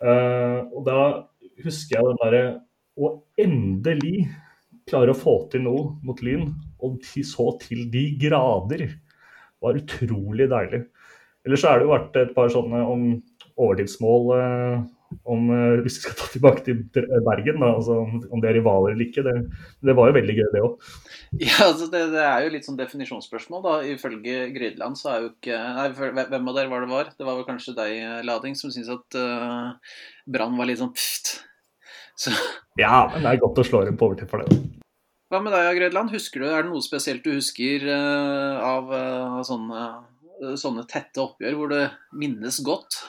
og 0.00 0.80
da 0.88 1.00
husker 1.66 1.98
jeg 1.98 2.06
den 2.06 2.22
derre 2.22 2.44
Og 2.96 3.22
endelig 3.40 4.26
klare 4.86 5.12
å 5.12 5.18
få 5.18 5.38
til 5.52 5.64
noe 5.66 5.96
mot 6.06 6.20
Lyn, 6.24 6.48
og 6.84 7.00
de 7.02 7.24
så 7.26 7.50
til 7.62 7.86
de 7.92 8.08
grader, 8.20 8.88
var 9.62 9.78
utrolig 9.78 10.46
deilig. 10.52 10.84
Ellers 11.46 11.62
så 11.62 11.70
er 11.70 11.80
det 11.80 11.86
jo 11.86 11.94
vært 11.94 12.20
et 12.20 12.36
par 12.36 12.50
sånne 12.52 12.82
om 12.90 13.08
overtidsmål 13.56 14.30
eh, 14.36 14.84
om, 15.30 15.46
eh, 15.54 15.80
Hvis 15.84 15.98
vi 15.98 16.02
skal 16.02 16.16
ta 16.18 16.26
tilbake 16.32 16.64
til 16.66 17.06
Bergen, 17.26 17.60
da, 17.62 17.70
altså 17.78 18.00
om 18.02 18.42
det 18.42 18.50
er 18.50 18.58
rivaler 18.58 18.94
eller 18.94 19.06
ikke. 19.06 19.24
Det, 19.26 19.34
det 19.86 19.94
var 19.96 20.10
jo 20.10 20.16
veldig 20.18 20.36
gøy, 20.36 20.46
det 20.52 20.64
òg. 20.66 20.90
Ja, 21.40 21.68
altså 21.68 21.88
det, 21.92 22.02
det, 22.14 22.24
er 22.26 22.44
jo 22.44 22.52
litt 22.54 22.66
sånn 22.68 22.78
definisjonsspørsmål. 22.80 23.62
da. 23.64 23.76
Ifølge 23.94 24.48
Grydeland 24.54 24.98
så 24.98 25.12
er 25.12 25.24
jo 25.24 25.32
ikke 25.32 25.62
Nei, 25.78 25.88
hvem 25.94 26.52
av 26.52 26.58
dere 26.58 26.72
var 26.72 26.84
det 26.84 26.92
var? 26.92 27.12
Det 27.14 27.28
var 27.28 27.38
vel 27.38 27.48
kanskje 27.48 27.76
deg, 27.78 27.98
Lading, 28.26 28.58
som 28.58 28.74
syntes 28.74 28.92
at 28.94 29.18
uh, 29.18 29.98
Brann 30.26 30.58
var 30.58 30.70
litt 30.70 30.82
sånn 30.82 30.94
pft. 30.94 31.36
Så. 32.16 32.32
Ja, 32.80 33.06
men 33.12 33.24
det 33.24 33.34
er 33.34 33.44
godt 33.44 33.60
å 33.60 33.64
slå 33.66 33.84
dem 33.86 33.96
på 34.00 34.10
overtid 34.10 34.30
for 34.30 34.42
det. 34.42 34.56
Hva 35.26 35.40
med 35.42 35.50
deg, 35.50 35.72
Grødland? 35.80 36.12
Husker 36.14 36.42
du, 36.42 36.46
Er 36.48 36.62
det 36.62 36.70
noe 36.70 36.84
spesielt 36.84 37.24
du 37.24 37.32
husker 37.34 37.82
uh, 37.90 38.62
av 38.62 38.92
uh, 38.92 39.40
sånne, 39.44 39.86
uh, 40.38 40.52
sånne, 40.60 40.84
tette 40.86 41.18
oppgjør 41.18 41.56
hvor 41.58 41.72
det 41.72 41.82
minnes 42.14 42.60
godt? 42.62 43.00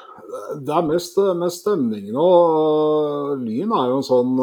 Det 0.65 0.73
er 0.73 0.87
mest, 0.87 1.19
mest 1.37 1.61
stemningen 1.61 2.17
og 2.17 3.37
Lyn 3.43 3.69
er 3.69 3.91
jo 3.91 3.99
en 3.99 4.07
sånn 4.07 4.33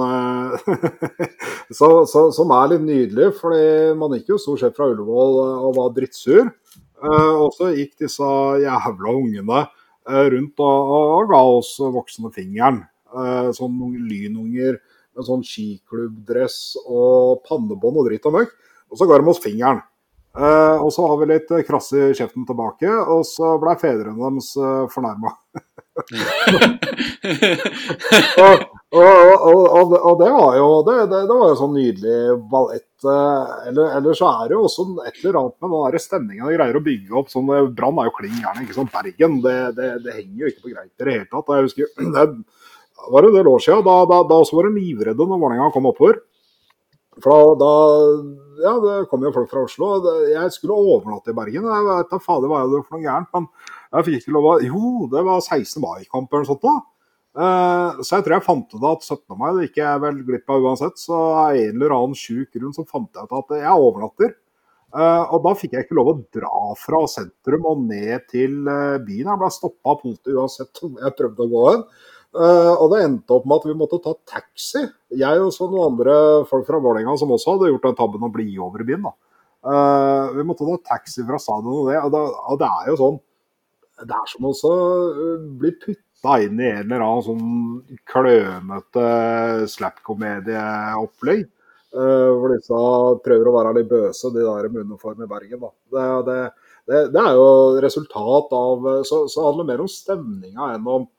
så, 1.80 1.90
så, 2.08 2.28
som 2.32 2.54
er 2.54 2.72
litt 2.72 2.86
nydelig. 2.86 3.32
fordi 3.40 3.66
man 3.98 4.14
gikk 4.16 4.32
jo 4.32 4.40
stort 4.40 4.62
sett 4.62 4.78
fra 4.78 4.88
Ullevål 4.92 5.40
og 5.42 5.74
var 5.76 5.92
drittsur. 5.98 6.54
og 7.02 7.50
så 7.58 7.74
gikk 7.74 7.98
disse 8.06 8.30
jævla 8.62 9.18
ungene 9.18 9.66
rundt 10.06 10.62
og, 10.62 10.96
og 11.18 11.30
ga 11.34 11.42
oss 11.58 11.74
voksne 11.82 12.30
fingeren. 12.32 12.84
Sånn 13.56 13.80
lynunger 14.08 14.78
med 15.14 15.26
sånn 15.26 15.44
skiklubbdress 15.46 16.58
og 16.84 17.44
pannebånd 17.48 18.00
og 18.02 18.08
dritt 18.08 18.28
og 18.28 18.38
møkk. 18.40 18.54
Og 18.90 19.00
så 19.00 19.08
ga 19.08 19.18
de 19.18 19.30
oss 19.30 19.42
fingeren. 19.42 19.82
Uh, 20.34 20.82
og 20.82 20.90
så 20.90 21.04
har 21.06 21.18
vi 21.20 21.26
litt 21.30 21.50
krass 21.68 21.92
i 21.94 22.08
kjeften 22.10 22.42
tilbake, 22.46 22.90
og 22.90 23.22
så 23.28 23.52
blei 23.62 23.76
fedrene 23.78 24.18
deres 24.18 24.48
uh, 24.58 24.64
eh, 24.66 24.88
fornærma. 24.90 25.30
og, 28.42 28.64
og, 28.98 29.44
og, 29.46 29.94
og, 29.94 30.14
det 30.18 30.30
var 30.34 30.56
jo 30.58 30.66
det, 30.88 30.96
det, 31.12 31.20
det 31.28 31.36
var 31.38 31.52
jo 31.52 31.60
sånn 31.60 31.76
nydelig 31.78 32.18
ballett. 32.50 32.90
Eller, 33.04 33.94
eller, 34.00 34.18
så 34.18 34.26
er 34.32 34.50
det 34.50 34.56
jo 34.58 34.64
også 34.66 34.88
et 35.04 35.22
eller 35.22 35.38
annet 35.38 35.70
med 35.70 35.94
den 35.94 36.02
stemninga 36.02 36.50
de 36.50 36.58
greier 36.58 36.80
å 36.80 36.86
bygge 36.88 37.14
opp. 37.20 37.30
sånn 37.30 37.46
Brann 37.78 38.00
er 38.02 38.10
jo 38.10 38.16
klin 38.18 38.42
gæren, 38.42 38.90
Bergen. 38.90 39.38
Det, 39.44 39.56
det, 39.78 39.88
det, 40.02 40.18
henger 40.18 40.38
jo 40.42 40.50
ikke 40.50 40.64
på 40.66 40.72
greip 40.74 40.90
i 40.90 41.06
det 41.06 41.14
hele 41.14 41.30
tatt. 41.30 41.54
Jeg 41.54 41.68
husker, 41.68 41.86
var 43.12 43.24
det 43.24 43.32
en 43.32 43.38
del 43.38 43.50
år 43.50 43.62
siden. 43.64 43.84
Da, 43.86 43.96
da, 44.10 44.22
da 44.30 44.38
var 44.56 44.68
de 44.68 44.78
livredde 44.78 45.26
når 45.28 45.42
Vålerenga 45.42 45.72
kom 45.74 45.90
oppover. 45.90 46.22
For 47.22 47.54
da, 47.60 47.74
Ja, 48.62 48.72
det 48.82 49.08
kom 49.10 49.22
jo 49.26 49.32
folk 49.34 49.50
fra 49.50 49.64
Oslo. 49.66 49.90
Jeg 50.30 50.54
skulle 50.54 50.76
overnatte 50.78 51.32
i 51.32 51.36
Bergen. 51.36 51.66
Jeg 51.66 51.86
vet 51.88 52.10
da 52.10 52.18
fader 52.22 52.50
hva 52.50 52.62
jeg 52.62 52.68
hadde 52.68 52.82
for 52.86 52.96
noe 52.96 53.04
gærent, 53.04 53.30
men 53.34 53.48
jeg 53.94 54.06
fikk 54.06 54.20
ikke 54.20 54.34
lov 54.36 54.50
å 54.50 54.56
Jo, 54.62 54.90
det 55.10 55.22
var 55.26 55.42
16. 55.42 55.82
mai-kamp 55.82 56.32
eller 56.32 56.44
noe 56.44 56.50
sånt. 56.52 56.64
da. 56.64 56.76
Uh, 57.34 57.98
så 58.06 58.20
jeg 58.20 58.24
tror 58.28 58.36
jeg 58.36 58.46
fant 58.46 58.74
ut 58.76 58.84
at 58.86 59.02
17. 59.02 59.34
mai 59.34 59.48
det 59.56 59.64
gikk 59.66 59.80
jeg 59.80 60.02
vel 60.04 60.20
glipp 60.22 60.54
av 60.54 60.66
uansett. 60.68 61.00
Så 61.02 61.18
av 61.18 61.58
en 61.58 61.74
eller 61.74 61.96
annen 61.96 62.18
sjuk 62.18 62.54
grunn 62.54 62.74
så 62.76 62.86
fant 62.86 63.10
jeg 63.10 63.26
ut 63.26 63.38
at 63.40 63.54
jeg 63.58 63.84
overnatter. 63.88 64.36
Uh, 64.94 65.26
og 65.34 65.40
da 65.42 65.56
fikk 65.58 65.72
jeg 65.74 65.88
ikke 65.88 65.96
lov 65.98 66.12
å 66.12 66.18
dra 66.36 66.58
fra 66.78 67.00
sentrum 67.10 67.64
og 67.66 67.80
ned 67.88 68.28
til 68.30 68.60
uh, 68.70 69.02
byen. 69.02 69.32
Jeg 69.32 69.40
ble 69.40 69.50
stoppa 69.50 69.96
av 69.96 70.02
politiet 70.04 70.38
uansett 70.38 70.82
om 70.86 70.94
jeg 71.02 71.16
prøvde 71.18 71.42
å 71.42 71.50
gå 71.50 71.64
hen. 71.72 71.82
Uh, 72.34 72.74
og 72.82 72.88
det 72.90 73.04
endte 73.04 73.36
opp 73.36 73.44
med 73.46 73.60
at 73.60 73.66
vi 73.68 73.76
måtte 73.78 74.00
ta 74.02 74.12
taxi. 74.26 74.80
Jeg 75.14 75.42
og 75.42 75.52
så 75.54 75.68
noen 75.70 75.92
andre 75.92 76.16
folk 76.48 76.66
fra 76.66 76.80
Vålerenga 76.82 77.14
som 77.20 77.30
også 77.30 77.54
hadde 77.54 77.70
gjort 77.70 77.86
den 77.86 77.98
tabben 78.00 78.26
å 78.26 78.30
bli 78.34 78.48
over 78.58 78.82
i 78.82 78.88
byen. 78.88 79.06
da. 79.06 79.14
Uh, 79.64 80.34
vi 80.34 80.46
måtte 80.48 80.66
ta 80.66 80.96
taxi 80.96 81.22
fra 81.22 81.38
stadion 81.38 81.84
og 81.84 81.92
det. 81.92 82.00
Og 82.02 82.10
det, 82.10 82.24
og 82.50 82.58
det 82.60 82.72
er 82.72 82.90
jo 82.90 82.98
sånn 83.00 83.22
Det 84.02 84.18
er 84.18 84.26
som 84.32 84.50
å 84.50 84.74
bli 85.62 85.72
putta 85.78 86.34
inn 86.42 86.58
i 86.58 86.72
en 86.72 86.82
eller 86.82 87.06
annen 87.06 87.24
sånn 87.28 88.02
klønete 88.10 89.08
slapkomedieopplegg. 89.70 91.46
Uh, 91.94 92.34
hvor 92.34 92.50
disse 92.50 92.84
prøver 93.22 93.46
å 93.46 93.58
være 93.60 93.78
litt 93.78 93.92
bøse, 93.94 94.34
de 94.34 94.42
der 94.42 94.72
med 94.74 94.90
uniform 94.90 95.22
i 95.22 95.30
Bergen. 95.30 95.62
da. 95.62 95.74
Det, 95.94 96.06
det, 96.26 96.38
det, 96.90 97.08
det 97.14 97.22
er 97.22 97.36
jo 97.38 97.50
resultat 97.84 98.56
av 98.58 98.88
Så, 99.06 99.28
så 99.30 99.46
handler 99.46 99.62
det 99.62 99.70
mer 99.76 99.86
om 99.86 99.98
stemninga 100.02 100.74
enn 100.74 100.96
om 100.98 101.12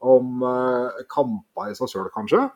om 0.00 0.44
uh, 0.44 1.02
kamper 1.12 1.70
i 1.70 1.76
seg 1.76 1.90
sjøl, 1.92 2.08
kanskje. 2.14 2.46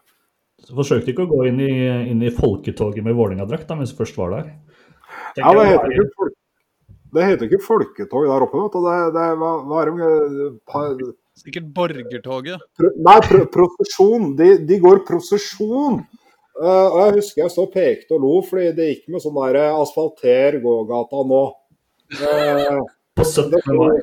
Så 0.65 0.77
forsøkte 0.77 1.13
ikke 1.13 1.27
å 1.27 1.33
gå 1.33 1.43
inn 1.51 1.61
i, 1.61 1.73
inn 2.11 2.23
i 2.25 2.33
folketoget 2.33 3.05
med 3.05 3.17
Vålerenga-drakt 3.19 3.75
mens 3.77 3.93
du 3.93 3.99
først 4.01 4.19
var 4.21 4.33
der? 4.37 4.55
ja, 5.37 5.51
det 5.51 5.67
heter, 5.67 5.93
ikke, 5.93 6.07
folk, 6.19 6.35
det 7.17 7.27
heter 7.29 7.49
ikke 7.49 7.65
folketog 7.65 8.27
der 8.31 8.47
oppe. 8.47 8.63
Vet 8.63 8.77
du. 8.77 8.87
Det, 8.87 8.97
det 9.17 9.29
var, 9.43 9.63
var 9.71 9.93
uh, 9.99 11.13
Sikkert 11.35 11.71
borgertoget? 11.75 12.63
Pro, 12.79 12.91
nei, 13.09 13.17
pro, 13.27 13.43
prosesjon. 13.57 14.33
De, 14.39 14.53
de, 14.63 14.79
går 14.83 15.03
prosesjon. 15.09 16.05
Uh, 16.55 16.87
og 16.87 16.99
Jeg 17.01 17.17
husker 17.19 17.43
jeg 17.43 17.55
så 17.57 17.67
pekte 17.71 18.15
og 18.15 18.23
lo, 18.23 18.35
fordi 18.47 18.71
det 18.77 18.91
gikk 18.93 19.09
med 19.11 19.25
sånn 19.25 19.41
der 19.41 19.59
asfalter 19.73 20.61
gågata 20.63 21.25
nå. 21.27 21.45
Uh, 22.15 22.85
på 23.19 23.27
17. 23.27 23.59
mai? 23.75 23.99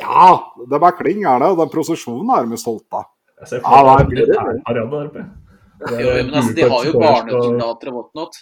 Ja, 0.00 0.30
de 0.70 0.80
er 0.80 0.96
kling 0.98 1.20
gærne. 1.24 1.52
Og 1.52 1.60
den 1.60 1.72
prosesjonen 1.72 2.32
er 2.36 2.48
de 2.48 2.60
stolte 2.60 3.02
av. 3.02 3.10
Jeg 3.40 3.52
ser 3.52 3.62
for 3.64 3.90
meg 3.90 4.08
militærparade 4.10 4.88
der 4.94 5.04
oppe. 5.10 5.26
Jo, 5.80 6.08
men 6.12 6.34
altså, 6.36 6.56
de 6.56 6.66
har 6.68 6.88
jo 6.88 6.96
barnesoldater 7.00 7.90
og 7.90 7.94
whatnot. 7.96 8.40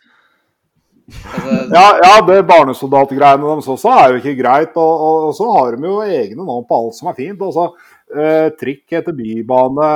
Altså, 1.09 1.52
ja, 1.76 1.84
ja, 2.02 2.14
det 2.28 2.42
barnesoldatgreiene 2.48 3.46
deres 3.46 3.68
også 3.72 3.92
er 3.94 4.11
jo 4.12 4.18
ikke 4.20 4.34
greit. 4.42 4.74
Og, 4.74 5.04
og, 5.06 5.28
og, 5.28 5.36
så 5.38 5.46
har 5.54 5.76
de 5.76 5.88
jo 5.88 6.00
egne 6.04 6.42
navn 6.42 6.66
på 6.68 6.80
alt 6.82 6.98
som 6.98 7.12
er 7.12 7.18
fint. 7.18 7.44
Også, 7.46 7.68
eh, 8.14 8.48
trikk 8.61 8.96
heter 8.96 9.16
bybane, 9.16 9.92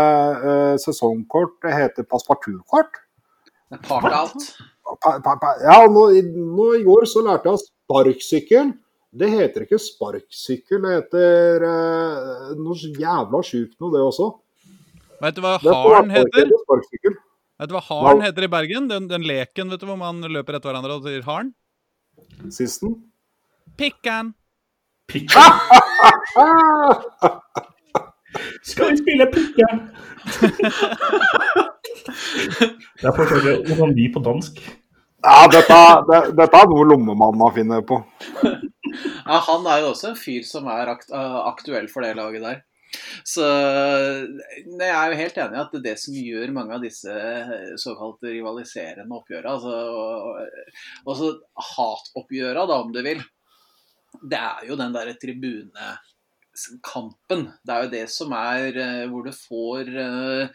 eh, 0.52 0.74
sesongkort 0.82 1.58
det 1.66 1.74
heter 1.80 2.08
passepartutkort. 2.08 3.02
Part 3.88 4.12
alt. 4.12 4.52
Ja, 5.64 5.82
nå, 5.88 6.08
nå, 6.12 6.72
i 6.76 6.86
går 6.86 7.06
så 7.08 7.24
lærte 7.26 7.50
jeg 7.50 7.64
sparksykkel. 7.66 8.72
Det 9.12 9.26
heter 9.28 9.66
ikke 9.66 9.76
sparksykkel, 9.76 10.78
det 10.80 10.88
heter 10.94 11.60
eh, 11.68 12.52
noe 12.56 12.72
jævla 12.96 13.42
sjukt 13.44 13.76
noe, 13.76 13.92
det 13.92 14.00
også. 14.00 14.40
Vet 15.20 15.36
du 15.36 15.42
hva 15.44 15.60
haren 15.60 16.08
heter? 16.10 16.48
Vet 16.48 17.68
du 17.68 17.74
hva 17.76 17.82
haren 17.90 18.24
heter 18.24 18.42
i 18.46 18.48
Bergen? 18.54 18.88
Den, 18.88 19.08
den, 19.10 19.20
leken 19.28 19.68
vet 19.68 19.80
du 19.82 19.86
hvor 19.90 19.98
man 20.00 20.24
løper 20.24 20.56
etter 20.56 20.72
hverandre 20.72 20.96
og 20.96 21.04
sier 21.04 21.20
haren? 21.28 21.52
Sisten? 22.48 23.04
Pikkan. 23.76 24.32
Pikkan? 25.12 25.52
Skal 28.64 28.94
vi 28.94 28.96
spille 29.04 29.28
Pikkan? 29.36 29.76
det 33.02 33.06
er 33.06 33.12
fortsatt 33.12 33.72
onani 33.76 34.08
på 34.14 34.20
dansk. 34.24 34.56
Ja, 35.22 35.46
dette, 35.52 35.78
det, 36.08 36.18
dette 36.40 36.56
er 36.64 36.68
noe 36.72 36.84
lommemannen 36.96 37.44
har 37.44 37.52
funnet 37.60 37.84
på. 37.86 37.96
Ja, 38.93 39.38
han 39.49 39.62
er 39.70 39.78
jo 39.82 39.88
også 39.93 40.07
en 40.12 40.18
fyr 40.18 40.43
som 40.47 40.64
er 40.72 40.86
aktuell 40.93 41.88
for 41.93 42.01
det 42.05 42.18
laget 42.18 42.43
der. 42.45 42.59
Så 43.24 43.45
jeg 43.49 44.90
er 44.90 45.07
jo 45.09 45.20
helt 45.22 45.38
enig 45.40 45.57
i 45.57 45.62
at 45.62 45.84
det 45.86 45.97
som 46.01 46.12
gjør 46.12 46.53
mange 46.53 46.74
av 46.76 46.82
disse 46.84 47.14
såkalte 47.80 48.26
rivaliserende 48.34 49.16
oppgjøra, 49.16 49.49
altså 49.55 49.74
også 51.09 51.26
hatoppgjøra, 51.72 52.62
da, 52.68 52.76
om 52.84 52.93
du 52.93 53.01
vil, 53.07 53.20
det 54.28 54.40
er 54.43 54.61
jo 54.68 54.76
den 54.76 54.93
derre 54.93 55.16
tribunekampen. 55.16 57.49
Det 57.64 57.72
er 57.72 57.80
jo 57.86 57.95
det 57.97 58.07
som 58.12 58.28
er 58.36 58.76
eh, 58.76 59.09
hvor 59.09 59.24
du 59.24 59.32
får 59.32 59.88
eh, 60.05 60.53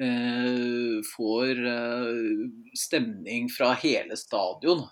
Eh, 0.00 1.02
får 1.16 1.66
eh, 1.66 2.50
stemning 2.78 3.48
fra 3.50 3.72
hele 3.82 4.16
stadion, 4.16 4.84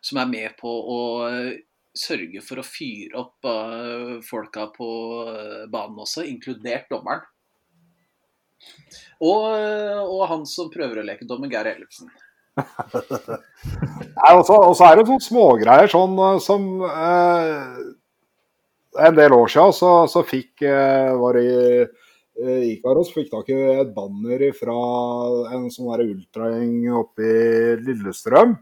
som 0.00 0.20
er 0.22 0.30
med 0.30 0.54
på 0.56 0.70
å 0.72 1.00
eh, 1.28 1.50
sørge 1.98 2.42
for 2.44 2.60
å 2.60 2.66
fyre 2.66 3.22
opp 3.22 3.48
folka 4.26 4.68
på 4.74 4.88
banen 5.72 6.04
også, 6.04 6.26
inkludert 6.28 6.90
dommeren. 6.92 7.24
Og, 9.24 9.44
og 10.04 10.22
han 10.30 10.46
som 10.48 10.70
prøver 10.72 11.00
å 11.00 11.04
leke 11.06 11.28
dommer, 11.28 11.50
Geir 11.52 11.70
Ellefsen. 11.74 12.08
og 12.56 14.42
så 14.48 14.86
er 14.86 14.96
det 14.96 15.06
sånne 15.06 15.20
smågreier 15.20 15.90
sånn 15.92 16.14
som 16.40 16.62
eh, 16.88 17.82
En 19.04 19.18
del 19.18 19.34
år 19.36 19.50
siden 19.52 19.74
så, 19.76 19.90
så 20.08 20.22
fikk 20.24 20.64
eh, 20.64 21.10
var 21.20 21.36
det 21.36 21.90
Eh, 22.36 22.76
Ikaros 22.76 23.14
fikk 23.14 23.30
tak 23.32 23.48
i 23.48 23.56
et 23.80 23.92
banner 23.96 24.42
fra 24.56 24.76
en 25.56 25.70
sånn 25.72 26.02
ultragjeng 26.04 26.82
oppe 27.00 27.24
i 27.24 27.76
Lillestrøm. 27.80 28.52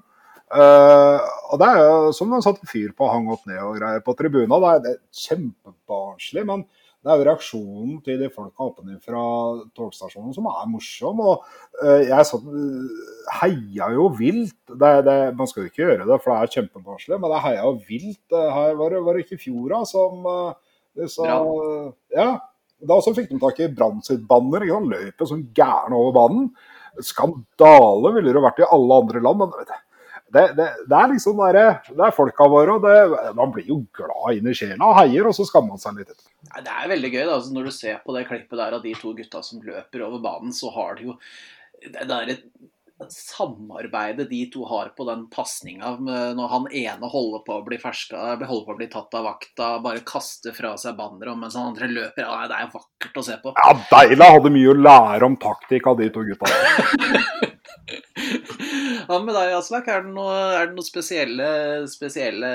Uh, 0.52 1.18
og 1.50 1.58
det 1.58 1.66
er 1.66 1.78
jo 1.80 2.14
som 2.14 2.30
de 2.30 2.38
satte 2.44 2.68
fyr 2.68 2.92
på 2.94 3.06
og 3.06 3.12
hang 3.14 3.28
opp 3.32 3.46
ned 3.48 3.60
og 3.64 3.78
greier 3.78 4.02
på 4.04 4.14
tribuna. 4.18 4.58
Det 4.60 4.70
er, 4.70 4.82
det 4.84 4.92
er 4.92 5.22
kjempebarnslig, 5.24 6.44
men 6.50 6.64
det 7.04 7.12
er 7.12 7.20
jo 7.20 7.26
reaksjonen 7.28 7.96
til 8.04 8.20
de 8.22 8.28
folka 8.32 8.68
fra 9.04 9.24
togstasjonen 9.76 10.32
som 10.36 10.46
er 10.48 10.68
morsom. 10.70 11.20
Og 11.24 11.48
uh, 11.80 12.00
jeg 12.04 12.28
satt, 12.28 12.46
heia 13.40 13.90
jo 13.96 14.08
vilt. 14.18 14.56
Det, 14.68 14.92
det, 15.08 15.18
man 15.38 15.50
skal 15.50 15.64
jo 15.64 15.72
ikke 15.72 15.84
gjøre 15.84 16.08
det, 16.08 16.20
for 16.20 16.32
det 16.32 16.38
er 16.38 16.54
kjempebarnslig, 16.58 17.18
men 17.20 17.34
det 17.34 17.44
heia 17.48 17.66
jo 17.66 17.74
vilt. 17.88 18.24
Her 18.32 18.78
var 18.80 18.96
det, 18.96 19.04
var 19.04 19.16
det 19.16 19.26
ikke 19.26 19.42
fjora 19.42 19.84
som 19.88 20.28
uh, 20.28 20.74
de 20.94 21.08
sa 21.10 21.38
Ja. 22.14 22.34
Da 22.84 22.98
også 22.98 23.14
fikk 23.16 23.30
de 23.30 23.38
tak 23.40 23.60
i 23.64 23.70
Brann 23.72 24.02
sitt 24.04 24.24
banner. 24.28 24.64
Jo 24.68 24.80
sånn 25.24 25.46
gærne 25.56 25.96
over 25.96 26.14
banen. 26.16 26.48
Skandale 27.02 28.12
ville 28.14 28.34
det 28.34 28.42
vært 28.44 28.60
i 28.62 28.68
alle 28.76 28.98
andre 29.02 29.22
land. 29.24 29.40
men 29.40 29.54
vet 29.58 29.70
du, 29.70 29.83
det, 30.34 30.44
det, 30.58 30.68
det, 30.90 30.98
er 30.98 31.10
liksom 31.12 31.40
der, 31.40 31.60
det 31.88 32.06
er 32.06 32.14
folka 32.16 32.46
våre, 32.50 32.76
og 32.76 32.84
det, 32.84 33.32
man 33.38 33.52
blir 33.54 33.68
jo 33.70 33.80
glad 33.94 34.38
inn 34.38 34.50
i 34.50 34.54
sjela 34.56 34.88
og 34.88 34.96
heier, 34.98 35.28
og 35.30 35.36
så 35.36 35.46
skammer 35.48 35.74
man 35.74 35.82
seg 35.82 36.00
litt 36.00 36.10
etterpå. 36.10 36.30
Det 36.54 36.74
er 36.74 36.90
veldig 36.90 37.10
gøy 37.12 37.20
da, 37.22 37.36
altså 37.36 37.54
når 37.54 37.68
du 37.68 37.74
ser 37.74 38.00
på 38.04 38.14
det 38.16 38.26
klippet 38.28 38.60
der 38.60 38.76
av 38.76 38.82
de 38.84 38.94
to 38.98 39.14
gutta 39.16 39.42
som 39.46 39.62
løper 39.64 40.06
over 40.06 40.22
banen, 40.24 40.54
så 40.54 40.72
har 40.74 40.98
de 40.98 41.10
jo 41.10 41.18
det 41.84 42.06
der 42.08 42.34
samarbeidet 43.10 44.28
de 44.30 44.44
to 44.52 44.64
har 44.70 44.92
på 44.96 45.04
den 45.08 45.24
pasninga 45.30 45.96
når 45.98 46.50
han 46.52 46.68
ene 46.70 47.08
holder 47.10 47.42
på 47.46 47.56
å 47.58 47.64
bli 47.66 47.78
ferska, 47.82 48.36
holder 48.46 48.66
på 48.68 48.74
å 48.74 48.78
bli 48.78 48.88
tatt 48.92 49.16
av 49.18 49.26
vakta, 49.26 49.70
bare 49.84 50.04
kaster 50.06 50.54
fra 50.54 50.76
seg 50.80 50.96
banneret 50.98 51.38
mens 51.40 51.56
han 51.58 51.72
andre 51.72 51.90
løper. 51.90 52.22
Ja, 52.22 52.46
det 52.50 52.60
er 52.60 52.70
vakkert 52.72 53.18
å 53.18 53.26
se 53.26 53.38
på. 53.42 53.54
Ja, 53.58 53.74
Deila 53.90 54.30
hadde 54.36 54.54
mye 54.54 54.70
å 54.70 54.78
lære 54.78 55.26
om 55.26 55.38
taktikk 55.42 55.90
av 55.90 55.98
de 56.00 56.10
to 56.14 56.22
gutta. 56.28 56.46
Hva 59.04 59.18
med 59.20 59.34
deg, 59.36 59.52
Aslak? 59.58 59.88
Er 59.90 60.06
det 60.06 60.14
noen 60.14 60.72
noe 60.76 60.86
spesielle, 60.86 61.48
spesielle 61.90 62.52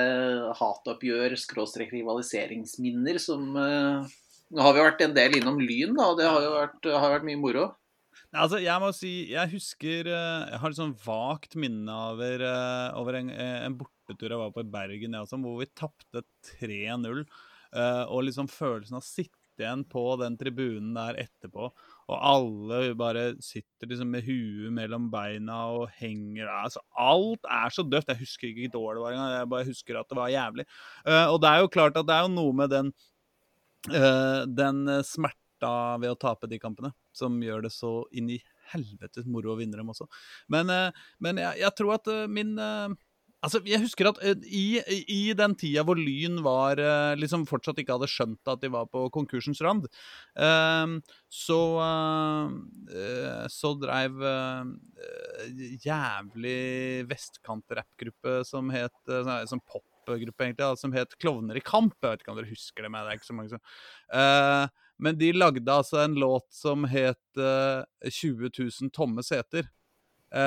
hatoppgjør, 0.58 1.36
skråstrek 1.38 1.92
rivaliseringsminner 1.94 3.20
som 3.22 3.52
uh, 3.54 4.08
Nå 4.50 4.64
har 4.66 4.74
vi 4.74 4.82
vært 4.82 5.04
en 5.06 5.14
del 5.14 5.36
innom 5.38 5.60
Lyn, 5.62 5.94
da, 5.94 6.08
og 6.10 6.18
det 6.18 6.26
har 6.26 6.42
jo 6.42 6.56
vært, 6.56 6.88
har 6.90 7.12
vært 7.14 7.26
mye 7.28 7.38
moro. 7.38 7.68
Altså, 8.30 8.60
jeg 8.62 8.78
må 8.82 8.92
si, 8.94 9.12
jeg 9.32 9.50
husker 9.56 10.06
eh, 10.06 10.50
Jeg 10.52 10.62
har 10.62 10.70
et 10.70 10.78
sånn 10.78 10.94
vagt 11.02 11.56
minne 11.58 11.90
over, 12.12 12.44
eh, 12.46 12.98
over 13.00 13.18
en, 13.18 13.32
en, 13.34 13.78
bortetur 13.80 14.36
jeg 14.36 14.42
var 14.44 14.52
på 14.54 14.62
i 14.62 14.70
Bergen, 14.70 15.18
ja, 15.18 15.24
hvor 15.26 15.58
vi 15.62 15.70
tapte 15.74 16.26
3-0. 16.62 17.24
Og 18.10 18.24
liksom 18.26 18.48
følelsen 18.50 18.98
av 18.98 19.04
å 19.04 19.06
sitte 19.06 19.62
igjen 19.62 19.84
på 19.86 20.02
den 20.18 20.38
tribunen 20.40 20.96
der 20.96 21.20
etterpå 21.22 21.68
og 22.10 22.16
alle 22.16 22.80
bare 22.98 23.26
sitter 23.44 23.92
liksom 23.92 24.10
med 24.10 24.26
huet 24.26 24.72
mellom 24.74 25.12
beina 25.14 25.60
og 25.76 25.92
henger 26.00 26.50
altså, 26.50 26.82
Alt 26.98 27.46
er 27.46 27.76
så 27.76 27.86
dødt. 27.86 28.10
Jeg 28.10 28.24
husker 28.24 28.50
ikke 28.50 28.82
hvor 28.82 28.98
det 28.98 29.04
var 29.04 29.14
engang, 29.14 29.36
jeg 29.36 29.52
bare 29.54 29.68
husker 29.70 30.00
at 30.00 30.10
det 30.10 30.18
var 30.18 30.34
jævlig. 30.34 30.66
Og 31.06 31.38
det 31.44 31.52
er 31.52 31.62
jo 31.62 31.74
klart 31.76 32.02
at 32.02 32.10
det 32.10 32.16
er 32.16 32.26
jo 32.26 32.34
noe 32.34 32.56
med 32.64 32.74
den, 32.74 32.90
uh, 33.94 34.42
den 34.50 34.82
smerta 35.60 36.00
ved 36.00 36.12
å 36.12 36.20
tape 36.20 36.48
de 36.48 36.60
kampene 36.60 36.94
som 37.14 37.42
gjør 37.42 37.64
det 37.64 37.72
så 37.72 38.08
inn 38.12 38.30
i 38.30 38.42
helvetes 38.72 39.26
moro 39.26 39.54
å 39.54 39.60
vinne 39.60 39.78
dem 39.78 39.90
også. 39.90 40.08
Men, 40.48 40.70
uh, 40.70 40.92
men 41.20 41.38
jeg, 41.38 41.60
jeg, 41.60 41.76
tror 41.76 42.00
at 42.00 42.08
min 42.30 42.58
Altså, 43.40 43.62
jeg 43.64 43.80
husker 43.80 44.10
at 44.10 44.18
i, 44.52 44.82
i, 45.08 45.32
den 45.32 45.54
tida 45.56 45.86
hvor 45.88 45.96
Lyn 45.96 46.42
var 46.44 46.76
liksom 47.16 47.46
fortsatt 47.48 47.78
ikke 47.80 47.96
hadde 47.96 48.10
skjønt 48.12 48.52
at 48.52 48.60
de 48.60 48.68
var 48.68 48.90
på 48.92 49.06
konkursens 49.16 49.62
rand, 49.64 49.88
så 51.32 51.60
så 53.48 53.72
dreiv 53.80 54.20
jævlig 55.88 57.08
vestkant-rappgruppe 57.08 58.42
som 58.44 58.76
het 58.76 59.16
Sånn 59.48 59.64
popgruppe, 59.64 60.50
egentlig, 60.50 60.74
som 60.84 61.00
het 61.00 61.16
Klovner 61.24 61.56
i 61.56 61.64
kamp. 61.64 61.96
Jeg 62.04 62.12
vet 62.12 62.28
ikke 62.28 62.36
om 62.36 62.42
dere 62.42 62.52
husker 62.52 62.84
det, 62.84 62.92
men 62.92 63.08
det 63.08 63.16
er 63.16 63.22
ikke 63.22 63.32
så 63.32 63.40
mange 63.40 63.56
som 63.56 63.64
Men 65.00 65.18
de 65.20 65.32
lagde 65.34 65.72
altså 65.72 66.02
en 66.04 66.18
låt 66.20 66.48
som 66.54 66.84
het 66.92 67.40
20 67.40 68.50
000 68.52 68.92
tomme 68.92 69.24
seter. 69.24 69.70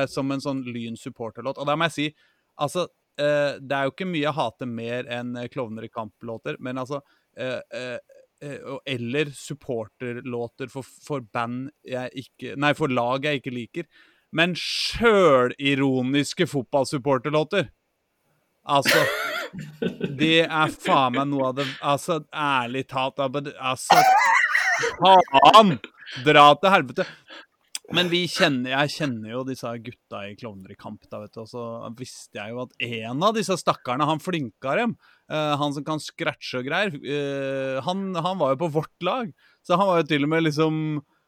som 0.09 0.30
en 0.30 0.40
sånn 0.40 0.61
Lyn 0.62 0.94
supporterlåt. 0.94 1.59
Og 1.59 1.66
da 1.66 1.74
må 1.74 1.88
jeg 1.88 1.94
si 1.96 2.05
Altså, 2.61 2.86
uh, 3.20 3.59
det 3.61 3.76
er 3.76 3.86
jo 3.86 3.92
ikke 3.94 4.09
mye 4.09 4.24
jeg 4.26 4.36
hater 4.36 4.68
mer 4.68 5.09
enn 5.12 5.36
uh, 5.38 5.48
Klovner 5.53 5.86
i 5.86 5.92
kamp-låter, 5.92 6.59
men 6.61 6.78
altså 6.82 7.00
uh, 7.00 7.98
Eller 8.86 9.30
supporterlåter 9.36 10.68
for, 10.72 10.82
for, 10.82 11.20
band 11.32 11.70
jeg 11.86 12.11
ikke 12.24 12.57
Nei, 12.61 12.72
for 12.74 12.88
lag 12.90 13.24
jeg 13.24 13.38
ikke 13.40 13.55
liker. 13.55 13.86
Men 14.32 14.57
sjølironiske 14.59 16.46
fotballsupporterlåter 16.50 17.68
Altså 18.72 19.05
Det 20.18 20.40
er 20.46 20.72
faen 20.72 21.12
meg 21.16 21.28
noe 21.30 21.50
av 21.50 21.59
det 21.61 21.66
Altså, 21.84 22.22
ærlig 22.34 22.86
talt 22.90 23.20
Altså 23.22 24.00
Faen! 25.01 25.76
Dra 26.26 26.47
til 26.61 26.72
helvete. 26.74 27.07
Men 27.93 28.09
vi 28.09 28.22
kjenner, 28.30 28.72
jeg 28.72 28.93
kjenner 28.95 29.33
jo 29.35 29.43
disse 29.45 29.68
gutta 29.85 30.22
i 30.28 30.37
Klovner 30.39 30.72
i 30.72 30.78
kamp. 30.78 31.03
da, 31.11 31.20
vet 31.20 31.35
du, 31.35 31.43
og 31.43 31.49
så 31.51 31.64
visste 31.99 32.39
jeg 32.39 32.55
jo 32.55 32.62
at 32.64 32.85
en 32.87 33.24
av 33.26 33.35
disse 33.37 33.57
stakkarene, 33.61 34.07
han 34.09 34.22
flinka 34.22 34.76
dem, 34.78 34.95
uh, 35.33 35.55
han 35.61 35.74
som 35.76 35.85
kan 35.85 36.01
scratche 36.01 36.62
og 36.62 36.68
greier, 36.70 36.95
uh, 36.95 37.83
han, 37.85 38.12
han, 38.14 38.39
var 38.41 38.55
jo 38.55 38.62
på 38.62 38.70
vårt 38.78 39.05
lag. 39.05 39.33
Så 39.66 39.76
han 39.76 39.91
var 39.91 40.01
jo 40.01 40.09
til 40.12 40.24
og 40.26 40.33
med 40.33 40.47
liksom 40.49 40.76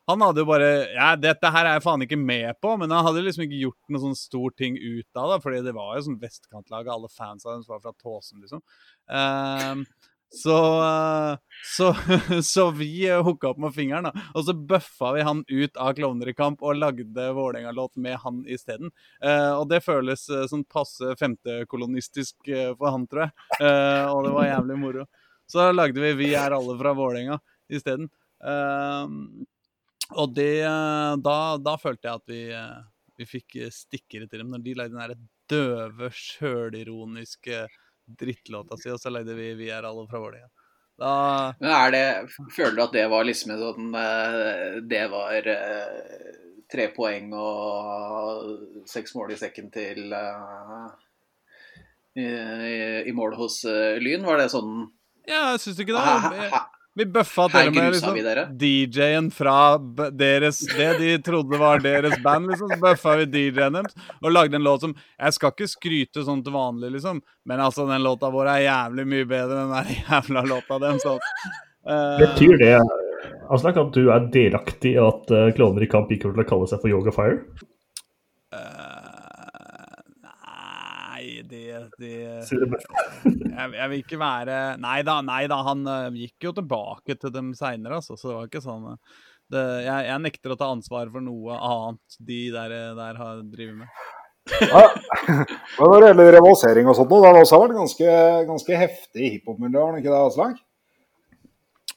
Han 0.05 0.21
hadde 0.21 0.43
jo 0.43 0.49
bare 0.49 0.67
Ja, 0.91 1.15
dette 1.17 1.49
her 1.49 1.65
er 1.65 1.77
jeg 1.79 1.85
faen 1.85 2.03
ikke 2.05 2.19
med 2.21 2.59
på, 2.61 2.75
men 2.77 2.93
han 2.93 3.07
hadde 3.07 3.23
liksom 3.25 3.47
ikke 3.47 3.61
gjort 3.63 3.93
noe 3.95 4.03
sånn 4.03 4.19
stor 4.19 4.53
ting 4.53 4.77
ut 4.77 5.21
av 5.21 5.31
det, 5.33 5.39
fordi 5.45 5.63
det 5.65 5.73
var 5.77 5.95
jo 5.97 6.03
sånn 6.09 6.19
vestkantlag, 6.21 6.91
alle 6.93 7.09
fans 7.09 7.47
av 7.47 7.55
dem 7.55 7.65
var 7.69 7.81
fra 7.81 7.95
Tåsen, 8.03 8.43
liksom. 8.45 8.61
Uh, 9.09 9.81
så, 10.35 10.83
eh, 10.83 11.39
så, 11.77 11.97
så 12.43 12.71
vi 12.71 13.11
hooka 13.11 13.49
opp 13.49 13.59
med 13.59 13.75
fingeren, 13.75 14.09
da. 14.09 14.25
Og 14.35 14.47
så 14.47 14.55
bøffa 14.55 15.13
vi 15.15 15.25
han 15.27 15.45
ut 15.49 15.77
av 15.77 15.95
Klovner 15.95 16.31
i 16.33 16.37
kamp 16.37 16.63
og 16.65 16.79
lagde 16.79 17.29
Vålerenga-låt 17.37 17.97
med 18.03 18.19
han 18.25 18.43
isteden. 18.51 18.93
Uh, 19.25 19.61
og 19.61 19.69
det 19.71 19.83
føles 19.85 20.27
sånn 20.51 20.67
passe 20.71 21.15
femtekolonistisk 21.21 22.51
for 22.79 22.91
han, 22.91 23.07
tror 23.11 23.27
jeg. 23.27 23.35
Uh, 23.61 24.11
og 24.11 24.25
det 24.27 24.35
var 24.37 24.51
jævlig 24.51 24.79
moro. 24.83 25.07
Så 25.51 25.69
lagde 25.73 26.01
vi 26.01 26.15
'Vi 26.19 26.31
er 26.35 26.57
alle 26.57 26.79
fra 26.81 26.95
Vålerenga' 26.97 27.41
isteden. 27.69 28.11
Uh, 28.45 29.07
og 30.15 30.35
det 30.37 30.67
da, 31.25 31.39
da, 31.57 31.77
følte 31.81 32.09
jeg 32.09 32.15
at 32.15 32.29
vi, 32.29 32.43
vi 33.17 33.25
fikk 33.25 33.57
stikkere 33.73 34.29
til 34.29 34.43
dem 34.43 34.51
når 34.53 34.61
de 34.63 34.75
lagde 34.77 34.93
den 34.93 35.01
derre 35.01 35.17
døve, 35.49 36.11
sjølironiske 36.13 37.65
drittlåta 38.07 38.77
si, 38.77 38.91
og 38.93 39.01
så 39.01 39.11
lagde 39.11 39.35
vi 39.35 39.55
'Vi 39.55 39.71
er 39.71 39.83
alle 39.83 40.07
fra 40.09 40.21
Vålerenga'. 40.21 40.53
Da... 40.99 41.55
Men 41.59 41.71
er 41.71 41.91
det, 41.91 42.29
Føler 42.55 42.77
du 42.77 42.83
at 42.85 42.93
det 42.95 43.09
var 43.11 43.25
liksom 43.27 43.57
sånn 43.59 43.95
eh, 43.99 44.77
Det 44.87 45.01
var 45.11 45.49
uh, 45.51 46.29
tre 46.71 46.87
poeng 46.95 47.33
og 47.35 48.85
seks 48.87 49.17
mål 49.19 49.35
i 49.35 49.39
sekken 49.41 49.73
til 49.75 50.15
uh, 50.15 50.87
i, 52.15 52.29
i, 53.11 53.13
mål 53.13 53.35
hos 53.41 53.65
uh, 53.67 53.99
Lyn? 53.99 54.23
Var 54.23 54.39
det 54.39 54.53
sånn 54.55 54.87
Ja, 55.27 55.57
jeg 55.57 55.65
syns 55.65 55.83
ikke 55.83 55.99
det. 55.99 56.63
Vi 56.95 57.05
bøffa 57.11 57.49
til 57.51 57.69
og 57.73 57.75
med 57.75 57.95
liksom, 57.97 58.19
DJ-en 58.59 59.31
fra 59.35 59.77
deres, 60.15 60.61
det 60.79 60.91
de 61.01 61.15
trodde 61.27 61.59
var 61.59 61.83
deres 61.83 62.15
band. 62.23 62.53
liksom, 62.53 62.71
Så 62.71 62.79
bøffa 62.83 63.17
vi 63.19 63.27
DJ-en 63.33 63.81
deres 63.81 63.97
og 64.21 64.31
lagde 64.31 64.59
en 64.61 64.63
låt 64.63 64.87
som 64.87 64.95
Jeg 64.95 65.35
skal 65.35 65.55
ikke 65.55 65.71
skryte 65.73 66.23
sånn 66.27 66.45
til 66.47 66.55
vanlig, 66.55 66.93
liksom, 66.95 67.19
men 67.51 67.63
altså, 67.65 67.89
den 67.91 68.05
låta 68.07 68.31
vår 68.31 68.53
er 68.53 68.67
jævlig 68.69 69.09
mye 69.11 69.29
bedre 69.35 69.65
enn 69.65 69.75
den 69.75 69.95
jævla 70.05 70.45
låta 70.53 70.79
deres. 70.87 71.03
Sånn. 71.03 71.19
uh, 71.91 72.23
Betyr 72.23 72.59
det 72.63 72.77
Aslak, 73.53 73.77
at 73.77 73.95
du 73.97 74.09
er 74.15 74.31
delaktig 74.33 74.95
i 74.95 75.01
at 75.03 75.35
uh, 75.35 75.51
Klovner 75.57 75.85
i 75.85 75.91
kamp 75.91 76.13
ikke 76.13 76.29
kommer 76.29 76.39
til 76.39 76.47
å 76.47 76.51
kalle 76.53 76.71
seg 76.71 76.85
for 76.85 76.93
Yoga 76.95 77.13
Fire? 77.15 77.41
det, 78.55 78.94
det 82.01 82.15
jeg, 82.15 83.69
jeg, 83.75 83.87
vil 83.91 84.01
ikke 84.01 84.19
være 84.21 84.59
Nei 84.83 84.99
da, 85.07 85.19
nei 85.25 85.45
da, 85.51 85.61
han 85.67 85.85
uh, 85.89 86.19
gikk 86.19 86.49
jo 86.49 86.55
tilbake 86.57 87.17
til 87.21 87.33
dem 87.35 87.53
seinere, 87.59 88.01
altså, 88.01 88.19
så 88.19 88.31
det 88.31 88.37
var 88.39 88.51
ikke 88.51 88.65
sånn 88.65 88.91
uh, 88.95 89.23
det, 89.53 89.63
jeg, 89.85 90.07
jeg, 90.09 90.21
nekter 90.25 90.55
å 90.55 90.59
ta 90.59 90.71
ansvar 90.73 91.11
for 91.13 91.25
noe 91.25 91.57
annet 91.59 92.19
de 92.29 92.43
der, 92.55 92.77
der 92.97 93.19
har 93.21 93.43
driver 93.53 93.83
med. 93.83 94.05
ja. 94.61 94.85
Men 95.79 95.91
når 95.91 95.99
det 95.99 96.09
gjelder 96.11 96.31
rivalisering 96.39 96.89
og 96.91 96.97
sånt, 96.99 97.13
det 97.13 97.29
har 97.29 97.41
også 97.41 97.61
vært 97.61 97.77
ganske, 97.79 98.15
ganske 98.49 98.79
heftig 98.81 99.21
i 99.21 99.33
hiphop-miljøet, 99.37 100.01
ikke 100.01 100.11
det, 100.11 100.23
Aslak? 100.31 100.63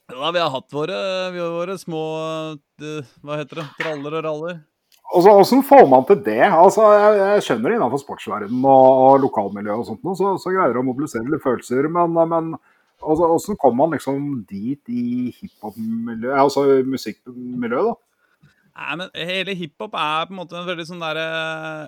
Ja, 0.08 0.32
vi 0.32 0.40
har 0.40 0.52
hatt 0.54 0.72
våre, 0.72 0.98
vi 1.36 1.42
har 1.44 1.52
våre 1.52 1.76
små 1.80 2.02
de, 2.80 3.02
Hva 3.24 3.42
heter 3.42 3.60
det? 3.60 3.66
Traller 3.82 4.20
og 4.20 4.24
raller. 4.24 4.62
Hvordan 5.08 5.64
får 5.64 5.86
man 5.90 6.08
til 6.08 6.18
det? 6.26 6.42
Altså, 6.52 6.84
jeg, 6.94 7.20
jeg 7.22 7.44
skjønner 7.46 7.76
innenfor 7.76 8.02
sportsverdenen 8.02 8.66
og, 8.68 9.04
og 9.04 9.22
lokalmiljøet 9.24 9.84
og 9.84 9.88
sånt, 9.88 10.10
så, 10.20 10.34
så 10.42 10.52
greier 10.52 10.76
det 10.76 10.82
å 10.82 10.88
mobilisere 10.88 11.32
litt 11.32 11.46
følelser. 11.46 11.88
Men, 11.88 12.18
men 12.18 12.50
altså, 13.00 13.24
hvordan 13.24 13.60
kommer 13.62 13.86
man 13.86 13.96
liksom 13.96 14.26
dit 14.50 14.92
i 14.92 15.32
hiphop-miljøet, 15.38 16.42
altså 16.44 16.66
musikkmiljøet, 16.92 17.94
da? 17.94 17.96
Nei, 18.78 18.96
men 19.00 19.10
Hele 19.16 19.56
hiphop 19.58 19.96
er 19.98 20.28
på 20.28 20.36
en 20.36 20.38
måte 20.38 20.54
en 20.60 20.68
veldig 20.68 20.84
sånn 20.86 21.00
derre 21.02 21.24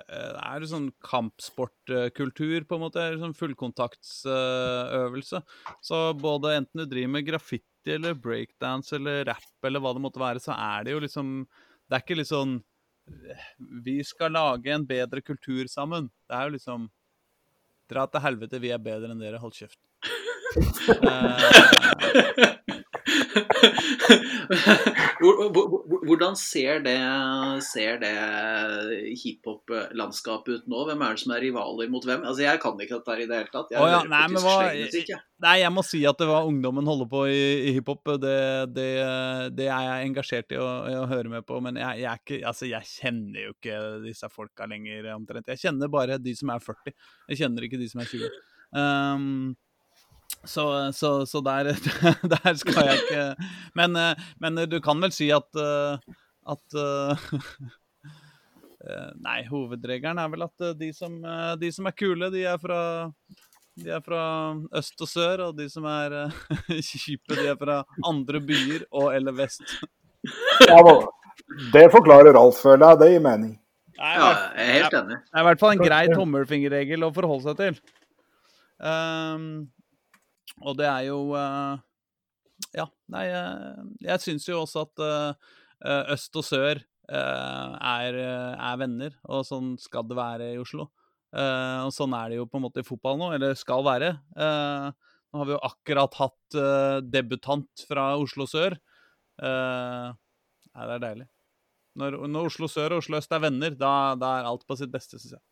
eh, 0.10 0.30
Det 0.34 0.46
er 0.48 0.64
sånn 0.72 0.88
kampsportkultur, 1.06 2.64
på 2.66 2.80
en 2.80 2.82
måte. 2.82 3.04
Sånn 3.22 3.36
fullkontaktsøvelse. 3.38 5.44
Så 5.86 6.00
både 6.18 6.56
enten 6.58 6.82
du 6.82 6.88
driver 6.90 7.12
med 7.14 7.28
graffiti 7.28 7.94
eller 7.94 8.18
breakdance 8.18 8.96
eller 8.98 9.22
rap 9.30 9.70
eller 9.70 9.84
hva 9.84 9.94
det 9.96 10.04
måtte 10.04 10.22
være, 10.22 10.42
så 10.42 10.56
er 10.56 10.88
det 10.88 10.96
jo 10.96 11.04
liksom 11.06 11.36
Det 11.90 11.98
er 11.98 12.04
ikke 12.04 12.20
litt 12.20 12.32
sånn 12.32 12.58
Vi 13.84 14.00
skal 14.04 14.34
lage 14.36 14.74
en 14.74 14.86
bedre 14.88 15.22
kultur 15.22 15.68
sammen. 15.72 16.10
Det 16.28 16.38
er 16.38 16.48
jo 16.48 16.56
liksom 16.58 16.90
Dra 17.90 18.04
til 18.06 18.22
helvete, 18.22 18.60
vi 18.62 18.70
er 18.70 18.78
bedre 18.78 19.10
enn 19.10 19.22
dere. 19.22 19.40
Hold 19.42 19.56
kjeft. 19.58 19.80
Eh, 20.58 22.50
Hvor- 25.20 25.52
hvor- 25.54 25.70
hvor- 25.70 26.06
Hvordan 26.10 26.36
ser 26.36 26.80
det, 26.82 26.98
ser 27.64 27.98
det 28.02 28.14
hiphop-landskapet 29.22 30.54
ut 30.56 30.68
nå? 30.72 30.80
Hvem 30.88 31.02
er 31.06 31.10
det 31.14 31.20
som 31.22 31.34
er 31.36 31.42
rivaler 31.44 31.90
mot 31.92 32.04
hvem? 32.06 32.24
Altså, 32.26 32.42
Jeg 32.48 32.60
kan 32.64 32.80
ikke 32.80 32.98
dette 32.98 33.12
her 33.14 33.20
i 33.22 33.28
det 33.30 33.38
hele 33.38 33.52
tatt. 33.54 33.70
Jeg 33.72 33.82
oh, 33.82 33.90
ja, 33.92 34.00
nei, 34.10 34.28
men 34.28 34.42
hva- 34.42 34.74
jeg. 34.74 35.20
Nei, 35.44 35.56
jeg 35.62 35.72
må 35.72 35.84
si 35.86 36.02
at 36.10 36.18
det 36.18 36.28
var 36.28 36.48
ungdommen 36.50 36.86
holder 36.90 37.06
på 37.12 37.24
i, 37.30 37.70
i 37.70 37.72
hiphop. 37.78 38.04
Det, 38.20 38.74
det, 38.74 38.90
det 39.56 39.68
er 39.70 39.84
jeg 39.86 40.08
engasjert 40.10 40.52
i 40.52 40.58
å, 40.58 40.68
å 41.04 41.08
høre 41.12 41.30
med 41.30 41.46
på. 41.46 41.62
Men 41.62 41.76
jeg, 41.78 42.02
jeg, 42.06 42.24
ikke, 42.24 42.42
altså, 42.48 42.66
jeg 42.72 42.84
kjenner 42.90 43.40
jo 43.46 43.54
ikke 43.54 43.80
disse 44.08 44.30
folka 44.34 44.66
lenger, 44.68 45.12
omtrent. 45.16 45.48
Jeg 45.54 45.62
kjenner 45.68 45.88
bare 45.94 46.18
de 46.18 46.34
som 46.36 46.50
er 46.56 46.60
40. 46.64 46.96
Jeg 47.30 47.44
kjenner 47.44 47.62
ikke 47.70 47.80
de 47.82 47.90
som 47.92 48.02
er 48.02 48.10
20. 48.10 48.30
Um, 48.74 49.56
så, 50.46 50.92
så, 50.96 51.26
så 51.28 51.42
der, 51.46 51.74
der 52.36 52.54
skal 52.58 52.80
jeg 52.88 53.02
ikke 53.04 53.50
men, 53.76 53.98
men 54.40 54.64
du 54.72 54.80
kan 54.84 55.02
vel 55.04 55.12
si 55.16 55.30
at, 55.36 55.50
eh, 55.60 56.16
at 56.48 56.80
eh, 56.80 57.28
eh, 58.88 59.12
Nei, 59.20 59.42
hovedregelen 59.50 60.22
er 60.22 60.32
vel 60.32 60.48
at 60.48 60.72
de 60.80 60.94
som, 60.96 61.20
de 61.60 61.72
som 61.76 61.90
er 61.92 61.98
kule, 61.98 62.32
de 62.34 62.48
er 62.48 62.60
fra 62.62 62.82
de 63.80 63.94
er 63.96 64.02
fra 64.04 64.24
øst 64.76 65.00
og 65.04 65.10
sør, 65.10 65.46
og 65.48 65.56
de 65.58 65.70
som 65.72 65.86
er 65.90 66.16
eh, 66.26 66.76
kjipe, 66.90 67.36
de 67.36 67.48
er 67.52 67.58
fra 67.60 67.82
andre 68.08 68.42
byer 68.44 68.86
og 68.90 69.14
eller 69.16 69.36
vest. 69.38 69.64
Ja, 70.68 70.80
det 71.74 71.86
forklarer 71.94 72.36
Ralf, 72.36 72.60
føler 72.64 72.86
jeg. 72.86 73.00
Det 73.02 73.12
gir 73.14 73.26
mening. 73.26 73.56
Nei, 74.00 74.14
Ja, 74.16 74.30
jeg 74.56 74.66
er 74.66 74.76
helt 74.76 74.98
enig. 75.02 75.20
Det 75.24 75.38
er 75.38 75.44
i 75.44 75.48
hvert 75.50 75.64
fall 75.64 75.76
en 75.76 75.84
grei 75.84 76.04
tommelfingerregel 76.12 77.08
å 77.08 77.14
forholde 77.16 77.48
seg 77.48 77.60
til. 77.60 77.80
Ehm, 78.90 79.48
og 80.62 80.78
det 80.80 80.88
er 80.90 81.08
jo 81.10 81.20
eh, 81.38 81.80
Ja, 82.76 82.86
nei, 83.14 83.26
eh, 83.32 83.84
jeg 84.06 84.24
syns 84.24 84.48
jo 84.50 84.62
også 84.64 84.86
at 84.88 85.04
eh, 85.06 85.52
øst 86.16 86.40
og 86.40 86.46
sør 86.46 86.82
er, 87.10 88.16
er 88.22 88.76
venner, 88.78 89.16
og 89.26 89.42
sånn 89.48 89.72
skal 89.82 90.04
det 90.06 90.14
være 90.14 90.52
i 90.54 90.60
Oslo. 90.62 90.84
Og 91.34 91.90
sånn 91.96 92.12
er 92.14 92.30
det 92.30 92.38
jo 92.38 92.44
på 92.46 92.60
en 92.60 92.64
måte 92.68 92.84
i 92.84 92.86
fotball 92.86 93.18
nå, 93.18 93.32
eller 93.34 93.56
skal 93.58 93.82
være. 93.88 94.12
Nå 94.38 95.42
har 95.42 95.50
vi 95.50 95.56
jo 95.56 95.62
akkurat 95.66 96.20
hatt 96.20 96.60
debutant 97.10 97.82
fra 97.90 98.12
Oslo 98.22 98.46
sør. 98.46 98.78
Uh, 99.42 100.14
nei, 100.76 100.86
det 100.86 101.00
er 101.00 101.04
deilig. 101.08 101.28
Når, 101.98 102.20
når 102.30 102.52
Oslo 102.52 102.70
sør 102.70 103.00
og 103.00 103.02
Oslo 103.02 103.18
øst 103.18 103.34
er 103.34 103.42
venner, 103.42 103.74
da, 103.74 104.14
da 104.20 104.36
er 104.38 104.52
alt 104.52 104.70
på 104.70 104.78
sitt 104.78 104.94
beste, 104.94 105.18
syns 105.18 105.40
jeg. 105.40 105.44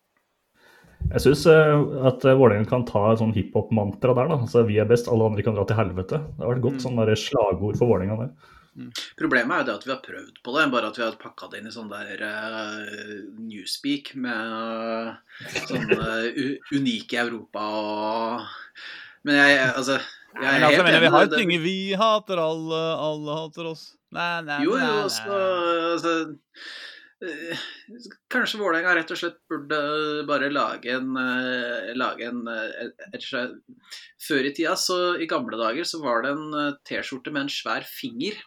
Jeg 1.08 1.24
syns 1.24 1.46
at 1.48 2.26
uh, 2.28 2.34
Vålerenga 2.36 2.68
kan 2.68 2.84
ta 2.88 3.06
et 3.14 3.22
sånn 3.22 3.32
hiphop-mantra 3.36 4.12
der. 4.18 4.28
da. 4.34 4.38
Altså, 4.44 4.66
Vi 4.68 4.78
er 4.82 4.90
best, 4.90 5.08
alle 5.08 5.30
andre 5.30 5.44
kan 5.46 5.56
dra 5.56 5.64
til 5.70 5.78
helvete. 5.80 6.20
Det 6.36 6.44
har 6.44 6.54
vært 6.56 6.66
godt 6.66 6.80
Mm. 6.82 6.84
sånn 6.84 7.00
der 7.00 7.16
slagord 7.16 7.78
for 7.80 7.88
Vålerenga 7.94 8.18
der. 8.26 8.32
Problemet 9.18 9.56
er 9.56 9.62
jo 9.64 9.66
det 9.66 9.76
at 9.80 9.86
vi 9.88 9.92
har 9.94 10.02
prøvd 10.06 10.36
på 10.46 10.54
det, 10.54 10.66
bare 10.72 10.88
at 10.92 10.98
vi 11.00 11.02
har 11.02 11.16
pakka 11.18 11.48
det 11.50 11.62
inn 11.64 11.70
i 11.70 11.72
sånn 11.74 11.90
der 11.90 12.20
uh, 12.22 12.84
newspeak 13.42 14.12
med 14.14 14.38
uh, 14.38 15.16
sånn 15.66 15.90
uh, 15.98 16.28
unike 16.78 17.18
Europa 17.24 17.64
og 17.74 18.46
Men 19.26 19.34
jeg, 19.40 19.56
altså 19.74 19.96
jeg 19.98 20.46
er 20.46 20.62
altså, 20.62 20.84
helt 20.84 20.92
enig. 20.92 21.02
vi 21.02 21.14
har 21.16 21.24
et 21.26 21.34
dynge 21.34 21.58
Vi 21.64 21.78
hater 21.98 22.38
alle, 22.38 22.82
alle 23.08 23.40
hater 23.40 23.66
oss. 23.72 23.96
Nei, 24.14 24.42
nei, 24.42 24.42
nei, 24.46 24.60
nei, 24.60 24.66
jo, 24.68 24.78
jo, 24.78 24.92
altså, 25.08 25.40
altså 25.96 26.14
eh, 26.22 26.36
Kanskje 28.30 28.60
Vålerenga 28.62 28.92
rett 28.94 29.10
og 29.10 29.18
slett 29.18 29.40
burde 29.50 29.78
bare 30.30 30.52
lage 30.54 30.92
en, 30.94 31.16
eh, 31.18 31.94
lage 31.98 32.28
en 32.28 32.44
eh, 32.52 32.84
et, 32.86 33.08
et, 33.18 33.26
Før 34.22 34.46
i 34.46 34.52
tida, 34.54 34.76
så 34.78 35.16
i 35.18 35.26
gamle 35.30 35.58
dager, 35.58 35.88
så 35.88 35.98
var 36.04 36.22
det 36.22 36.36
en 36.36 36.54
eh, 36.54 36.76
T-skjorte 36.86 37.34
med 37.34 37.48
en 37.48 37.50
svær 37.54 37.88
finger. 37.90 38.38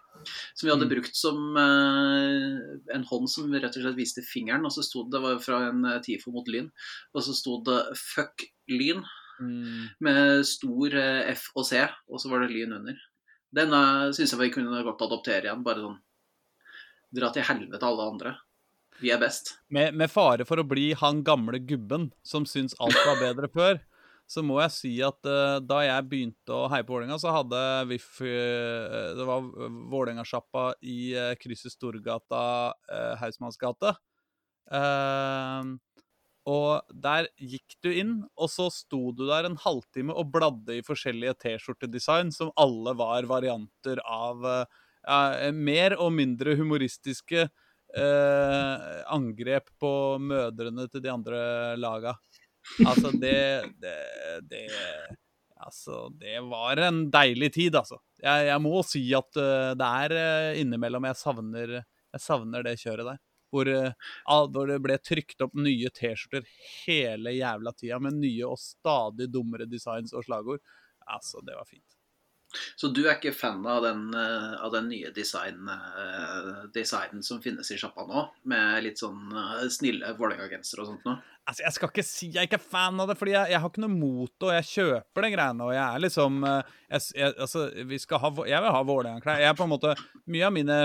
Som 0.54 0.66
vi 0.68 0.70
hadde 0.74 0.86
Mm. 0.86 0.92
brukt 0.92 1.16
som 1.16 1.56
eh, 1.56 2.94
en 2.94 3.06
hånd 3.08 3.30
som 3.32 3.50
rett 3.52 3.74
og 3.76 3.82
slett 3.82 3.96
viste 3.98 4.22
fingeren. 4.22 4.66
Og 4.68 4.70
så 4.74 4.84
sto 4.86 5.02
det, 5.02 5.16
det 5.16 5.22
var 5.24 5.40
fra 5.42 5.62
en 5.70 5.84
eh, 5.84 6.00
TIFO 6.04 6.30
mot 6.34 6.46
Lyn, 6.46 6.70
og 7.14 7.24
så 7.26 7.34
sto 7.34 7.62
det 7.64 7.80
'fuck 7.96 8.46
Lyn' 8.70 9.02
Mm. 9.40 9.88
med 10.00 10.44
stor 10.44 10.94
eh, 10.94 11.30
F 11.32 11.48
og 11.56 11.64
C, 11.64 11.80
og 12.12 12.20
så 12.20 12.28
var 12.28 12.40
det 12.44 12.50
Lyn 12.52 12.74
under. 12.76 12.94
Den 13.50 13.72
syns 14.14 14.30
jeg 14.30 14.38
vi 14.38 14.50
kunne 14.52 14.84
godt 14.84 15.00
adoptere 15.02 15.42
igjen. 15.48 15.64
Bare 15.64 15.80
sånn 15.82 15.98
Dra 17.12 17.32
til 17.32 17.42
helvete 17.42 17.82
alle 17.82 18.04
andre. 18.12 18.36
Vi 19.00 19.10
er 19.12 19.20
best. 19.20 19.54
Med, 19.72 19.94
med 19.96 20.12
fare 20.12 20.44
for 20.48 20.60
å 20.60 20.66
bli 20.68 20.90
han 20.98 21.22
gamle 21.24 21.60
gubben 21.64 22.10
som 22.26 22.46
syns 22.48 22.76
alt 22.82 22.98
var 23.06 23.20
bedre 23.22 23.48
før, 23.56 23.80
så 24.30 24.44
må 24.46 24.60
jeg 24.62 24.74
si 24.76 24.92
at 25.02 25.26
uh, 25.26 25.58
da 25.64 25.80
jeg 25.82 26.06
begynte 26.10 26.54
å 26.54 26.68
heie 26.70 26.86
på 26.86 26.94
Vålerenga, 26.94 27.18
så 27.18 27.32
hadde 27.34 27.60
VIF 27.90 28.20
uh, 28.22 29.16
Det 29.18 29.26
var 29.26 29.48
Vålerenga-sjappa 29.90 30.66
i 30.86 30.98
uh, 31.18 31.32
krysset 31.40 31.74
Storgata, 31.74 32.42
uh, 32.70 33.14
Hausmanns 33.18 33.58
gate. 33.60 33.96
Eh, 34.70 35.70
og 36.50 36.92
der 36.94 37.26
gikk 37.42 37.74
du 37.82 37.88
inn, 37.90 38.12
og 38.38 38.52
så 38.52 38.68
sto 38.70 39.10
du 39.18 39.24
der 39.26 39.48
en 39.48 39.58
halvtime 39.58 40.14
og 40.14 40.30
bladde 40.36 40.76
i 40.78 40.84
forskjellige 40.86 41.34
T-skjortedesign 41.42 42.30
som 42.34 42.52
alle 42.60 42.94
var 42.98 43.26
varianter 43.26 43.98
av 44.06 44.46
mer 45.56 45.96
og 45.96 46.12
mindre 46.14 46.54
humoristiske 46.60 47.48
eh, 47.96 49.00
angrep 49.14 49.70
på 49.80 49.92
mødrene 50.22 50.86
til 50.90 51.02
de 51.04 51.10
andre 51.12 51.40
laga. 51.80 52.14
Altså, 52.84 53.10
det, 53.16 53.38
det, 53.80 53.96
det 54.50 54.66
Altså, 55.60 56.08
det 56.16 56.40
var 56.48 56.80
en 56.80 57.02
deilig 57.12 57.52
tid, 57.52 57.74
altså. 57.76 57.98
Jeg, 58.20 58.46
jeg 58.48 58.62
må 58.64 58.80
si 58.86 59.02
at 59.16 59.36
uh, 59.36 59.72
det 59.76 59.88
er 60.04 60.14
eh, 60.16 60.60
innimellom 60.62 61.04
jeg 61.10 61.18
savner, 61.20 61.74
jeg 61.84 62.24
savner 62.24 62.64
det 62.64 62.78
kjøret 62.80 63.10
der. 63.10 63.20
Hvor, 63.52 63.68
uh, 63.68 64.46
hvor 64.54 64.70
det 64.70 64.78
ble 64.80 64.96
trykt 65.04 65.44
opp 65.44 65.56
nye 65.58 65.90
T-skjorter 65.92 66.46
hele 66.86 67.34
jævla 67.36 67.74
tida, 67.76 68.00
med 68.00 68.16
nye 68.22 68.48
og 68.48 68.60
stadig 68.62 69.28
dummere 69.34 69.68
designs 69.68 70.16
og 70.16 70.24
slagord. 70.24 70.64
Altså, 71.04 71.44
det 71.44 71.58
var 71.58 71.68
fint. 71.68 71.99
Så 72.76 72.90
du 72.94 73.02
er 73.04 73.16
ikke 73.16 73.34
fan 73.36 73.64
av 73.68 73.82
den, 73.84 74.08
eh, 74.14 74.54
av 74.64 74.72
den 74.74 74.88
nye 74.90 75.10
design, 75.14 75.68
eh, 75.70 76.64
designen 76.74 77.22
som 77.22 77.40
finnes 77.42 77.70
i 77.70 77.78
sjappa 77.78 78.06
nå? 78.08 78.24
Med 78.50 78.84
litt 78.84 78.98
sånn 78.98 79.30
eh, 79.30 79.68
snille 79.70 80.14
Vålerenga-gensere 80.18 80.84
og 80.84 80.90
sånt 80.92 81.06
noe? 81.06 81.20
Altså, 81.48 81.64
Jeg 81.64 81.76
skal 81.76 81.92
ikke 81.92 82.06
si 82.06 82.30
jeg 82.30 82.42
er 82.42 82.48
ikke 82.48 82.62
fan 82.62 83.00
av 83.00 83.10
det, 83.10 83.16
fordi 83.18 83.34
jeg, 83.36 83.52
jeg 83.54 83.62
har 83.62 83.70
ikke 83.70 83.84
noe 83.84 83.94
mot 83.94 84.30
det, 84.30 84.48
og 84.48 84.54
jeg 84.56 84.68
kjøper 84.70 85.26
de 85.26 85.32
greiene. 85.34 85.68
Og 85.68 85.74
jeg 85.74 85.84
er 85.84 86.04
liksom 86.06 86.40
jeg, 86.46 87.04
jeg, 87.16 87.34
Altså, 87.46 87.66
vi 87.90 87.98
skal 88.02 88.22
ha, 88.22 88.32
jeg 88.52 88.66
vil 88.66 88.76
ha 88.76 88.82
Vålerenga-klær. 88.90 89.44
Jeg 89.44 89.52
er 89.52 89.58
på 89.58 89.66
en 89.66 89.74
måte 89.74 89.94
Mye 90.30 90.46
av 90.46 90.54
mine 90.54 90.80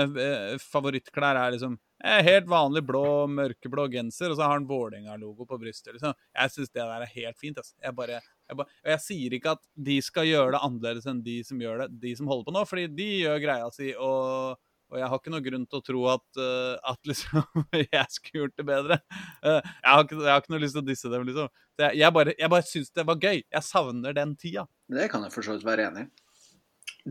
favorittklær 0.62 1.38
er 1.38 1.54
liksom 1.54 1.76
helt 2.04 2.48
vanlig 2.50 2.82
blå, 2.86 3.04
mørkeblå 3.32 3.86
genser, 3.92 4.30
og 4.30 4.36
så 4.36 4.44
har 4.44 4.58
han 4.58 4.68
Vålerenga-logo 4.68 5.46
på 5.48 5.58
brystet. 5.62 5.94
liksom. 5.94 6.12
Jeg 6.36 6.52
syns 6.52 6.70
det 6.70 6.82
der 6.82 7.06
er 7.06 7.14
helt 7.14 7.40
fint. 7.40 7.58
Altså. 7.62 7.74
Jeg 7.82 7.96
bare, 7.96 8.20
jeg 8.20 8.60
bare, 8.60 8.78
og 8.84 8.92
jeg 8.92 9.04
sier 9.06 9.36
ikke 9.38 9.56
at 9.56 9.64
de 9.88 9.98
skal 10.04 10.28
gjøre 10.28 10.54
det 10.54 10.62
annerledes 10.68 11.08
enn 11.10 11.24
de 11.24 11.40
som 11.46 11.60
gjør 11.60 11.84
det, 11.84 11.90
de 12.04 12.14
som 12.18 12.28
holder 12.30 12.48
på 12.48 12.56
nå, 12.56 12.64
fordi 12.68 12.86
de 12.92 13.10
gjør 13.24 13.44
greia 13.46 13.68
si. 13.74 13.92
og 13.96 14.60
og 14.86 15.00
jeg 15.00 15.10
har 15.10 15.18
ikke 15.18 15.30
noe 15.34 15.42
grunn 15.42 15.64
til 15.66 15.80
å 15.80 15.82
tro 15.82 16.02
at, 16.12 16.26
uh, 16.38 16.92
at 16.92 17.08
liksom, 17.10 17.42
jeg 17.96 18.04
skulle 18.14 18.44
gjort 18.44 18.60
det 18.60 18.66
bedre. 18.68 18.98
Uh, 19.42 19.58
jeg, 19.58 19.88
har 19.90 20.04
ikke, 20.04 20.18
jeg 20.20 20.30
har 20.30 20.44
ikke 20.44 20.52
noe 20.54 20.62
lyst 20.62 20.76
til 20.78 20.84
å 20.84 20.86
disse 20.86 21.10
dem, 21.10 21.24
liksom. 21.26 21.48
Jeg, 21.82 21.98
jeg 21.98 22.14
bare, 22.14 22.34
jeg 22.38 22.52
bare 22.52 22.66
syns 22.68 22.92
det 22.94 23.06
var 23.08 23.18
gøy. 23.18 23.40
Jeg 23.42 23.66
savner 23.66 24.14
den 24.16 24.36
tida. 24.38 24.66
Det 24.94 25.08
kan 25.10 25.26
jeg 25.26 25.34
for 25.34 25.46
så 25.46 25.56
vidt 25.56 25.66
være 25.66 25.88
enig 25.90 26.06
i. 26.06 26.10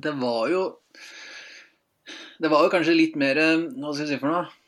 Det 0.05 0.11
var 0.19 0.49
jo 0.51 0.61
Det 2.41 2.49
var 2.51 2.65
jo 2.65 2.71
kanskje 2.73 2.95
litt 2.97 3.13
mer 3.15 3.37
eh, 3.39 3.61
Hva 3.79 3.93
skal 3.93 4.03
jeg 4.03 4.09
si 4.09 4.17
for 4.19 4.27
noe? 4.27 4.64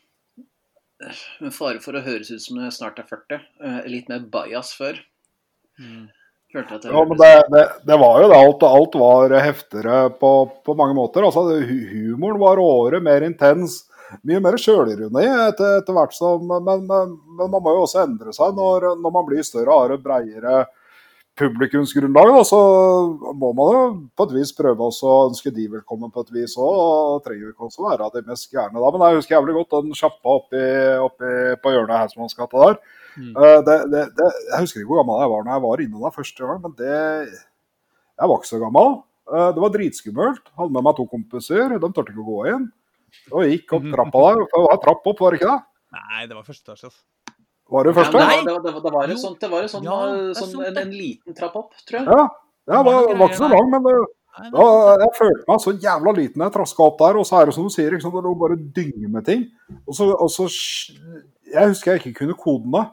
Med 1.43 1.53
fare 1.53 1.81
for 1.83 1.97
å 1.97 2.01
høres 2.05 2.31
ut 2.33 2.41
som 2.41 2.57
jeg 2.61 2.73
snart 2.73 2.97
er 3.01 3.05
40. 3.09 3.41
eh, 3.63 3.81
Litt 3.91 4.07
mer 4.09 4.23
bajas 4.33 4.71
før. 4.77 4.97
Følte 6.53 6.79
at 6.79 6.87
jeg 6.87 6.93
Ja, 6.95 7.03
men 7.05 7.19
det, 7.19 7.33
det, 7.53 7.65
det 7.85 7.99
var 8.01 8.23
jo 8.23 8.31
det. 8.31 8.39
Alt, 8.39 8.65
alt 8.65 8.97
var 8.97 9.35
heftigere 9.43 9.99
på, 10.17 10.31
på 10.65 10.77
mange 10.79 10.97
måter. 10.97 11.27
Altså, 11.27 11.43
humoren 11.67 12.41
var 12.41 12.57
råere, 12.57 13.03
mer 13.03 13.27
intens. 13.27 13.83
Mye 14.23 14.39
mer 14.39 14.55
sjølironi 14.55 15.25
etter, 15.27 15.81
etter 15.81 15.95
hvert 15.95 16.13
som 16.15 16.45
men, 16.47 16.63
men, 16.63 16.85
men 16.87 17.49
man 17.51 17.59
må 17.59 17.73
jo 17.75 17.81
også 17.83 18.05
endre 18.05 18.31
seg 18.31 18.53
når, 18.55 18.85
når 19.03 19.13
man 19.17 19.25
blir 19.27 19.43
større 19.43 19.73
hardere, 19.75 19.97
har 19.97 20.05
bredere 20.05 20.61
publikumsgrunnlag. 21.37 22.31
Da, 22.35 22.43
så 22.47 22.59
må 23.37 23.51
man 23.57 23.73
jo 23.73 23.81
på 24.17 24.27
et 24.27 24.35
vis 24.39 24.53
prøve 24.57 24.89
å 24.89 25.13
ønske 25.27 25.53
de 25.53 25.67
velkommen 25.77 26.11
på 26.13 26.23
et 26.25 26.31
vis 26.35 26.55
òg. 26.59 26.77
Og 26.77 27.25
trenger 27.25 27.51
ikke 27.51 27.67
også 27.69 27.85
være 27.85 28.11
de 28.15 28.23
mest 28.27 28.49
gærne 28.53 28.81
da. 28.81 28.91
Men 28.93 29.05
jeg 29.07 29.21
husker 29.21 29.37
jævlig 29.37 29.57
godt 29.59 29.75
den 29.77 29.97
sjappa 29.97 30.37
oppi, 30.41 30.63
oppi 31.03 31.33
på 31.63 31.73
hjørnet 31.75 31.95
av 31.95 32.05
Hausmannsgata 32.05 32.63
der. 32.63 32.79
Mm. 33.17 33.33
Eh, 33.33 33.59
det, 33.65 33.77
det, 33.93 34.05
det, 34.17 34.29
jeg 34.51 34.63
husker 34.65 34.81
ikke 34.81 34.91
hvor 34.91 35.01
gammel 35.01 35.21
jeg 35.23 35.33
var 35.33 35.45
når 35.45 35.55
jeg 35.55 35.65
var 35.67 35.83
inne 35.85 36.01
der 36.03 36.13
første 36.13 36.49
gang, 36.49 36.59
men 36.61 36.75
det 36.77 36.97
Jeg 38.17 38.29
var 38.29 38.37
ikke 38.37 38.49
så 38.49 38.61
gammel. 38.61 38.95
Eh, 39.33 39.49
det 39.53 39.63
var 39.63 39.73
dritskummelt. 39.73 40.49
Hadde 40.57 40.73
med 40.73 40.87
meg 40.87 40.97
to 40.97 41.07
kompiser. 41.11 41.77
De 41.77 41.91
turte 41.91 42.13
ikke 42.13 42.25
å 42.25 42.31
gå 42.31 42.39
inn. 42.53 42.71
Og 43.33 43.51
gikk 43.51 43.77
opp 43.77 43.91
trappa 43.93 44.23
der. 44.29 44.41
Det 44.51 44.63
var 44.65 44.81
trapp 44.83 45.11
opp, 45.13 45.21
var 45.21 45.33
det 45.33 45.41
ikke 45.41 45.53
det? 45.53 45.61
Nei, 45.97 46.25
det 46.27 46.35
var 46.35 46.47
første 46.47 46.65
etasje. 46.67 46.89
altså. 46.89 47.03
Var 47.73 47.87
det 47.87 47.93
første? 47.97 48.19
Ja, 48.19 48.27
var, 48.27 48.43
det, 48.45 48.53
var, 48.53 48.61
det, 48.63 48.73
var, 48.73 49.07
det 49.07 49.15
var 49.15 49.21
sånt, 49.21 49.39
det 49.41 49.49
var 49.51 49.65
sånt, 49.71 49.87
Ja, 49.87 49.97
sånn, 50.37 50.53
sant 50.53 50.67
en, 50.69 50.77
en 50.85 50.93
liten 50.95 51.35
trapp 51.35 51.57
opp, 51.59 51.73
tror 51.87 51.99
jeg. 51.99 52.07
ja. 52.07 52.27
det 52.71 52.83
var, 52.87 53.09
det 53.09 53.17
var 53.19 53.33
ikke 53.33 53.41
så 53.41 53.49
lang, 53.51 53.71
men 53.73 53.83
det, 53.83 53.95
da, 54.37 54.65
jeg 55.01 55.13
følte 55.17 55.49
meg 55.49 55.61
så 55.63 55.73
jævla 55.81 56.13
liten 56.17 56.41
da 56.41 56.47
jeg 56.47 56.55
traska 56.57 56.85
opp 56.85 56.99
der. 57.01 57.17
Og 57.19 57.25
så 57.27 57.39
er 57.39 57.49
det 57.49 57.55
som 57.57 57.65
du 57.65 57.73
sier, 57.73 57.93
ikke 57.95 58.05
sant? 58.05 58.17
det 58.17 58.25
lå 58.25 58.33
bare 58.37 58.59
dynger 58.75 59.09
med 59.13 59.25
ting. 59.27 59.47
Og 59.87 59.97
så, 59.97 60.11
og 60.13 60.29
så 60.33 60.47
Jeg 61.47 61.71
husker 61.71 61.93
jeg 61.95 62.03
ikke 62.03 62.19
kunne 62.21 62.37
kodene. 62.37 62.83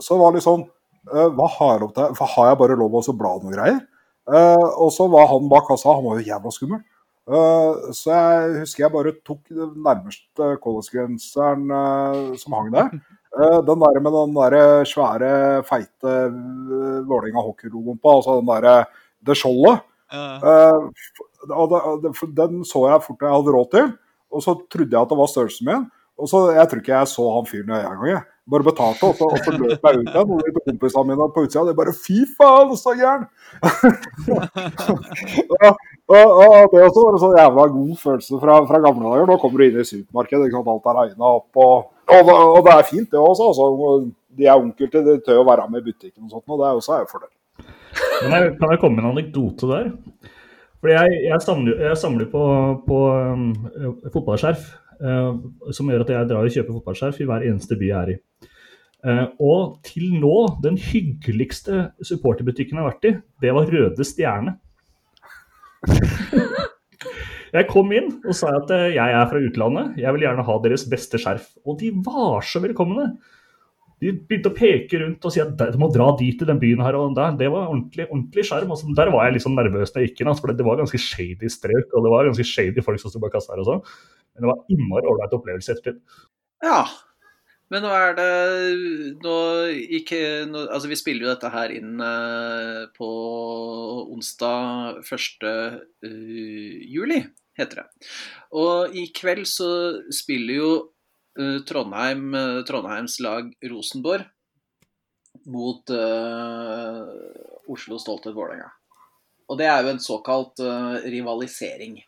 Så 0.00 0.14
det 0.14 0.22
var 0.22 0.34
litt 0.36 0.44
sånn 0.44 0.64
eh, 0.64 1.28
Hva 1.36 1.46
har 1.58 1.84
jeg? 1.84 2.10
Hva 2.16 2.28
har 2.34 2.50
jeg 2.50 2.60
bare 2.60 2.78
lov 2.78 2.98
til 3.00 3.14
å 3.14 3.18
bla 3.18 3.34
noen 3.40 3.56
greier? 3.56 3.80
Eh, 4.26 4.66
og 4.82 4.90
så 4.94 5.06
var 5.12 5.28
han 5.30 5.50
bak 5.50 5.68
kassa, 5.68 5.94
han 5.94 6.06
var 6.06 6.20
jo 6.20 6.26
jævla 6.30 6.52
skummel. 6.54 6.82
Eh, 7.26 7.90
så 7.90 8.12
jeg 8.14 8.60
husker 8.62 8.84
jeg 8.84 8.92
bare 8.94 9.12
tok 9.26 9.48
den 9.50 9.72
nærmeste 9.82 10.52
college-grenseren 10.62 11.64
eh, 11.74 12.34
som 12.42 12.58
hang 12.60 12.72
der. 12.74 12.90
Eh, 13.36 13.58
den 13.68 13.82
der 13.82 13.98
med 14.00 14.14
den 14.14 14.30
der 14.32 14.84
svære, 14.88 15.60
feite 15.68 16.12
uh, 16.32 17.02
Vålerenga 17.04 17.42
hockeylogoen 17.44 17.98
på, 18.00 18.14
altså 18.14 18.38
den 18.38 18.48
derre 18.48 18.86
det 19.20 19.36
skjoldet. 19.36 19.82
For 22.16 22.32
den 22.38 22.62
så 22.64 22.86
jeg 22.88 23.02
fort 23.04 23.26
jeg 23.26 23.34
hadde 23.34 23.54
råd 23.58 23.68
til, 23.74 23.90
og 24.32 24.40
så 24.46 24.54
trodde 24.72 24.96
jeg 24.96 25.02
at 25.02 25.12
det 25.12 25.18
var 25.20 25.28
størrelsen 25.28 25.68
min. 25.68 25.84
Og 26.16 26.30
så, 26.32 26.40
Jeg 26.56 26.64
tror 26.70 26.80
ikke 26.80 26.96
jeg 26.96 27.12
så 27.12 27.26
han 27.34 27.50
fyren 27.50 27.74
i 27.74 27.76
øya 27.76 27.92
engang. 27.92 28.24
Bare 28.54 28.68
betalte, 28.70 29.04
og 29.04 29.20
så, 29.20 29.28
og 29.28 29.44
så 29.44 29.52
løp 29.58 29.84
jeg 29.84 30.00
ut 30.00 30.08
igjen. 30.08 30.32
Og 30.32 30.40
de 30.40 30.64
kompisene 30.70 31.06
mine 31.10 31.28
på 31.36 31.44
utsida 31.44 31.68
de 31.68 31.76
bare 31.82 31.98
Fy 32.06 32.24
faen, 32.40 32.72
så 32.80 32.96
gæren! 32.96 33.28
og, 36.06 36.28
og, 36.38 36.68
det 36.70 36.84
også 36.86 37.02
var 37.02 37.16
en 37.16 37.22
sånn 37.22 37.40
jævla 37.40 37.66
god 37.74 37.96
følelse 37.98 38.38
fra, 38.42 38.60
fra 38.68 38.78
gamle 38.84 39.08
dager. 39.08 39.26
Nå 39.26 39.38
kommer 39.42 39.58
du 39.58 39.66
inn 39.66 39.80
i 39.82 39.86
supermarkedet, 39.88 40.46
ikke 40.46 40.60
sant? 40.60 40.70
alt 40.70 40.90
er 40.92 40.98
regna 41.00 41.32
opp. 41.40 41.62
Og, 41.64 41.88
og, 42.14 42.30
og 42.36 42.60
det 42.66 42.74
er 42.76 42.86
fint, 42.92 43.08
det 43.10 43.18
også. 43.18 43.48
Altså, 43.50 43.98
de 44.36 44.46
er 44.46 44.60
onkel 44.60 44.92
til 44.92 45.04
de 45.06 45.16
tør 45.26 45.42
å 45.42 45.48
være 45.48 45.66
med 45.72 45.82
i 45.82 45.88
butikken 45.88 46.28
og 46.28 46.36
sånt, 46.36 46.46
og 46.46 46.60
det 46.60 46.68
er 46.68 46.80
også 46.80 46.98
en 47.00 47.10
fordel. 47.10 47.32
Kan 48.20 48.34
jeg, 48.36 48.52
kan 48.60 48.72
jeg 48.72 48.80
komme 48.82 48.98
med 48.98 49.04
en 49.04 49.12
anekdote 49.14 49.70
der? 49.70 49.88
Fordi 50.82 50.94
jeg, 50.94 51.22
jeg 51.26 51.42
samler, 51.42 51.80
jeg 51.88 51.98
samler 51.98 52.28
på, 52.30 52.42
på 52.86 52.98
um, 53.34 53.46
fotballskjerf, 54.12 54.68
uh, 55.00 55.72
som 55.74 55.90
gjør 55.90 56.04
at 56.04 56.12
jeg 56.12 56.28
drar 56.30 56.46
og 56.46 56.54
kjøper 56.54 56.76
fotballskjerf 56.76 57.18
i 57.18 57.26
hver 57.30 57.48
eneste 57.48 57.78
by 57.80 57.88
jeg 57.88 57.98
er 57.98 58.12
i. 58.14 58.18
Uh, 59.06 59.24
og 59.42 59.74
til 59.86 60.14
nå, 60.20 60.36
den 60.62 60.78
hyggeligste 60.78 61.88
supporterbutikken 62.04 62.78
jeg 62.78 62.84
har 62.84 62.92
vært 62.92 63.10
i, 63.10 63.14
det 63.42 63.56
var 63.56 63.74
Røde 63.74 64.06
Stjerne. 64.06 64.56
Jeg 67.56 67.68
kom 67.70 67.92
inn 67.94 68.10
og 68.26 68.34
sa 68.36 68.50
at 68.58 68.72
eh, 68.74 68.90
jeg 68.96 69.14
er 69.16 69.28
fra 69.30 69.40
utlandet, 69.40 69.96
jeg 70.02 70.12
vil 70.12 70.26
gjerne 70.26 70.44
ha 70.44 70.56
deres 70.64 70.84
beste 70.90 71.20
skjerf. 71.22 71.46
Og 71.64 71.78
de 71.80 71.92
var 72.04 72.44
så 72.44 72.60
velkomne. 72.60 73.06
De 74.02 74.12
begynte 74.12 74.50
å 74.50 74.56
peke 74.56 74.98
rundt 75.00 75.24
og 75.24 75.32
si 75.32 75.40
at 75.40 75.54
du 75.56 75.78
må 75.80 75.88
dra 75.94 76.10
dit 76.18 76.42
i 76.42 76.48
den 76.48 76.60
byen 76.60 76.82
her. 76.84 76.98
og 76.98 77.14
der. 77.16 77.32
Det 77.38 77.48
var 77.52 77.70
ordentlig 77.70 78.08
ordentlig 78.10 78.44
skjerm. 78.44 78.74
Altså, 78.74 78.92
der 78.98 79.12
var 79.14 79.24
jeg 79.24 79.36
litt 79.36 79.46
sånn 79.46 79.56
nervøs 79.56 79.94
når 79.94 80.02
jeg 80.02 80.10
gikk 80.10 80.20
inn, 80.20 80.32
altså, 80.32 80.44
for 80.44 80.58
det 80.58 80.66
var 80.66 80.82
ganske 80.82 81.00
shady 81.00 81.52
strøk. 81.52 81.88
Og 81.94 82.04
det 82.04 82.12
var 82.12 82.28
ganske 82.28 82.48
shady 82.50 82.84
folk 82.84 83.00
som 83.00 83.14
sto 83.14 83.22
bak 83.22 83.32
kassa 83.38 83.54
her 83.54 83.64
og 83.64 83.70
sånn. 83.70 83.82
Men 84.36 84.44
det 84.44 84.52
var 84.52 84.76
innmari 84.76 85.12
ålreit 85.14 85.38
opplevelse 85.38 85.72
etter 85.72 85.94
ettertid. 85.94 86.26
Ja. 86.66 86.82
Men 87.72 87.82
nå 87.82 87.90
er 87.90 88.12
det 88.14 88.26
nå 89.24 89.38
ikke, 89.98 90.20
nå, 90.46 90.68
Altså, 90.70 90.90
vi 90.90 90.98
spiller 90.98 91.26
jo 91.26 91.32
dette 91.32 91.50
her 91.50 91.74
inn 91.74 91.96
eh, 92.02 92.84
på 92.94 93.08
onsdag 94.14 95.00
1. 95.02 95.48
Uh, 96.06 96.76
juli, 96.86 97.24
heter 97.58 97.82
det. 97.82 97.88
Og 98.54 98.94
i 98.94 99.08
kveld 99.16 99.48
så 99.50 99.70
spiller 100.14 100.60
jo 100.60 100.70
uh, 101.40 101.58
Trondheim, 101.66 102.30
uh, 102.38 102.62
Trondheims 102.68 103.18
lag 103.24 103.50
Rosenborg 103.66 104.30
mot 105.46 105.90
eh, 105.90 107.02
Oslo 107.68 107.98
Stolthet 107.98 108.34
Vålerenga. 108.34 108.70
Og 109.46 109.58
det 109.58 109.68
er 109.70 109.82
jo 109.84 109.92
en 109.92 110.02
såkalt 110.02 110.62
eh, 110.62 110.96
rivalisering, 111.12 112.00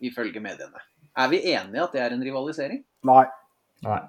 ifølge 0.00 0.40
mediene. 0.40 0.84
Er 1.16 1.28
vi 1.32 1.42
enige 1.52 1.84
at 1.84 1.96
det 1.96 2.04
er 2.04 2.16
en 2.16 2.24
rivalisering? 2.24 2.82
Nei. 3.08 3.24
Nei. 3.84 4.00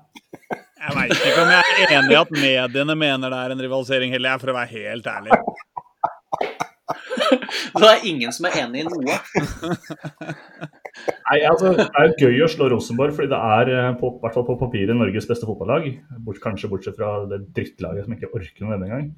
Jeg 0.78 0.94
veit 0.94 1.14
ikke 1.18 1.44
om 1.44 1.52
jeg 1.52 1.74
er 1.74 1.94
enig 1.98 2.14
i 2.14 2.20
at 2.20 2.34
mediene 2.34 2.96
mener 2.98 3.34
det 3.34 3.40
er 3.44 3.54
en 3.54 3.64
rivalisering 3.66 4.14
heller, 4.14 4.36
jeg, 4.36 4.44
for 4.44 4.54
å 4.54 4.58
være 4.58 4.74
helt 4.76 5.08
ærlig. 5.10 5.38
Det 7.78 7.88
er 7.90 8.06
ingen 8.08 8.32
som 8.36 8.48
er 8.48 8.54
enig 8.64 8.84
i 8.84 8.88
noe. 8.88 9.04
Nei, 11.28 11.38
altså, 11.46 11.74
Det 11.78 11.88
er 11.88 12.08
jo 12.08 12.30
gøy 12.30 12.44
å 12.46 12.52
slå 12.52 12.70
Rosenborg, 12.72 13.16
fordi 13.18 13.32
det 13.34 13.40
er 13.58 13.72
eh, 13.74 13.96
på, 14.00 14.12
hvert 14.22 14.38
fall 14.38 14.48
på 14.48 14.60
papiret 14.62 14.98
Norges 14.98 15.28
beste 15.30 15.48
fotballag. 15.50 15.84
Bort, 16.26 16.40
kanskje 16.44 16.70
bortsett 16.72 16.98
fra 16.98 17.10
det 17.30 17.40
drittlaget 17.58 18.08
som 18.08 18.16
ikke 18.16 18.32
orker 18.32 18.62
noe 18.64 18.78
denne 18.78 18.92
gang. 18.92 19.10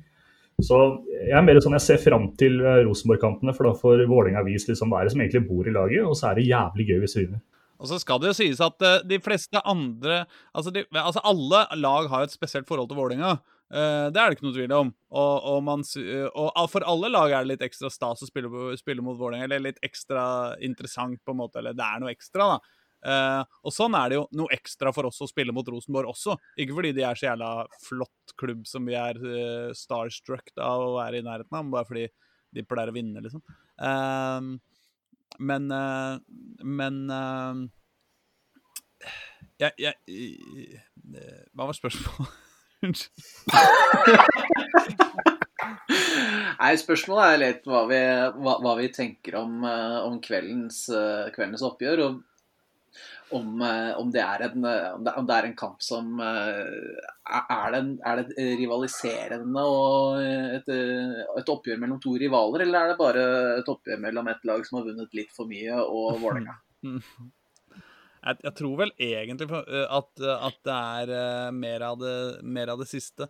Så 0.65 0.77
jeg 1.13 1.35
er 1.37 1.45
mer 1.45 1.61
sånn, 1.63 1.77
jeg 1.77 1.85
ser 1.85 2.01
fram 2.03 2.25
til 2.39 2.57
eh, 2.63 2.81
Rosenborg-kampene, 2.87 3.55
for 3.55 3.69
da 3.69 3.75
får 3.77 4.07
Vålerenga 4.09 4.43
vist 4.47 4.71
liksom 4.71 4.91
hva 4.91 5.01
er 5.01 5.07
det 5.07 5.15
som 5.15 5.23
egentlig 5.23 5.45
bor 5.47 5.69
i 5.69 5.75
laget, 5.75 6.07
og 6.07 6.17
så 6.19 6.31
er 6.31 6.39
det 6.39 6.49
jævlig 6.49 6.89
gøy 6.89 6.99
hvis 7.03 7.17
vi 7.19 7.25
vinner. 7.27 7.45
Og 7.79 7.89
så 7.89 7.99
skal 8.01 8.19
det 8.21 8.31
jo 8.31 8.37
sies 8.41 8.59
at 8.63 8.83
eh, 8.85 8.99
de 9.07 9.19
fleste 9.23 9.61
andre 9.63 10.25
altså, 10.51 10.73
de, 10.75 10.83
altså 10.91 11.23
Alle 11.27 11.63
lag 11.79 12.09
har 12.11 12.25
et 12.25 12.35
spesielt 12.35 12.67
forhold 12.67 12.89
til 12.91 12.99
Vålerenga. 12.99 13.37
Eh, 13.69 14.07
det 14.11 14.19
er 14.19 14.29
det 14.29 14.37
ikke 14.37 14.47
noe 14.47 14.57
tvil 14.57 14.75
om. 14.75 14.91
Og, 15.09 15.35
og, 15.53 15.61
man, 15.65 15.85
eh, 16.01 16.27
og 16.27 16.65
for 16.71 16.85
alle 16.89 17.11
lag 17.13 17.31
er 17.31 17.45
det 17.45 17.53
litt 17.53 17.67
ekstra 17.69 17.91
stas 17.93 18.25
å 18.25 18.29
spille, 18.29 18.73
spille 18.79 19.05
mot 19.05 19.17
Vålerenga. 19.19 19.47
Eller 19.47 19.69
litt 19.69 19.79
ekstra 19.85 20.57
interessant, 20.65 21.21
på 21.23 21.35
en 21.35 21.41
måte. 21.45 21.61
Eller 21.61 21.77
det 21.77 21.87
er 21.87 22.03
noe 22.03 22.13
ekstra, 22.13 22.55
da. 22.55 22.75
Uh, 22.99 23.45
og 23.63 23.71
sånn 23.71 23.93
er 23.95 24.09
det 24.11 24.17
jo 24.17 24.25
noe 24.35 24.51
ekstra 24.51 24.91
for 24.91 25.07
oss 25.07 25.21
å 25.23 25.27
spille 25.29 25.53
mot 25.55 25.67
Rosenborg 25.71 26.11
også. 26.11 26.35
Ikke 26.59 26.75
fordi 26.75 26.91
de 26.97 27.05
er 27.07 27.15
så 27.15 27.29
jævla 27.29 27.51
flott 27.79 28.33
klubb 28.39 28.65
som 28.67 28.83
vi 28.89 28.97
er 28.99 29.15
uh, 29.23 29.69
starstruck 29.71 30.51
av 30.57 30.83
å 30.83 30.97
være 30.97 31.21
i 31.21 31.23
nærheten 31.23 31.55
av, 31.55 31.63
men 31.63 31.71
bare 31.77 31.87
fordi 31.87 32.09
de 32.55 32.65
pleier 32.65 32.91
å 32.91 32.95
vinne, 32.95 33.21
liksom. 33.23 33.43
Eh, 33.85 34.47
men 35.37 35.71
eh, 35.71 36.19
Men 36.63 37.09
eh, 37.09 37.55
jeg, 39.59 39.71
jeg, 39.77 39.95
eh, 40.07 41.43
Hva 41.53 41.69
var 41.69 41.77
spørsmålet? 41.77 42.37
Unnskyld. 42.87 43.23
Nei, 46.59 46.71
Spørsmålet 46.79 47.25
er 47.33 47.41
litt 47.41 47.65
hva 47.67 47.81
vi, 47.89 47.99
hva, 48.39 48.53
hva 48.63 48.75
vi 48.79 48.87
tenker 48.95 49.35
om, 49.41 49.65
om 49.67 50.15
kveldens, 50.23 50.85
kveldens 51.35 51.63
oppgjør. 51.67 52.03
Og 52.05 52.21
om, 53.31 53.61
eh, 53.61 53.97
om, 53.97 54.11
det 54.11 54.21
en, 54.21 54.65
eh, 54.65 54.93
om, 54.93 55.25
det, 55.25 55.33
er 55.35 55.47
en 55.47 55.55
kamp 55.57 55.81
som 55.83 56.19
eh, 56.19 56.59
Er 57.29 57.71
det, 57.73 57.79
en, 57.79 57.91
er 58.05 58.21
det 58.21 58.45
rivaliserende 58.59 59.63
og 59.69 60.21
et, 60.23 60.69
et 60.69 61.51
oppgjør 61.53 61.81
mellom 61.81 61.99
to 62.01 62.15
rivaler, 62.19 62.65
eller 62.65 62.79
er 62.79 62.93
det 62.93 62.99
bare 62.99 63.25
et 63.59 63.69
oppgjør 63.69 64.01
mellom 64.01 64.31
et 64.31 64.47
lag 64.49 64.65
som 64.65 64.79
har 64.79 64.87
vunnet 64.89 65.17
litt 65.17 65.33
for 65.35 65.49
mye, 65.49 65.77
og 65.83 66.17
Vålerenga? 66.23 66.57
Jeg, 68.19 68.39
jeg 68.43 68.53
tror 68.57 68.75
vel 68.81 68.93
egentlig 68.99 69.47
at, 69.53 70.11
at 70.49 70.59
det 70.67 70.79
er 70.79 71.53
mer, 71.55 71.85
av 71.91 72.01
det, 72.01 72.17
mer 72.43 72.73
av 72.73 72.81
det 72.81 72.89
siste. 72.89 73.29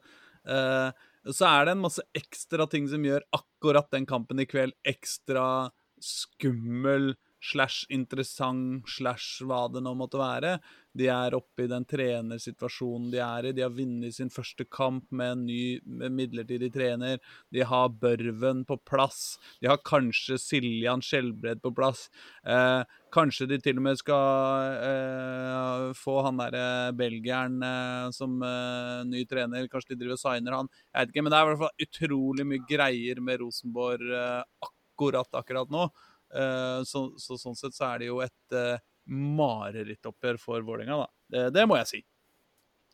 Så 1.30 1.45
er 1.45 1.68
det 1.68 1.76
en 1.76 1.84
masse 1.84 2.06
ekstra 2.18 2.66
ting 2.72 2.88
som 2.89 3.04
gjør 3.06 3.28
akkurat 3.36 3.91
den 3.93 4.08
kampen 4.10 4.41
i 4.41 4.47
kveld 4.50 4.74
ekstra 4.88 5.70
skummel 6.02 7.12
slash 7.39 7.87
interessant 7.89 8.87
slash 8.89 9.43
hva 9.47 9.65
det 9.71 9.81
nå 9.83 9.93
måtte 9.97 10.19
være. 10.19 10.57
De 10.97 11.05
er 11.11 11.35
oppe 11.37 11.63
i 11.63 11.69
den 11.69 11.85
trenersituasjonen 11.87 13.11
de 13.13 13.19
er 13.23 13.47
i. 13.49 13.53
De 13.55 13.63
har 13.63 13.73
vunnet 13.73 14.15
sin 14.15 14.31
første 14.33 14.65
kamp 14.65 15.05
med 15.15 15.31
en 15.35 15.43
ny 15.47 15.61
med 15.85 16.15
midlertidig 16.17 16.71
trener. 16.73 17.21
De 17.53 17.63
har 17.63 17.93
Børven 18.01 18.65
på 18.67 18.79
plass. 18.89 19.37
De 19.61 19.69
har 19.69 19.79
kanskje 19.85 20.39
Siljan 20.41 21.03
Skjelbred 21.05 21.61
på 21.63 21.71
plass. 21.77 22.07
Eh, 22.43 22.81
kanskje 23.13 23.47
de 23.53 23.61
til 23.63 23.79
og 23.79 23.85
med 23.85 24.01
skal 24.01 24.75
eh, 24.89 25.85
få 25.97 26.19
han 26.25 26.41
derre 26.41 26.91
belgieren 26.97 27.61
eh, 27.63 28.09
som 28.15 28.41
eh, 28.43 29.05
ny 29.07 29.23
trener. 29.29 29.69
Kanskje 29.71 29.93
de 29.93 30.01
driver 30.03 30.17
og 30.17 30.23
signer 30.25 30.57
han. 30.57 30.73
Jeg 30.89 31.05
vet 31.05 31.15
ikke, 31.15 31.25
men 31.25 31.33
det 31.33 31.39
er 31.39 31.47
i 31.47 31.53
hvert 31.53 31.63
fall 31.63 31.87
utrolig 31.87 32.49
mye 32.49 32.67
greier 32.69 33.23
med 33.23 33.43
Rosenborg 33.45 34.09
eh, 34.09 34.69
akkurat 34.99 35.37
akkurat 35.39 35.69
nå. 35.71 35.87
Eh, 36.30 36.82
så, 36.86 37.07
så 37.17 37.38
sånn 37.39 37.57
sett 37.57 37.75
så 37.75 37.89
er 37.89 38.03
det 38.03 38.11
jo 38.11 38.21
et 38.21 38.55
eh, 38.55 38.77
marerittoppgjør 39.09 40.38
for 40.41 40.61
Vålerenga, 40.65 41.01
da. 41.01 41.09
Det, 41.30 41.49
det 41.57 41.65
må 41.69 41.80
jeg 41.80 41.89
si. 41.89 42.03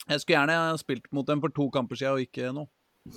Jeg 0.05 0.21
skulle 0.21 0.37
gjerne 0.37 0.57
ha 0.61 0.79
spilt 0.79 1.07
mot 1.15 1.27
dem 1.27 1.41
for 1.43 1.53
to 1.55 1.67
kamper 1.73 1.99
siden, 1.99 2.15
og 2.15 2.23
ikke 2.23 2.53
nå. 2.55 2.65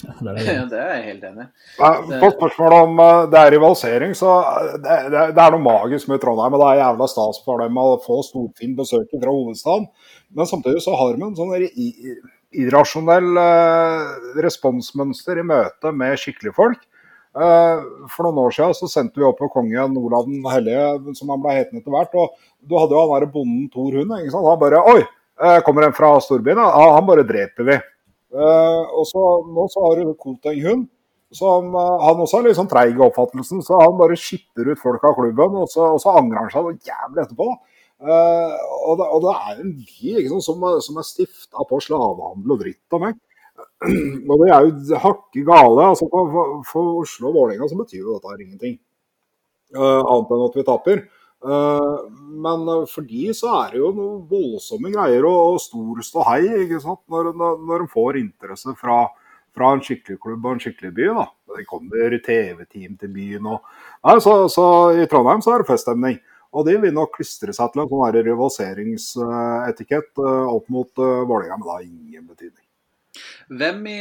Ja, 0.03 0.15
det 0.25 0.33
er 0.33 0.39
det. 0.39 0.57
Det 0.73 0.81
er 0.83 0.91
jeg 0.97 1.05
helt 1.07 1.29
enig 1.31 1.47
i. 1.47 1.51
På 1.79 2.33
spørsmålet 2.35 2.89
om 2.89 3.05
eh, 3.05 3.21
det 3.33 3.43
er 3.43 3.55
rivalisering, 3.55 4.17
så 4.19 4.35
det, 4.75 4.99
det, 5.15 5.23
det 5.37 5.45
er 5.45 5.55
noe 5.55 5.65
magisk 5.65 6.11
med 6.11 6.23
Trondheim. 6.25 6.59
og 6.59 6.65
Det 6.65 6.73
er 6.73 6.83
jævla 6.83 7.11
stas 7.15 7.41
for 7.47 7.63
dem 7.63 7.79
å 7.79 7.87
få 8.05 8.19
storfint 8.27 8.77
besøk 8.81 9.15
fra 9.15 9.37
hovedstaden. 9.37 9.87
Men 10.35 10.51
samtidig 10.51 10.83
så 10.85 10.99
har 10.99 11.15
de 11.15 11.25
en 11.25 11.39
sånn 11.39 11.55
irrasjonell 12.59 13.39
responsmønster 14.41 15.41
i 15.41 15.47
møte 15.47 15.93
med 15.95 16.21
skikkelige 16.21 16.57
folk. 16.57 16.85
Eh, 17.37 17.83
For 18.09 18.27
noen 18.27 18.41
år 18.47 18.55
siden 18.57 18.77
så 18.77 18.89
sendte 18.91 19.21
vi 19.21 19.27
opp 19.29 19.39
på 19.41 19.51
kongen 19.53 19.97
Olav 20.01 20.27
den 20.27 20.43
hellige, 20.49 21.15
som 21.19 21.31
han 21.35 21.43
ble 21.45 21.55
hetende 21.59 21.83
etter 21.83 21.95
hvert. 21.95 22.15
Og 22.17 22.35
du 22.65 22.77
hadde 22.79 22.97
jo 22.97 23.05
han 23.05 23.15
derre 23.15 23.33
bonden 23.33 23.69
Thor 23.73 23.99
Hund. 23.99 24.15
Han 24.35 24.61
bare 24.63 24.83
Oi, 24.95 25.01
eh, 25.43 25.61
kommer 25.67 25.87
en 25.87 25.97
fra 25.97 26.17
storbyen? 26.25 26.63
Ja, 26.63 26.95
han 26.97 27.07
bare 27.09 27.27
dreper 27.29 27.69
vi. 27.69 27.79
Eh, 28.35 28.83
og 28.93 29.07
så 29.09 29.25
nå 29.49 29.69
så 29.73 29.85
har 29.87 30.01
du 30.01 30.15
Koteng 30.15 30.63
hund. 30.67 30.89
Som, 31.29 31.75
han 31.77 32.21
også 32.25 32.39
er 32.39 32.47
litt 32.47 32.57
sånn 32.57 32.71
treig 32.71 32.95
i 32.97 33.03
oppfattelsen, 33.05 33.61
så 33.61 33.83
han 33.83 33.99
bare 33.99 34.17
skipper 34.17 34.71
ut 34.71 34.81
folk 34.81 35.03
av 35.05 35.13
klubben. 35.19 35.59
Og 35.61 35.69
så, 35.69 35.91
og 35.93 36.01
så 36.01 36.15
angrer 36.17 36.41
han 36.41 36.53
seg 36.55 36.65
noe 36.65 36.79
jævlig 36.89 37.25
etterpå. 37.27 37.49
Eh, 37.99 38.55
og, 38.87 38.95
det, 38.97 39.09
og 39.13 39.25
det 39.27 39.35
er 39.37 39.61
en 39.61 39.73
by 39.77 40.29
som, 40.31 40.65
som 40.87 41.01
er 41.03 41.07
stifta 41.07 41.67
på 41.69 41.81
slavehandel 41.85 42.55
og 42.55 42.63
dritt 42.63 42.97
og 42.97 43.05
meg. 43.05 43.19
Og 44.29 44.41
det 44.43 44.49
er 44.51 44.67
jo 44.67 44.99
hakke 45.05 45.45
gale. 45.47 45.85
altså 45.93 46.09
For, 46.11 46.63
for, 46.67 46.91
Oslo 47.05 47.31
og 47.31 47.37
Vålerenga 47.37 47.69
så 47.71 47.79
betyr 47.79 48.03
jo 48.03 48.17
dette 48.17 48.33
her 48.33 48.43
ingenting. 48.43 48.77
Uh, 49.77 50.03
annet 50.03 50.35
enn 50.35 50.45
at 50.49 50.59
vi 50.59 50.67
taper. 50.67 51.07
Uh, 51.39 52.09
men 52.43 52.65
eh, 52.67 52.87
for 52.91 53.07
de 53.07 53.29
så 53.37 53.53
er 53.61 53.77
det 53.77 53.79
jo 53.79 53.93
noen 53.95 54.25
voldsomme 54.27 54.91
greier 54.91 55.23
og, 55.29 55.53
og 55.53 55.61
stor 55.63 56.01
ståhei? 56.03 56.41
Når, 56.75 57.31
når, 57.31 57.61
når 57.69 57.85
de 57.85 57.93
får 57.93 58.19
interesse 58.19 58.75
fra, 58.81 59.05
fra 59.55 59.71
en 59.75 59.85
skikkelig 59.85 60.19
klubb 60.25 60.49
og 60.49 60.57
en 60.57 60.65
skikkelig 60.65 60.93
by. 60.97 61.07
da. 61.21 61.27
Det 61.55 61.69
kommer 61.69 62.19
TV-team 62.25 62.99
til 62.99 63.15
byen 63.15 63.47
og 63.55 63.63
Nei, 64.07 64.19
så, 64.23 64.33
så 64.51 64.65
I 64.99 65.07
Trondheim 65.11 65.43
så 65.45 65.55
er 65.55 65.63
det 65.63 65.71
feststemning. 65.71 66.19
Og 66.57 66.65
de 66.67 66.75
vil 66.81 66.95
nok 66.97 67.13
klistre 67.19 67.53
seg 67.55 67.71
til 67.75 67.85
en 67.85 67.91
sånn 67.91 68.23
rivaliseringsetikett 68.25 70.23
opp 70.25 70.67
mot 70.73 70.91
uh, 70.97 71.27
Vålerenga, 71.29 71.59
men 71.59 71.67
det 71.67 71.75
har 71.75 71.85
ingen 71.85 72.25
betydning. 72.25 72.68
Hvem, 73.49 73.87
i, 73.89 73.99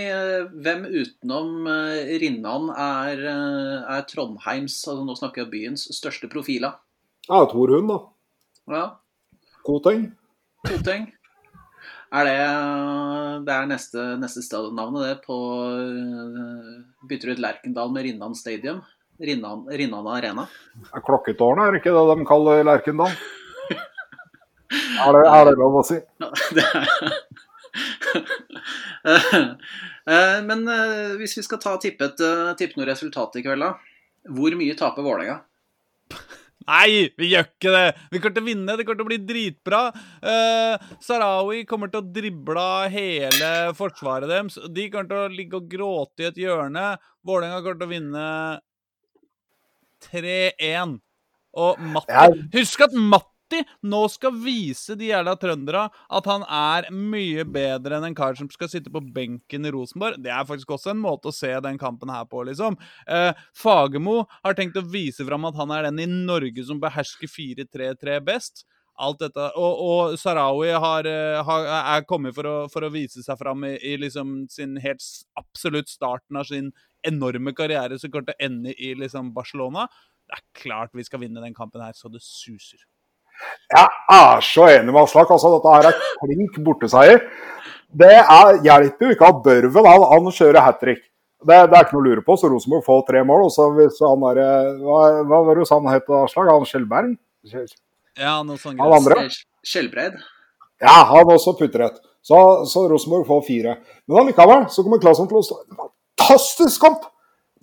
hvem 0.63 0.83
utenom 0.91 1.67
eh, 1.71 2.13
Rinnan 2.21 2.69
er, 2.73 3.21
eh, 3.31 3.93
er 3.95 4.05
Trondheims, 4.09 4.75
altså 4.83 5.05
nå 5.07 5.15
snakker 5.17 5.45
jeg 5.45 5.51
byens, 5.53 5.87
største 5.95 6.29
profiler? 6.31 6.75
Ja, 7.27 7.43
Tor 7.49 7.71
Hund, 7.73 7.91
da. 7.91 7.99
Ja, 8.73 8.85
Koteng. 9.67 10.09
Koteng. 10.67 11.07
Er 12.07 12.23
det 12.23 12.35
Det 13.47 13.53
er 13.53 13.65
neste, 13.67 14.03
neste 14.19 14.43
stadionnavnet, 14.43 15.07
det, 15.07 15.15
på 15.25 15.37
eh, 15.75 16.69
Bytter 17.07 17.33
ut 17.33 17.41
Lerkendal 17.43 17.91
med 17.91 18.07
Rinnan 18.07 18.35
Stadium? 18.35 18.83
Rinnan, 19.19 19.65
Rinnan 19.67 20.07
Arena? 20.13 20.45
Klokketårnet, 21.07 21.65
er 21.65 21.75
det 21.75 21.81
ikke 21.81 21.95
det 21.95 22.05
de 22.19 22.27
kaller 22.29 22.63
Lerkendal? 22.67 23.17
Er 24.67 25.15
det, 25.15 25.23
er 25.31 25.45
det 25.47 25.57
lov 25.59 25.81
å 25.81 25.85
si? 25.87 25.99
Ja, 26.21 26.31
det 26.55 26.63
er 26.63 27.46
Men 30.47 30.63
eh, 30.71 31.13
hvis 31.19 31.37
vi 31.39 31.45
skal 31.45 31.61
ta 31.61 31.75
tippet, 31.81 32.21
eh, 32.23 32.55
tippe 32.59 32.79
noe 32.79 32.89
resultat 32.89 33.37
i 33.39 33.45
kveld, 33.45 33.65
da. 33.65 33.71
Hvor 34.37 34.57
mye 34.59 34.75
taper 34.77 35.05
Vålerenga? 35.05 35.37
Nei, 36.67 37.07
vi 37.15 37.29
gjør 37.31 37.45
ikke 37.47 37.71
det! 37.71 37.85
Vi 38.11 38.19
kommer 38.19 38.35
til 38.35 38.43
å 38.43 38.49
vinne, 38.49 38.75
det 38.75 38.83
kommer 38.83 38.99
til 38.99 39.05
å 39.05 39.11
bli 39.13 39.19
dritbra. 39.23 39.81
Uh, 40.19 40.75
Sarawi 41.03 41.61
kommer 41.69 41.87
til 41.91 42.01
å 42.01 42.09
drible 42.11 42.65
hele 42.91 43.51
forsvaret 43.77 44.27
deres. 44.27 44.57
De 44.75 44.89
kommer 44.91 45.07
til 45.07 45.21
å 45.21 45.31
ligge 45.31 45.61
og 45.61 45.69
gråte 45.71 46.25
i 46.25 46.27
et 46.27 46.41
hjørne. 46.43 46.89
Vålerenga 47.23 47.61
kommer 47.63 47.79
til 47.79 47.87
å 47.87 47.93
vinne 47.93 48.25
3-1. 50.09 50.97
Og 51.57 51.79
Matti 51.95 52.43
Husk 52.57 52.83
at 52.85 52.93
Matti 52.99 53.36
nå 53.85 54.01
skal 54.11 54.35
vise 54.43 54.95
de 54.99 55.11
jævla 55.11 55.35
trøndere 55.39 55.87
at 55.89 56.29
han 56.29 56.45
er 56.47 56.89
mye 56.93 57.45
bedre 57.47 57.97
enn 57.97 58.09
en 58.09 58.17
kar 58.17 58.37
som 58.39 58.49
skal 58.51 58.71
sitte 58.71 58.93
på 58.93 59.01
benken 59.15 59.67
i 59.67 59.73
Rosenborg. 59.73 60.21
Det 60.23 60.33
er 60.33 60.47
faktisk 60.47 60.75
også 60.75 60.93
en 60.93 61.03
måte 61.03 61.31
å 61.31 61.35
se 61.35 61.51
den 61.63 61.79
kampen 61.81 62.11
her 62.13 62.25
på, 62.29 62.43
liksom. 62.47 62.77
Eh, 63.07 63.31
Fagermo 63.57 64.23
har 64.43 64.57
tenkt 64.57 64.79
å 64.79 64.85
vise 64.85 65.25
fram 65.27 65.47
at 65.49 65.57
han 65.59 65.71
er 65.75 65.87
den 65.89 66.01
i 66.03 66.09
Norge 66.09 66.65
som 66.67 66.81
behersker 66.83 67.31
4-3-3 67.31 68.19
best. 68.25 68.65
Alt 68.97 69.19
dette, 69.21 69.43
Og, 69.61 69.81
og 69.85 70.17
Sarawi 70.17 70.71
har, 70.73 71.05
eh, 71.05 71.43
har, 71.45 71.67
er 71.93 72.05
kommet 72.09 72.33
for 72.33 72.49
å, 72.49 72.55
for 72.73 72.87
å 72.87 72.91
vise 72.93 73.21
seg 73.21 73.37
fram 73.37 73.65
i, 73.67 73.75
i 73.85 73.93
liksom 74.01 74.47
sin 74.49 74.73
helt 74.81 75.05
absolutt 75.37 75.91
starten 75.91 76.39
av 76.41 76.49
sin 76.49 76.71
enorme 77.05 77.53
karriere 77.53 77.99
som 78.01 78.09
kommer 78.09 78.31
til 78.31 78.39
å 78.39 78.45
ende 78.49 78.73
i 78.73 78.95
liksom 78.97 79.29
Barcelona. 79.35 79.85
Det 80.27 80.39
er 80.39 80.45
klart 80.63 80.97
vi 80.97 81.05
skal 81.05 81.21
vinne 81.21 81.43
den 81.43 81.55
kampen 81.55 81.83
her 81.85 81.93
så 81.95 82.09
det 82.09 82.23
suser. 82.25 82.81
Jeg 83.73 83.87
er 84.17 84.41
så 84.47 84.67
enig 84.71 84.93
med 84.93 85.01
Aslak. 85.03 85.31
Altså, 85.35 85.51
dette 85.57 85.73
her 85.75 85.89
er 85.91 85.99
klink 86.23 86.57
borteseier. 86.65 87.21
Det 87.97 88.13
er, 88.19 88.57
hjelper 88.65 89.07
jo 89.07 89.15
ikke 89.15 89.27
at 89.31 89.43
Børven 89.45 89.85
han, 89.87 90.05
han 90.13 90.31
kjører 90.35 90.63
hat 90.65 90.79
trick. 90.81 91.03
Det, 91.47 91.57
det 91.69 91.77
er 91.77 91.85
ikke 91.85 91.95
noe 91.97 92.01
å 92.03 92.07
lure 92.07 92.23
på. 92.25 92.35
Så 92.39 92.49
Rosenborg 92.51 92.83
får 92.87 93.03
tre 93.11 93.21
mål. 93.27 93.45
Og 93.47 93.53
så 93.53 93.67
hvis 93.77 93.99
han 94.03 94.23
der, 94.25 94.41
hva, 94.83 95.01
hva 95.29 95.41
var 95.47 95.59
det 95.61 95.67
han 95.71 95.91
het, 95.93 96.09
Aslak? 96.23 96.49
Han 96.51 96.65
Skjelberg? 96.67 97.13
Ja, 98.17 98.39
noe 98.43 98.57
sånt 98.57 98.79
Han 98.81 98.95
andre? 98.97 99.19
Skjel- 99.29 99.69
Skjelbreid? 99.71 100.17
Ja, 100.81 100.95
han 101.11 101.29
også 101.33 101.53
putter 101.59 101.85
et. 101.87 102.01
Så, 102.27 102.37
så 102.67 102.87
Rosenborg 102.91 103.27
får 103.29 103.43
fire. 103.47 103.77
Men 104.09 104.23
allikevel 104.23 104.65
så 104.73 104.83
kommer 104.83 104.99
Claesson 105.03 105.29
til 105.29 105.39
å 105.39 105.45
stå 105.45 105.61
Fantastisk 106.27 106.81
kamp! 106.83 107.05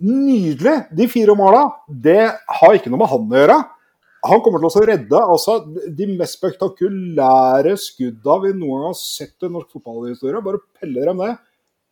Nydelig! 0.01 0.73
De 0.97 1.05
fire 1.11 1.35
måla, 1.37 1.61
det 1.87 2.17
har 2.59 2.73
ikke 2.75 2.89
noe 2.91 2.99
med 3.03 3.11
han 3.11 3.27
å 3.29 3.37
gjøre. 3.39 3.57
Han 4.25 4.41
kommer 4.43 4.61
til 4.63 4.81
å 4.81 4.85
redde 4.89 5.19
altså, 5.21 5.57
de 5.97 6.05
mest 6.17 6.39
spektakulære 6.39 7.75
skudda 7.81 8.37
vi 8.43 8.51
noen 8.57 8.81
gang 8.81 8.91
har 8.91 8.97
sett 8.99 9.45
i 9.45 9.49
norsk 9.51 9.71
fotballhistorie. 9.75 10.41
Bare 10.45 10.61
peller 10.79 11.11
dem 11.11 11.21
ned. 11.23 11.39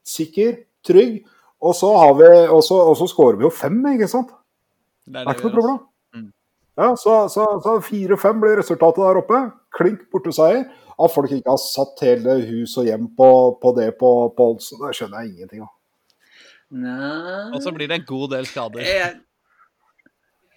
Sikker, 0.07 0.55
trygg. 0.85 1.21
Og 1.63 1.75
så, 1.79 1.89
har 1.95 2.13
vi, 2.19 2.29
og 2.51 2.59
så, 2.65 2.75
og 2.91 2.97
så 2.99 3.07
skårer 3.07 3.37
vi 3.39 3.45
jo 3.47 3.51
fem, 3.55 3.77
ikke 3.93 4.09
sant? 4.11 4.31
Det 5.07 5.13
Det 5.13 5.21
er 5.21 5.29
er 5.29 5.37
ikke 5.37 5.49
noe 5.49 5.55
problem. 5.57 5.77
Mm. 6.15 6.29
Ja, 6.81 6.87
så, 6.99 7.13
så, 7.31 7.45
så 7.63 7.77
4-5 7.85 8.41
blir 8.43 8.57
resultatet 8.59 9.03
der 9.05 9.19
oppe. 9.21 9.39
Klink 9.77 10.07
borteseier. 10.11 10.65
At 10.93 11.09
folk 11.13 11.31
ikke 11.31 11.49
har 11.49 11.61
satt 11.61 12.03
hele 12.05 12.35
hus 12.49 12.75
og 12.77 12.85
hjem 12.89 13.07
på, 13.17 13.29
på 13.61 13.71
det 13.79 13.93
på, 13.97 14.09
på 14.37 14.49
Olsen, 14.53 14.81
det 14.83 14.91
skjønner 14.97 15.23
jeg 15.23 15.31
ingenting 15.33 15.63
av. 15.65 15.71
Nei 16.73 16.97
altså. 16.97 17.55
Og 17.57 17.63
så 17.65 17.73
blir 17.75 17.89
det 17.89 17.97
en 18.01 18.05
god 18.09 18.27
del 18.35 18.45
skader. 18.49 18.83
Jeg- 18.85 19.15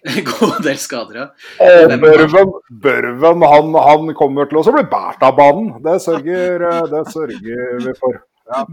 god 0.31 0.61
del 0.63 0.77
skader, 0.79 1.19
ja. 1.19 1.27
Og 1.65 1.93
Børven, 2.01 2.53
Børven 2.83 3.45
han, 3.51 3.77
han 3.87 4.15
kommer 4.17 4.49
til 4.49 4.61
å 4.61 4.75
bli 4.75 4.85
båret 4.91 5.23
av 5.25 5.37
banen. 5.37 5.73
Det 5.83 5.97
sørger, 6.05 6.65
det 6.93 7.03
sørger 7.13 7.85
vi 7.85 7.95
for. 7.99 8.19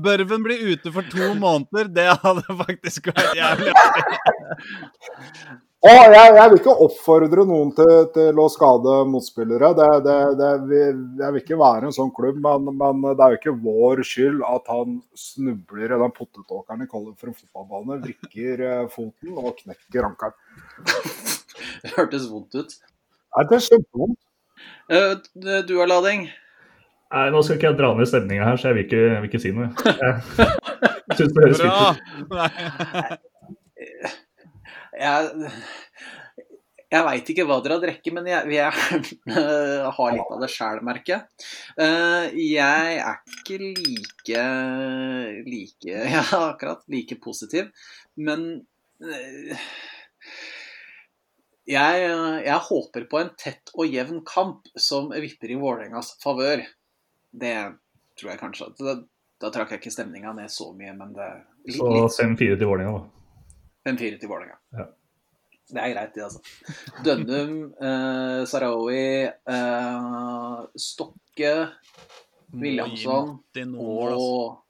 Børven 0.05 0.45
blir 0.45 0.61
ute 0.73 0.93
for 0.95 1.07
to 1.11 1.33
måneder. 1.41 1.91
Det 1.91 2.09
hadde 2.23 2.59
faktisk 2.61 3.11
vært 3.11 3.35
jævlig 3.39 3.75
artig. 3.75 4.05
Og 5.85 6.15
jeg, 6.17 6.29
jeg 6.39 6.49
vil 6.49 6.59
ikke 6.63 6.75
oppfordre 6.87 7.43
noen 7.45 7.71
til, 7.77 7.91
til 8.15 8.39
å 8.41 8.47
skade 8.49 8.93
motspillere. 9.11 9.69
Det, 9.77 9.89
det, 10.07 10.15
det, 10.39 10.79
jeg 11.21 11.35
vil 11.35 11.43
ikke 11.43 11.59
være 11.61 11.91
en 11.91 11.97
sånn 11.97 12.13
klubb, 12.17 12.39
men, 12.41 12.71
men 12.81 13.03
det 13.11 13.21
er 13.27 13.35
jo 13.35 13.41
ikke 13.41 13.53
vår 13.67 14.01
skyld 14.09 14.41
at 14.49 14.71
han 14.73 14.95
snubler 15.19 15.93
i 15.93 15.99
den 16.01 16.15
potetåkeren 16.17 16.81
de 16.81 16.89
kaller 16.89 17.13
for 17.21 17.29
en 17.29 17.37
fotballbane, 17.37 17.99
vrikker 18.07 18.63
eh, 18.65 18.87
foten 18.95 19.37
og 19.37 19.51
knekker 19.61 20.09
ankelen. 20.09 20.39
Det 21.85 21.93
hørtes 21.99 22.25
vondt 22.33 22.57
ut. 22.59 22.73
Nei, 23.37 23.45
det 23.51 23.59
er 23.59 23.63
kjempevondt. 23.69 24.19
Eh, 24.89 25.61
Du 25.69 25.77
har 25.83 25.91
lading? 25.91 26.25
Nei, 27.13 27.27
Nå 27.31 27.45
skal 27.45 27.61
ikke 27.61 27.69
jeg 27.69 27.79
dra 27.79 27.93
ned 27.99 28.09
stemninga 28.11 28.49
her, 28.49 28.57
så 28.59 28.71
jeg 28.73 28.79
vil 28.79 28.87
ikke, 28.89 29.03
vil 29.21 29.29
ikke 29.29 29.43
si 29.45 29.53
noe. 29.55 29.69
Jeg 31.05 31.19
synes 31.19 31.35
det 31.37 31.43
høres 31.45 31.61
fint 31.61 32.29
Bra! 32.33 32.49
ut. 32.49 33.34
Jeg, 35.01 35.51
jeg 36.95 37.05
veit 37.09 37.31
ikke 37.33 37.47
hva 37.49 37.57
dere 37.65 37.77
har 37.79 37.83
drukket, 37.83 38.13
men 38.15 38.29
jeg, 38.31 38.53
jeg 38.55 38.71
har 39.97 40.13
litt 40.15 40.35
av 40.37 40.43
det 40.45 40.51
sjæl, 40.53 40.83
merker 40.87 41.17
jeg. 41.17 41.49
Eh, 41.81 42.37
Jeg 42.55 43.01
er 43.03 43.19
ikke 43.35 43.59
like 43.65 44.45
like 45.49 45.97
Ja, 46.15 46.23
akkurat. 46.45 46.85
Like 46.93 47.19
positiv. 47.25 47.73
Men 48.15 48.47
eh, 49.03 49.65
jeg, 51.65 52.05
jeg 52.45 52.61
håper 52.69 53.09
på 53.11 53.23
en 53.23 53.33
tett 53.41 53.73
og 53.75 53.89
jevn 53.89 54.21
kamp 54.29 54.69
som 54.77 55.11
vipper 55.11 55.55
i 55.55 55.59
Vålerengas 55.59 56.15
favør. 56.23 56.63
Det 57.35 57.57
tror 58.21 58.31
jeg 58.35 58.41
kanskje. 58.43 58.71
Da, 58.79 58.99
da 59.43 59.51
trakk 59.51 59.73
jeg 59.75 59.83
ikke 59.83 59.95
stemninga 59.97 60.35
ned 60.37 60.53
så 60.53 60.71
mye, 60.77 60.93
men 60.95 61.15
det 61.17 61.31
litt, 61.67 61.81
Så 61.81 61.89
litt 61.91 62.19
5-4 62.21 62.59
til 62.61 62.69
Vålerenga, 62.71 63.01
da. 63.01 63.24
5-4 63.89 64.21
til 64.21 64.29
Vålerenga. 64.31 64.59
Ja. 64.79 64.87
Det 65.75 65.81
er 65.81 65.93
greit, 65.95 66.15
det, 66.15 66.23
altså. 66.27 66.41
Dønnum, 67.05 67.55
eh, 67.81 68.45
Sarawi, 68.47 69.25
eh, 69.25 70.59
Stokke, 70.77 71.55
Williamson 72.53 73.39
mål, 73.73 74.13
altså. 74.13 74.19
og 74.19 74.61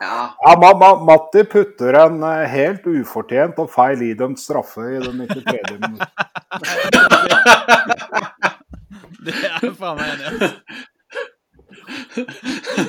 Ja, 0.00 0.34
Ja, 0.42 0.56
Ma 0.58 0.72
Ma 0.74 0.88
Matti 1.06 1.44
putter 1.46 1.94
en 2.00 2.22
eh, 2.26 2.48
helt 2.50 2.86
ufortjent 2.90 3.58
og 3.62 3.70
feil 3.70 4.02
idømt 4.02 4.40
straffe 4.42 4.80
i 4.96 4.98
den 5.04 5.22
93. 5.22 5.78
minutt. 5.80 6.02
Det 9.24 9.32
er 9.38 9.62
jeg 9.62 9.72
faen 9.78 9.96
meg 9.96 10.08
enig 10.10 10.26
i. 10.42 10.50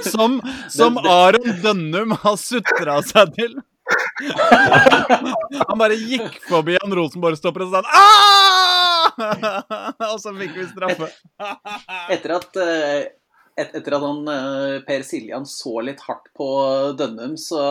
Som, 0.03 0.41
som 0.69 0.97
Aron 0.97 1.61
Dønnum 1.63 2.11
har 2.25 2.35
sutra 2.41 2.99
seg 3.05 3.31
til. 3.37 3.55
Han 4.15 5.79
bare 5.79 5.97
gikk 5.99 6.37
forbi 6.47 6.77
han 6.79 6.95
Rosenborg-stopper 6.95 7.65
og 7.65 7.73
sa 7.73 7.81
«Ah!» 7.91 8.85
Og 10.13 10.19
så 10.21 10.33
fikk 10.37 10.55
vi 10.57 10.65
straffe. 10.69 11.09
Etter 12.11 12.35
at, 12.37 12.59
eh, 12.61 13.07
et, 13.55 13.71
etter 13.79 13.97
at 13.97 14.03
han, 14.03 14.21
eh, 14.31 14.77
Per 14.87 15.05
Siljan 15.07 15.47
så 15.49 15.79
litt 15.85 16.03
hardt 16.07 16.31
på 16.37 16.47
Dønnum, 16.99 17.35
så 17.39 17.61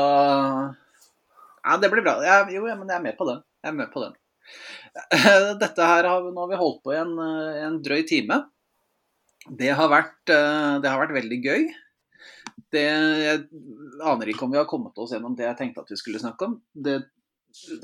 Ja, 1.64 1.78
det 1.80 1.90
blir 1.92 2.04
bra. 2.04 2.18
Jeg, 2.24 2.54
jo, 2.58 2.66
men 2.68 2.88
jeg 2.88 2.98
er 2.98 3.06
med 3.06 3.16
på 3.18 3.28
den. 3.28 3.40
Jeg 3.64 3.72
er 3.72 3.78
med 3.78 3.92
på 3.92 4.04
den. 4.04 4.16
Dette 5.62 5.88
her 5.88 6.08
har, 6.10 6.26
Nå 6.28 6.44
har 6.44 6.50
vi 6.52 6.60
holdt 6.60 6.82
på 6.84 6.92
i 6.92 7.00
en, 7.00 7.14
eh, 7.24 7.62
en 7.68 7.80
drøy 7.84 8.04
time. 8.08 8.44
Det 9.44 9.72
har 9.76 9.90
vært, 9.92 10.22
det 10.24 10.88
har 10.88 11.00
vært 11.02 11.18
veldig 11.18 11.38
gøy. 11.44 11.66
Det, 12.74 12.84
jeg 13.24 13.42
aner 14.04 14.30
ikke 14.30 14.46
om 14.46 14.54
vi 14.54 14.60
har 14.60 14.68
kommet 14.70 14.98
oss 14.98 15.14
gjennom 15.14 15.36
det 15.38 15.46
jeg 15.46 15.58
tenkte 15.60 15.84
at 15.84 15.92
vi 15.92 15.98
skulle 16.00 16.22
snakke 16.22 16.48
om. 16.48 16.58
Det, 16.74 16.98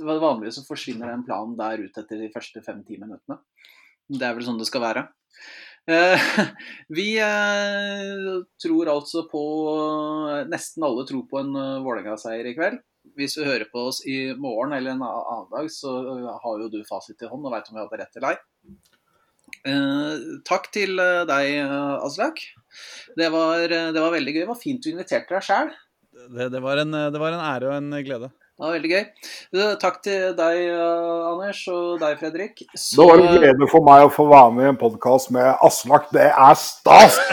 vanligvis 0.00 0.60
så 0.60 0.66
forsvinner 0.66 1.12
den 1.12 1.24
planen 1.26 1.56
der 1.58 1.84
ut 1.84 1.98
etter 2.02 2.20
de 2.20 2.30
første 2.34 2.62
fem-ti 2.66 2.98
minuttene. 3.00 3.38
Det 4.10 4.26
er 4.26 4.36
vel 4.36 4.46
sånn 4.46 4.58
det 4.58 4.68
skal 4.68 4.82
være. 4.82 5.06
Eh, 5.90 6.30
vi 6.98 7.08
eh, 7.22 8.30
tror 8.62 8.90
altså 8.92 9.24
på 9.30 9.42
Nesten 10.50 10.84
alle 10.86 11.06
tror 11.08 11.24
på 11.30 11.40
en 11.40 11.54
uh, 11.56 11.82
Vålerenga-seier 11.84 12.50
i 12.50 12.54
kveld. 12.58 12.80
Hvis 13.16 13.38
du 13.38 13.46
hører 13.46 13.68
på 13.72 13.86
oss 13.88 14.02
i 14.06 14.34
morgen 14.36 14.74
eller 14.76 14.94
en 14.94 15.04
annen 15.06 15.48
dag, 15.52 15.70
så 15.72 15.94
har 16.42 16.60
jo 16.60 16.68
du 16.72 16.82
fasit 16.88 17.22
i 17.24 17.30
hånd 17.30 17.46
og 17.48 17.54
veit 17.54 17.70
om 17.70 17.78
vi 17.78 17.82
hadde 17.82 18.00
rett 18.02 18.18
eller 18.18 18.34
ei. 18.34 18.74
Eh, 19.68 20.12
takk 20.48 20.70
til 20.72 20.96
eh, 21.02 21.22
deg, 21.28 21.50
eh, 21.60 22.04
Aslak. 22.06 22.40
Det 23.18 23.28
var, 23.34 23.66
det 23.68 24.00
var 24.00 24.12
veldig 24.14 24.32
gøy. 24.34 24.42
Det 24.44 24.50
var 24.52 24.60
fint 24.60 24.82
du 24.84 24.92
inviterte 24.92 25.34
deg 25.36 25.44
sjæl. 25.44 25.72
Det, 26.30 26.46
det, 26.52 26.60
var 26.62 26.80
en, 26.82 26.92
det 27.12 27.20
var 27.20 27.34
en 27.34 27.42
ære 27.44 27.68
og 27.68 27.76
en 27.80 27.90
glede. 28.06 28.28
Det 28.30 28.66
var 28.66 28.74
veldig 28.76 28.90
gøy. 28.92 29.04
Takk 29.80 29.96
til 30.04 30.34
deg, 30.36 30.56
Anders, 31.30 31.60
og 31.72 32.00
deg, 32.02 32.18
Fredrik. 32.20 32.60
Det 32.76 33.00
var 33.00 33.16
en 33.22 33.38
glede 33.40 33.68
for 33.72 33.84
meg 33.86 34.04
å 34.04 34.12
få 34.12 34.26
være 34.30 34.52
med 34.56 34.66
i 34.66 34.70
en 34.74 34.80
podkast 34.80 35.32
med 35.34 35.48
Aslak. 35.64 36.10
Det 36.14 36.28
er 36.30 36.54
stas! 36.60 37.16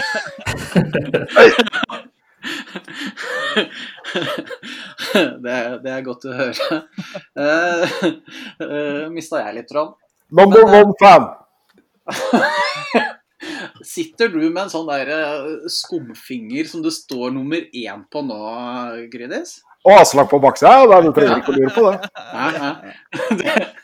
det, 5.43 5.51
er- 5.51 5.77
det 5.83 5.91
er 5.91 6.05
godt 6.05 6.27
å 6.27 6.35
høre. 6.37 6.79
Uh, 7.37 9.05
Mista 9.13 9.37
jeg 9.43 9.59
litt 9.59 9.67
Trond? 9.69 9.93
Number 10.33 10.63
one 10.65 10.95
fan. 11.01 11.27
Sitter 13.93 14.31
du 14.33 14.41
med 14.49 14.63
en 14.65 14.71
sånn 14.73 14.87
der 14.89 15.11
eh, 15.13 15.49
skumfinger 15.71 16.69
som 16.69 16.81
det 16.85 16.93
står 16.95 17.33
nummer 17.35 17.61
én 17.61 18.03
på 18.11 18.23
nå, 18.25 18.39
Gridis? 19.13 19.59
Og 19.87 19.93
Aslak 20.01 20.31
på 20.31 20.39
baksida, 20.43 20.73
ja, 20.83 21.01
du 21.03 21.11
trenger 21.15 21.39
ikke 21.39 21.53
å 21.53 21.57
lure 21.59 21.73
på 21.75 21.83
det. 21.87 21.97
Ja, 22.33 22.47
ja. 22.57 23.67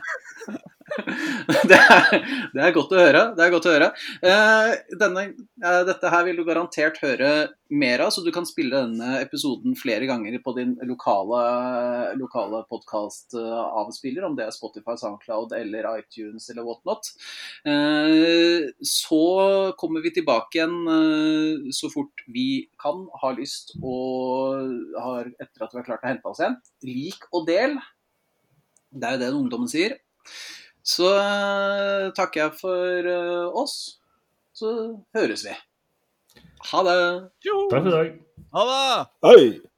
Det, 1.70 1.78
er, 1.78 2.24
det 2.54 2.62
er 2.64 2.74
godt 2.76 2.94
å 2.94 3.00
høre. 3.00 3.24
Det 3.38 3.44
er 3.44 3.52
godt 3.54 3.68
å 3.68 3.74
høre. 3.74 3.90
Eh, 4.26 4.74
denne, 5.00 5.24
eh, 5.64 5.82
dette 5.88 6.12
her 6.12 6.26
vil 6.28 6.40
du 6.40 6.44
garantert 6.48 7.00
høre 7.04 7.32
mer 7.74 8.04
av, 8.06 8.12
så 8.14 8.24
du 8.24 8.30
kan 8.34 8.46
spille 8.48 8.78
denne 8.86 9.18
episoden 9.22 9.76
flere 9.78 10.08
ganger 10.10 10.38
på 10.44 10.54
din 10.58 10.76
lokale, 10.88 11.42
lokale 12.20 12.62
podkast-avspiller, 12.70 14.26
om 14.28 14.38
det 14.38 14.48
er 14.48 14.56
Spotify, 14.56 14.96
Soundcloud 15.00 15.56
eller 15.58 15.90
iTunes 15.98 16.50
eller 16.54 16.68
whatnot. 16.68 17.10
Eh, 17.66 18.70
så 18.86 19.24
kommer 19.80 20.06
vi 20.06 20.14
tilbake 20.20 20.60
igjen 20.60 20.78
eh, 20.94 21.72
så 21.76 21.90
fort 21.94 22.26
vi 22.34 22.68
kan, 22.82 23.08
har 23.24 23.38
lyst 23.40 23.76
og 23.82 24.70
har, 25.00 25.32
etter 25.40 25.66
at 25.66 25.74
vi 25.74 25.82
har 25.82 25.90
klart 25.90 26.06
å 26.06 26.12
hente 26.12 26.30
oss 26.34 26.44
igjen. 26.44 26.60
Lik 26.88 27.30
og 27.32 27.48
del. 27.50 27.80
Det 28.94 29.08
er 29.08 29.16
jo 29.18 29.24
det 29.24 29.34
ungdommen 29.34 29.72
sier. 29.72 29.98
Så 30.84 31.08
eh, 31.16 32.10
takker 32.16 32.42
jeg 32.46 32.58
for 32.60 33.12
eh, 33.14 33.60
oss. 33.64 33.76
Så 34.54 34.74
høres 35.16 35.46
vi. 35.48 35.56
Ha 36.72 36.82
det. 36.88 36.98
Jo. 37.48 37.56
Takk 37.72 37.86
for 37.86 37.92
i 37.92 37.96
dag. 37.96 38.18
Ha 38.54 38.66
det! 38.70 39.06
Hei! 39.26 39.73